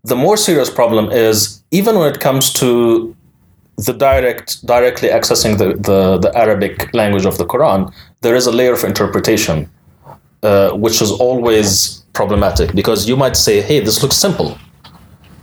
The 0.03 0.15
more 0.15 0.38
serious 0.38 0.69
problem 0.69 1.11
is 1.11 1.61
even 1.71 1.97
when 1.97 2.13
it 2.13 2.19
comes 2.19 2.53
to 2.53 3.15
the 3.78 3.93
direct 3.93 4.65
directly 4.65 5.09
accessing 5.09 5.57
the, 5.57 5.75
the, 5.89 6.17
the 6.17 6.36
Arabic 6.36 6.93
language 6.93 7.25
of 7.25 7.38
the 7.38 7.45
Quran, 7.45 7.93
there 8.21 8.36
is 8.36 8.47
a 8.47 8.51
layer 8.51 8.73
of 8.73 8.84
interpretation 8.84 9.69
uh, 10.43 10.71
which 10.71 11.01
is 11.01 11.11
always 11.11 12.03
problematic 12.13 12.73
because 12.73 13.07
you 13.09 13.15
might 13.15 13.36
say, 13.36 13.61
"Hey, 13.61 13.80
this 13.80 14.01
looks 14.03 14.17
simple. 14.17 14.57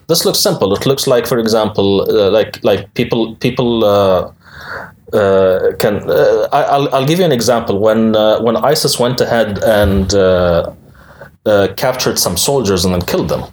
This 0.07 0.25
looks 0.25 0.41
simple. 0.41 0.75
It 0.75 0.87
looks 0.87 1.07
like, 1.07 1.27
for 1.27 1.39
example, 1.39 2.03
uh, 2.03 2.31
like 2.31 2.63
like 2.65 2.93
people 2.95 3.37
people." 3.37 3.85
Uh, 3.85 4.33
uh, 5.13 5.73
can 5.79 6.11
uh, 6.11 6.49
I, 6.53 6.63
I'll, 6.63 6.93
I'll 6.93 7.07
give 7.07 7.19
you 7.21 7.25
an 7.25 7.33
example. 7.33 7.79
When 7.79 8.17
uh, 8.17 8.41
when 8.43 8.57
ISIS 8.57 8.99
went 8.99 9.21
ahead 9.21 9.63
and 9.63 10.09
captured 11.77 12.19
some 12.19 12.37
soldiers 12.37 12.85
and 12.85 12.95
then 12.95 13.03
killed 13.03 13.29
them, 13.29 13.45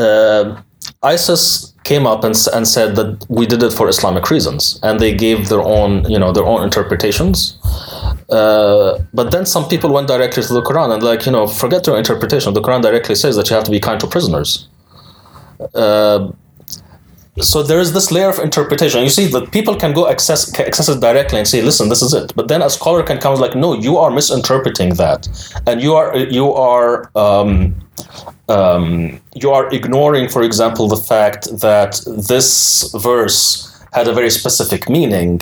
uh, 0.00 0.62
ISIS 1.02 1.74
came 1.84 2.06
up 2.06 2.24
and, 2.24 2.34
and 2.54 2.66
said 2.66 2.96
that 2.96 3.26
we 3.28 3.46
did 3.46 3.62
it 3.62 3.72
for 3.72 3.88
Islamic 3.88 4.30
reasons, 4.30 4.78
and 4.82 5.00
they 5.00 5.12
gave 5.14 5.48
their 5.48 5.62
own 5.76 5.90
you 6.10 6.18
know 6.18 6.32
their 6.32 6.44
own 6.52 6.62
interpretations. 6.62 7.58
Uh, 8.30 9.02
but 9.12 9.30
then 9.32 9.44
some 9.44 9.68
people 9.68 9.90
went 9.92 10.06
directly 10.06 10.42
to 10.42 10.52
the 10.52 10.62
Quran 10.62 10.92
and 10.94 11.02
like 11.02 11.26
you 11.26 11.32
know 11.32 11.46
forget 11.46 11.86
your 11.86 11.96
interpretation. 12.02 12.54
The 12.54 12.62
Quran 12.66 12.82
directly 12.82 13.14
says 13.14 13.36
that 13.36 13.48
you 13.50 13.56
have 13.56 13.64
to 13.64 13.70
be 13.70 13.80
kind 13.80 13.98
to 14.00 14.06
prisoners. 14.06 14.68
Uh, 15.74 16.32
so 17.38 17.62
there 17.62 17.80
is 17.80 17.92
this 17.92 18.10
layer 18.10 18.28
of 18.28 18.38
interpretation. 18.38 19.02
You 19.02 19.08
see 19.08 19.26
that 19.28 19.50
people 19.52 19.74
can 19.76 19.92
go 19.92 20.08
access 20.08 20.58
access 20.60 20.88
it 20.88 21.00
directly 21.00 21.38
and 21.38 21.48
say, 21.48 21.62
"Listen, 21.62 21.88
this 21.88 22.02
is 22.02 22.12
it." 22.12 22.32
But 22.36 22.48
then 22.48 22.60
a 22.62 22.70
scholar 22.70 23.02
can 23.02 23.18
come 23.18 23.34
like, 23.40 23.54
"No, 23.54 23.74
you 23.74 23.96
are 23.98 24.10
misinterpreting 24.10 24.94
that, 24.94 25.28
and 25.66 25.80
you 25.82 25.94
are 25.94 26.16
you 26.16 26.52
are 26.52 27.10
um, 27.14 27.74
um, 28.48 29.20
you 29.34 29.50
are 29.50 29.72
ignoring, 29.72 30.28
for 30.28 30.42
example, 30.42 30.88
the 30.88 30.96
fact 30.96 31.48
that 31.60 32.00
this 32.06 32.92
verse 32.94 33.66
had 33.92 34.06
a 34.08 34.12
very 34.12 34.30
specific 34.30 34.88
meaning." 34.88 35.40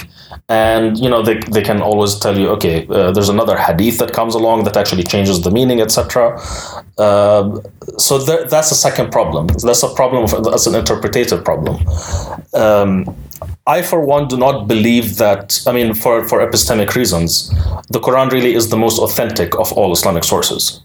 And 0.51 0.97
you 0.99 1.11
know 1.11 1.23
they, 1.23 1.39
they 1.53 1.63
can 1.63 1.83
always 1.83 2.19
tell 2.19 2.39
you, 2.39 2.49
okay, 2.57 2.87
uh, 2.89 3.11
there's 3.13 3.29
another 3.29 3.57
hadith 3.57 3.99
that 3.99 4.13
comes 4.15 4.35
along 4.35 4.65
that 4.65 4.77
actually 4.79 5.03
changes 5.03 5.43
the 5.43 5.51
meaning, 5.51 5.81
etc. 5.83 6.41
Um, 6.97 7.61
so 7.99 8.19
that's 8.19 8.71
a 8.71 8.75
second 8.75 9.13
problem. 9.13 9.49
That's 9.49 9.83
a 9.83 9.93
problem. 9.95 10.25
Of, 10.25 10.45
that's 10.45 10.67
an 10.67 10.75
interpretative 10.75 11.45
problem. 11.45 11.77
Um, 12.55 13.15
I, 13.67 13.83
for 13.83 14.01
one, 14.01 14.29
do 14.29 14.39
not 14.39 14.67
believe 14.67 15.17
that. 15.17 15.61
I 15.67 15.73
mean, 15.73 15.93
for 15.93 16.27
for 16.27 16.39
epistemic 16.41 16.95
reasons, 16.95 17.51
the 17.91 18.01
Quran 18.01 18.31
really 18.31 18.55
is 18.55 18.71
the 18.71 18.79
most 18.79 18.99
authentic 18.99 19.55
of 19.59 19.73
all 19.75 19.93
Islamic 19.93 20.25
sources. 20.25 20.81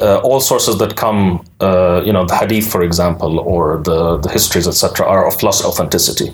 Uh, 0.00 0.18
all 0.18 0.40
sources 0.40 0.78
that 0.78 0.94
come, 0.96 1.44
uh, 1.60 2.00
you 2.06 2.12
know, 2.12 2.24
the 2.24 2.36
Hadith, 2.36 2.70
for 2.70 2.82
example, 2.82 3.40
or 3.40 3.78
the 3.78 4.18
the 4.18 4.30
histories, 4.30 4.68
etc., 4.68 5.04
are 5.04 5.26
of 5.26 5.42
less 5.42 5.64
authenticity. 5.64 6.32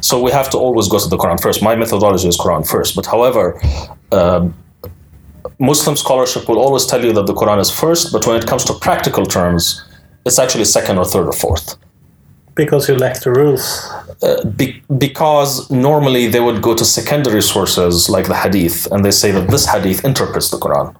So 0.00 0.20
we 0.20 0.30
have 0.30 0.48
to 0.50 0.58
always 0.58 0.88
go 0.88 0.98
to 0.98 1.08
the 1.08 1.18
Quran 1.18 1.38
first. 1.40 1.62
My 1.62 1.76
methodology 1.76 2.28
is 2.28 2.38
Quran 2.38 2.66
first. 2.66 2.96
But 2.96 3.06
however, 3.06 3.60
um, 4.12 4.54
Muslim 5.58 5.96
scholarship 5.96 6.48
will 6.48 6.58
always 6.58 6.86
tell 6.86 7.04
you 7.04 7.12
that 7.12 7.26
the 7.26 7.34
Quran 7.34 7.60
is 7.60 7.70
first, 7.70 8.12
but 8.12 8.26
when 8.26 8.36
it 8.36 8.46
comes 8.46 8.64
to 8.64 8.72
practical 8.74 9.24
terms, 9.26 9.84
it's 10.26 10.38
actually 10.38 10.64
second 10.64 10.98
or 10.98 11.04
third 11.04 11.26
or 11.26 11.32
fourth. 11.32 11.76
Because 12.54 12.88
you 12.88 12.96
lack 12.96 13.20
the 13.20 13.30
rules. 13.30 13.64
Be- 14.56 14.82
because 14.98 15.70
normally 15.70 16.28
they 16.28 16.40
would 16.40 16.62
go 16.62 16.74
to 16.74 16.84
secondary 16.84 17.42
sources 17.42 18.08
like 18.08 18.26
the 18.26 18.36
Hadith, 18.36 18.86
and 18.92 19.04
they 19.04 19.10
say 19.10 19.30
that 19.32 19.48
this 19.48 19.66
Hadith 19.66 20.04
interprets 20.04 20.50
the 20.50 20.58
Quran, 20.58 20.94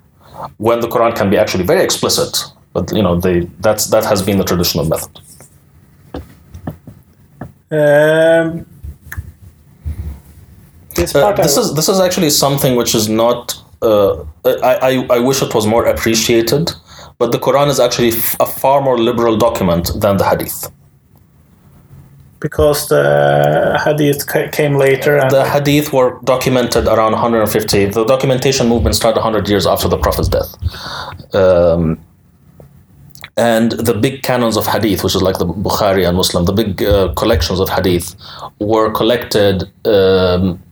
when 0.59 0.81
the 0.81 0.89
Quran 0.89 1.15
can 1.17 1.31
be 1.31 1.39
actually 1.39 1.65
very 1.65 1.83
explicit. 1.83 2.45
But 2.73 2.93
you 2.93 3.03
know, 3.03 3.21
they 3.21 3.41
that's 3.61 3.87
that 3.91 4.05
has 4.05 4.23
been 4.23 4.39
the 4.39 4.45
traditional 4.45 4.85
method. 4.87 5.21
Um, 7.71 8.67
this 10.95 11.15
Uh, 11.15 11.33
this 11.33 11.57
is 11.57 11.75
this 11.75 11.89
is 11.89 12.01
actually 12.01 12.31
something 12.31 12.77
which 12.77 12.95
is 12.95 13.09
not. 13.09 13.55
Uh, 13.81 14.25
I, 14.45 14.75
I 14.91 15.07
I 15.17 15.19
wish 15.19 15.43
it 15.43 15.55
was 15.55 15.67
more 15.67 15.85
appreciated, 15.87 16.73
but 17.19 17.33
the 17.33 17.39
Quran 17.39 17.69
is 17.69 17.81
actually 17.81 18.13
a 18.41 18.47
far 18.47 18.81
more 18.81 18.99
liberal 18.99 19.37
document 19.37 19.91
than 20.01 20.17
the 20.17 20.25
Hadith. 20.25 20.71
Because 22.43 22.89
the 22.89 23.81
hadith 23.85 24.27
came 24.53 24.75
later 24.77 25.21
The 25.31 25.45
Hadith 25.49 25.93
were 25.93 26.19
documented 26.25 26.87
around 26.89 27.13
150. 27.13 27.87
The 27.87 28.05
documentation 28.05 28.69
movement 28.69 28.97
started 28.97 29.21
100 29.21 29.49
years 29.49 29.67
after 29.67 29.89
the 29.89 29.97
Prophet's 29.97 30.29
death. 30.29 30.53
Um, 31.35 32.05
and 33.37 33.73
the 33.73 33.95
big 33.95 34.23
canons 34.23 34.57
of 34.57 34.67
Hadith, 34.67 35.05
which 35.05 35.15
is 35.15 35.23
like 35.23 35.39
the 35.39 35.47
Bukhari 35.47 36.07
and 36.07 36.17
Muslim, 36.17 36.45
the 36.45 36.53
big 36.53 36.83
uh, 36.83 37.15
collections 37.15 37.61
of 37.61 37.69
Hadith, 37.69 38.15
were 38.59 38.91
collected 38.91 39.71
um, 39.87 40.63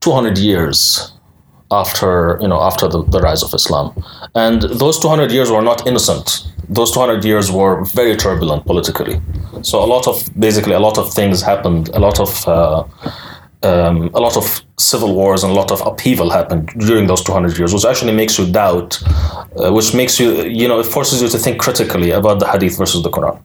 200 0.00 0.38
years 0.38 1.12
after 1.72 2.38
you 2.40 2.48
know 2.48 2.60
after 2.60 2.88
the, 2.88 3.02
the 3.04 3.20
rise 3.20 3.42
of 3.42 3.54
Islam, 3.54 3.92
and 4.34 4.62
those 4.62 4.98
200 5.00 5.32
years 5.32 5.50
were 5.50 5.62
not 5.62 5.86
innocent. 5.86 6.46
Those 6.68 6.92
200 6.92 7.24
years 7.24 7.50
were 7.50 7.84
very 7.84 8.16
turbulent 8.16 8.64
politically. 8.66 9.20
So 9.62 9.82
a 9.82 9.88
lot 9.94 10.06
of 10.06 10.16
basically 10.38 10.74
a 10.74 10.80
lot 10.80 10.98
of 10.98 11.12
things 11.12 11.42
happened. 11.42 11.88
A 11.94 11.98
lot 11.98 12.20
of 12.20 12.48
uh, 12.48 12.84
um, 13.62 14.10
a 14.14 14.20
lot 14.20 14.36
of 14.36 14.62
civil 14.78 15.14
wars 15.14 15.44
and 15.44 15.52
a 15.52 15.54
lot 15.54 15.70
of 15.70 15.80
upheaval 15.86 16.30
happened 16.30 16.68
during 16.78 17.06
those 17.06 17.22
200 17.22 17.58
years, 17.58 17.72
which 17.72 17.84
actually 17.84 18.12
makes 18.12 18.38
you 18.38 18.50
doubt, 18.50 19.00
uh, 19.56 19.72
which 19.72 19.94
makes 19.94 20.18
you 20.20 20.42
you 20.44 20.68
know 20.68 20.80
it 20.80 20.86
forces 20.86 21.22
you 21.22 21.28
to 21.28 21.38
think 21.38 21.60
critically 21.60 22.10
about 22.10 22.38
the 22.40 22.46
Hadith 22.46 22.76
versus 22.76 23.02
the 23.02 23.10
Quran. 23.10 23.40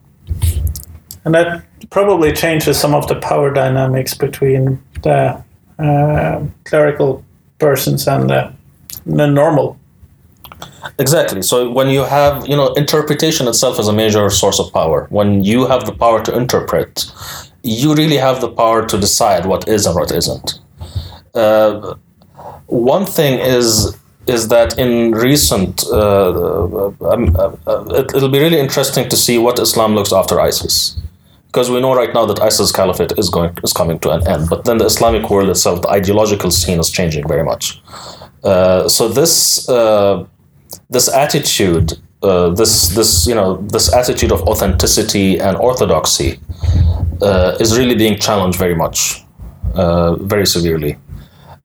and 1.24 1.34
that 1.34 1.64
probably 1.90 2.32
changes 2.32 2.78
some 2.78 2.94
of 2.94 3.06
the 3.08 3.14
power 3.14 3.52
dynamics 3.52 4.14
between 4.14 4.82
the 5.02 5.42
uh, 5.78 6.42
clerical 6.64 7.24
persons 7.58 8.06
and 8.06 8.30
the 8.30 9.26
normal 9.26 9.78
Exactly. 10.98 11.42
So 11.42 11.70
when 11.70 11.88
you 11.88 12.02
have, 12.02 12.46
you 12.46 12.56
know, 12.56 12.72
interpretation 12.74 13.46
itself 13.46 13.78
is 13.78 13.88
a 13.88 13.92
major 13.92 14.28
source 14.30 14.58
of 14.58 14.72
power. 14.72 15.06
When 15.10 15.44
you 15.44 15.66
have 15.66 15.86
the 15.86 15.92
power 15.92 16.22
to 16.24 16.36
interpret, 16.36 17.04
you 17.62 17.94
really 17.94 18.16
have 18.16 18.40
the 18.40 18.48
power 18.48 18.86
to 18.86 18.98
decide 18.98 19.46
what 19.46 19.68
is 19.68 19.86
and 19.86 19.94
what 19.94 20.10
isn't. 20.10 20.60
Uh, 21.34 21.94
one 22.66 23.06
thing 23.06 23.38
is 23.38 23.96
is 24.26 24.48
that 24.48 24.78
in 24.78 25.12
recent, 25.12 25.84
uh, 25.90 25.96
uh, 25.96 26.92
um, 27.10 27.34
uh, 27.34 27.50
uh, 27.66 27.84
it, 27.94 28.14
it'll 28.14 28.28
be 28.28 28.38
really 28.38 28.58
interesting 28.58 29.08
to 29.08 29.16
see 29.16 29.38
what 29.38 29.58
Islam 29.58 29.94
looks 29.94 30.12
after 30.12 30.38
ISIS, 30.38 30.98
because 31.48 31.70
we 31.70 31.80
know 31.80 31.94
right 31.94 32.12
now 32.12 32.26
that 32.26 32.40
ISIS 32.40 32.70
caliphate 32.70 33.12
is 33.18 33.30
going 33.30 33.56
is 33.64 33.72
coming 33.72 33.98
to 34.00 34.10
an 34.10 34.26
end. 34.28 34.48
But 34.48 34.64
then 34.64 34.78
the 34.78 34.84
Islamic 34.84 35.28
world 35.30 35.48
itself, 35.48 35.82
the 35.82 35.88
ideological 35.88 36.50
scene 36.50 36.78
is 36.78 36.90
changing 36.90 37.26
very 37.26 37.42
much. 37.42 37.80
Uh, 38.44 38.88
so 38.88 39.08
this 39.08 39.68
uh, 39.68 40.24
this 40.90 41.08
attitude, 41.08 41.94
uh, 42.22 42.50
this 42.50 42.88
this 42.88 43.26
you 43.26 43.34
know 43.34 43.56
this 43.72 43.92
attitude 43.92 44.30
of 44.30 44.42
authenticity 44.42 45.40
and 45.40 45.56
orthodoxy 45.56 46.38
uh, 47.22 47.56
is 47.60 47.76
really 47.78 47.94
being 47.94 48.18
challenged 48.18 48.58
very 48.58 48.74
much, 48.74 49.24
uh, 49.74 50.14
very 50.16 50.46
severely, 50.46 50.98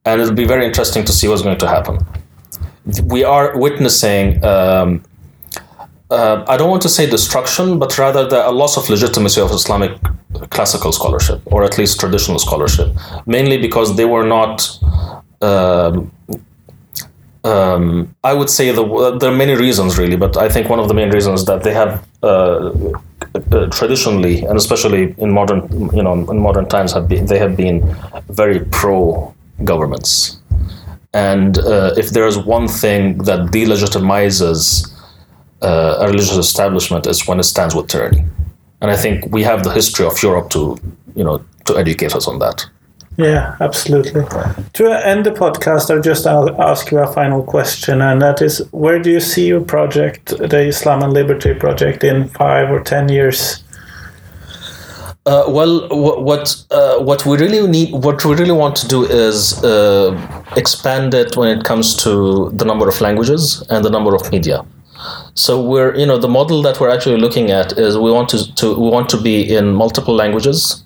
and 0.05 0.21
it'll 0.21 0.33
be 0.33 0.45
very 0.45 0.65
interesting 0.65 1.03
to 1.05 1.11
see 1.11 1.27
what's 1.27 1.41
going 1.41 1.57
to 1.57 1.67
happen. 1.67 1.99
We 3.03 3.23
are 3.23 3.57
witnessing. 3.57 4.43
Um, 4.43 5.03
uh, 6.13 6.45
I 6.47 6.57
don't 6.57 6.69
want 6.69 6.83
to 6.83 6.89
say 6.89 7.09
destruction, 7.09 7.79
but 7.79 7.97
rather 7.97 8.23
the, 8.27 8.47
a 8.47 8.51
loss 8.51 8.77
of 8.77 8.89
legitimacy 8.89 9.41
of 9.41 9.51
Islamic 9.51 9.91
classical 10.49 10.91
scholarship, 10.91 11.41
or 11.45 11.63
at 11.63 11.77
least 11.77 11.99
traditional 11.99 12.39
scholarship, 12.39 12.89
mainly 13.25 13.57
because 13.57 13.95
they 13.97 14.05
were 14.05 14.25
not. 14.37 14.55
Um, 15.41 16.11
um, 17.45 18.15
I 18.23 18.33
would 18.33 18.49
say 18.49 18.71
the, 18.71 18.85
uh, 18.85 19.17
there 19.17 19.29
are 19.29 19.35
many 19.35 19.55
reasons 19.55 19.97
really, 19.97 20.15
but 20.15 20.37
I 20.37 20.47
think 20.47 20.69
one 20.69 20.79
of 20.79 20.87
the 20.87 20.93
main 20.93 21.09
reasons 21.09 21.41
is 21.41 21.45
that 21.47 21.63
they 21.63 21.73
have 21.73 22.07
uh, 22.23 22.71
uh, 23.51 23.65
traditionally, 23.67 24.45
and 24.45 24.55
especially 24.55 25.13
in 25.17 25.29
modern, 25.31 25.59
you 25.93 26.03
know, 26.03 26.13
in 26.13 26.39
modern 26.39 26.69
times, 26.69 26.93
have 26.93 27.09
been 27.09 27.25
they 27.25 27.39
have 27.39 27.57
been 27.57 27.77
very 28.29 28.61
pro 28.71 29.33
governments, 29.65 30.37
and 31.13 31.57
uh, 31.57 31.93
if 31.97 32.11
there 32.11 32.27
is 32.27 32.37
one 32.37 32.67
thing 32.67 33.17
that 33.29 33.39
delegitimizes 33.51 34.92
uh, 35.63 35.97
a 36.01 36.07
religious 36.07 36.37
establishment 36.37 37.07
is 37.07 37.27
when 37.27 37.39
it 37.39 37.43
stands 37.43 37.73
with 37.75 37.87
tyranny, 37.87 38.23
and 38.81 38.91
I 38.91 38.95
think 38.95 39.25
we 39.31 39.43
have 39.43 39.63
the 39.63 39.71
history 39.71 40.05
of 40.05 40.21
Europe 40.21 40.49
to, 40.51 40.77
you 41.15 41.23
know, 41.23 41.43
to 41.65 41.77
educate 41.77 42.15
us 42.15 42.27
on 42.27 42.39
that. 42.39 42.65
Yeah, 43.17 43.55
absolutely. 43.59 44.23
To 44.73 45.07
end 45.07 45.25
the 45.25 45.31
podcast, 45.31 45.91
I'll 45.91 46.01
just 46.01 46.25
ask 46.25 46.91
you 46.91 46.97
a 46.99 47.13
final 47.13 47.43
question, 47.43 48.01
and 48.01 48.21
that 48.21 48.41
is 48.41 48.59
where 48.71 48.99
do 48.99 49.11
you 49.11 49.19
see 49.19 49.47
your 49.47 49.61
project, 49.61 50.33
the 50.37 50.67
Islam 50.67 51.03
and 51.03 51.13
Liberty 51.13 51.53
project, 51.53 52.03
in 52.03 52.27
five 52.29 52.71
or 52.71 52.81
ten 52.81 53.09
years? 53.09 53.63
Uh, 55.25 55.45
well, 55.47 55.87
wh- 55.89 56.21
what 56.21 56.65
uh, 56.71 56.97
what 56.97 57.25
we 57.25 57.37
really 57.37 57.65
need, 57.67 57.93
what 57.93 58.25
we 58.25 58.35
really 58.35 58.51
want 58.51 58.75
to 58.75 58.87
do 58.87 59.05
is 59.05 59.63
uh, 59.63 60.11
expand 60.57 61.13
it 61.13 61.37
when 61.37 61.57
it 61.57 61.63
comes 61.63 61.95
to 62.03 62.49
the 62.55 62.65
number 62.65 62.87
of 62.89 62.99
languages 62.99 63.63
and 63.69 63.85
the 63.85 63.89
number 63.89 64.15
of 64.15 64.31
media. 64.31 64.65
So 65.35 65.61
we're, 65.61 65.95
you 65.95 66.05
know, 66.05 66.17
the 66.17 66.27
model 66.27 66.61
that 66.63 66.79
we're 66.79 66.89
actually 66.89 67.17
looking 67.17 67.51
at 67.51 67.77
is 67.77 67.97
we 67.97 68.11
want 68.11 68.29
to, 68.29 68.53
to 68.55 68.75
we 68.75 68.89
want 68.89 69.09
to 69.09 69.21
be 69.21 69.55
in 69.55 69.73
multiple 69.73 70.15
languages. 70.15 70.83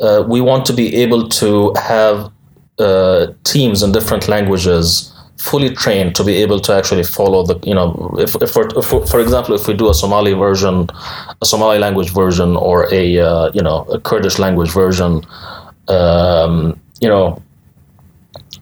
Uh, 0.00 0.24
we 0.26 0.40
want 0.40 0.64
to 0.66 0.72
be 0.72 0.96
able 0.96 1.28
to 1.28 1.74
have 1.74 2.30
uh, 2.78 3.28
teams 3.44 3.82
in 3.82 3.92
different 3.92 4.28
languages 4.28 5.12
fully 5.38 5.70
trained 5.74 6.14
to 6.14 6.22
be 6.22 6.34
able 6.34 6.60
to 6.60 6.70
actually 6.70 7.02
follow 7.02 7.42
the 7.42 7.58
you 7.66 7.74
know 7.74 8.14
if, 8.18 8.34
if, 8.42 8.54
if 8.54 9.10
for 9.10 9.20
example 9.20 9.54
if 9.54 9.66
we 9.66 9.72
do 9.72 9.88
a 9.88 9.94
somali 9.94 10.34
version 10.34 10.86
a 11.40 11.46
somali 11.46 11.78
language 11.78 12.12
version 12.12 12.56
or 12.56 12.92
a 12.92 13.18
uh, 13.18 13.50
you 13.54 13.62
know 13.62 13.84
a 13.84 13.98
kurdish 13.98 14.38
language 14.38 14.70
version 14.70 15.24
um, 15.90 16.80
you 17.00 17.08
know, 17.08 17.42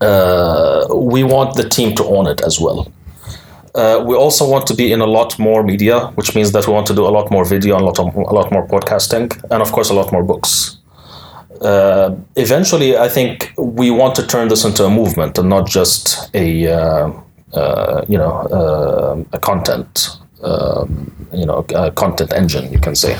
uh, 0.00 0.86
we 0.94 1.22
want 1.22 1.56
the 1.56 1.68
team 1.68 1.94
to 1.96 2.04
own 2.04 2.26
it 2.26 2.40
as 2.42 2.58
well. 2.58 2.90
Uh, 3.74 4.02
we 4.06 4.14
also 4.14 4.48
want 4.48 4.66
to 4.66 4.74
be 4.74 4.92
in 4.92 5.00
a 5.00 5.06
lot 5.06 5.38
more 5.38 5.62
media, 5.62 6.06
which 6.14 6.34
means 6.34 6.52
that 6.52 6.66
we 6.66 6.72
want 6.72 6.86
to 6.86 6.94
do 6.94 7.06
a 7.06 7.10
lot 7.10 7.30
more 7.30 7.44
video, 7.44 7.76
a 7.76 7.84
lot, 7.84 7.98
of, 7.98 8.14
a 8.14 8.34
lot 8.34 8.50
more 8.50 8.66
podcasting, 8.66 9.30
and 9.50 9.62
of 9.62 9.72
course, 9.72 9.90
a 9.90 9.94
lot 9.94 10.10
more 10.12 10.22
books. 10.22 10.78
Uh, 11.60 12.14
eventually, 12.36 12.96
I 12.96 13.08
think 13.08 13.52
we 13.58 13.90
want 13.90 14.14
to 14.16 14.26
turn 14.26 14.48
this 14.48 14.64
into 14.64 14.84
a 14.84 14.90
movement 14.90 15.38
and 15.38 15.48
not 15.48 15.66
just 15.66 16.30
a 16.34 16.66
uh, 16.72 17.10
uh, 17.54 18.04
you 18.08 18.18
know 18.18 18.30
uh, 18.30 19.24
a 19.32 19.38
content 19.38 20.18
um, 20.42 21.28
you 21.32 21.44
know 21.44 21.62
content 21.96 22.32
engine, 22.32 22.70
you 22.72 22.78
can 22.78 22.94
say, 22.94 23.16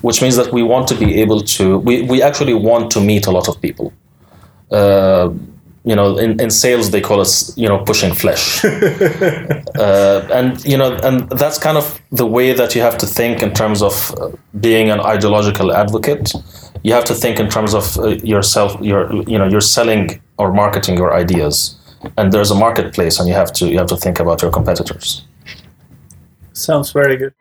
which 0.00 0.22
means 0.22 0.36
that 0.36 0.52
we 0.52 0.62
want 0.62 0.88
to 0.88 0.94
be 0.94 1.20
able 1.20 1.40
to 1.40 1.78
we, 1.78 2.02
we 2.02 2.22
actually 2.22 2.54
want 2.54 2.90
to 2.92 3.00
meet 3.00 3.26
a 3.26 3.30
lot 3.30 3.48
of 3.48 3.60
people. 3.60 3.92
You 5.84 5.94
know, 5.94 6.16
in, 6.16 6.40
in 6.40 6.50
sales 6.50 6.90
they 6.90 7.00
call 7.00 7.20
us, 7.20 7.56
you 7.58 7.68
know, 7.68 7.78
pushing 7.78 8.14
flesh, 8.14 8.64
uh, 8.64 10.26
and 10.32 10.64
you 10.64 10.78
know, 10.78 10.96
and 11.02 11.28
that's 11.28 11.58
kind 11.58 11.76
of 11.76 12.00
the 12.10 12.26
way 12.26 12.54
that 12.54 12.74
you 12.74 12.80
have 12.80 12.96
to 12.98 13.06
think 13.06 13.42
in 13.42 13.52
terms 13.52 13.82
of 13.82 14.14
uh, 14.18 14.30
being 14.60 14.88
an 14.90 15.00
ideological 15.00 15.72
advocate. 15.72 16.32
You 16.82 16.94
have 16.94 17.04
to 17.04 17.14
think 17.14 17.38
in 17.38 17.48
terms 17.48 17.74
of 17.74 17.98
uh, 17.98 18.08
yourself. 18.24 18.76
You're, 18.80 19.12
you 19.28 19.38
know, 19.38 19.46
you're 19.46 19.60
selling 19.60 20.22
or 20.38 20.52
marketing 20.52 20.96
your 20.96 21.12
ideas, 21.12 21.76
and 22.16 22.32
there's 22.32 22.50
a 22.50 22.54
marketplace, 22.54 23.18
and 23.18 23.28
you 23.28 23.34
have 23.34 23.52
to 23.54 23.68
you 23.68 23.78
have 23.78 23.88
to 23.88 23.96
think 23.96 24.20
about 24.20 24.40
your 24.40 24.50
competitors. 24.50 25.22
Sounds 26.54 26.92
very 26.92 27.16
good. 27.16 27.34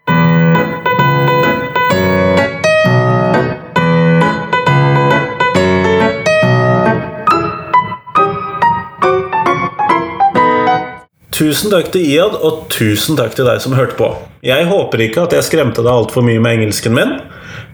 Tusen 11.33 11.71
takk 11.73 11.87
til 11.89 12.03
Iad, 12.05 12.35
og 12.45 12.67
tusen 12.69 13.17
takk 13.17 13.33
til 13.33 13.47
deg 13.49 13.61
som 13.63 13.73
hørte 13.73 13.97
på. 13.97 14.11
Jeg 14.45 14.67
håper 14.69 15.01
ikke 15.01 15.23
at 15.25 15.33
jeg 15.33 15.47
skremte 15.47 15.81
deg 15.81 15.89
altfor 15.89 16.25
mye 16.25 16.41
med 16.43 16.59
engelsken 16.59 16.93
min, 16.93 17.15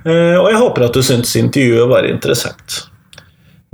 eh, 0.08 0.38
og 0.40 0.48
jeg 0.48 0.62
håper 0.62 0.86
at 0.86 0.96
du 0.96 1.04
syntes 1.04 1.36
intervjuet 1.36 1.92
var 1.92 2.08
interessant. 2.08 2.86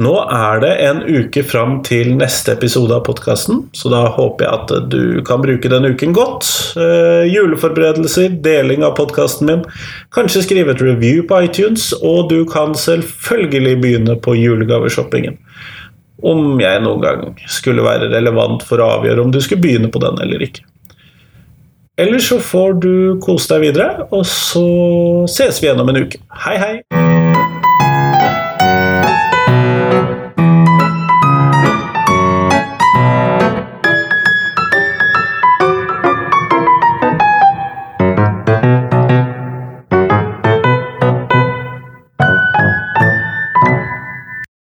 Nå 0.02 0.12
er 0.26 0.58
det 0.60 0.72
en 0.84 0.98
uke 1.06 1.40
fram 1.48 1.78
til 1.86 2.10
neste 2.18 2.52
episode 2.58 2.98
av 2.98 3.06
podkasten, 3.06 3.62
så 3.78 3.92
da 3.94 4.02
håper 4.18 4.44
jeg 4.44 4.58
at 4.58 4.90
du 4.92 5.22
kan 5.28 5.46
bruke 5.46 5.70
den 5.72 5.86
uken 5.94 6.18
godt. 6.18 6.50
Eh, 6.82 7.30
juleforberedelser, 7.30 8.42
deling 8.44 8.84
av 8.84 8.98
podkasten 8.98 9.48
min, 9.52 9.64
kanskje 10.18 10.48
skrive 10.48 10.74
et 10.74 10.84
review 10.84 11.22
på 11.30 11.46
iTunes, 11.46 11.92
og 12.02 12.34
du 12.34 12.42
kan 12.50 12.74
selvfølgelig 12.74 13.78
begynne 13.86 14.18
på 14.18 14.36
julegaveshoppingen. 14.42 15.38
Om 16.24 16.62
jeg 16.62 16.84
noen 16.86 17.02
gang 17.04 17.26
skulle 17.52 17.84
være 17.84 18.08
relevant 18.14 18.64
for 18.64 18.80
å 18.80 18.94
avgjøre 19.00 19.26
om 19.26 19.34
du 19.34 19.42
skulle 19.44 19.64
begynne 19.66 19.92
på 19.92 20.00
den 20.04 20.22
eller 20.24 20.46
ikke. 20.48 20.64
Eller 22.00 22.20
så 22.20 22.40
får 22.44 22.80
du 22.84 22.94
kose 23.24 23.52
deg 23.54 23.70
videre, 23.70 24.08
og 24.12 24.26
så 24.28 24.66
ses 25.32 25.62
vi 25.62 25.70
igjen 25.70 25.84
om 25.84 25.92
en 25.92 26.04
uke. 26.04 26.20
Hei, 26.44 26.58
hei! 26.60 27.45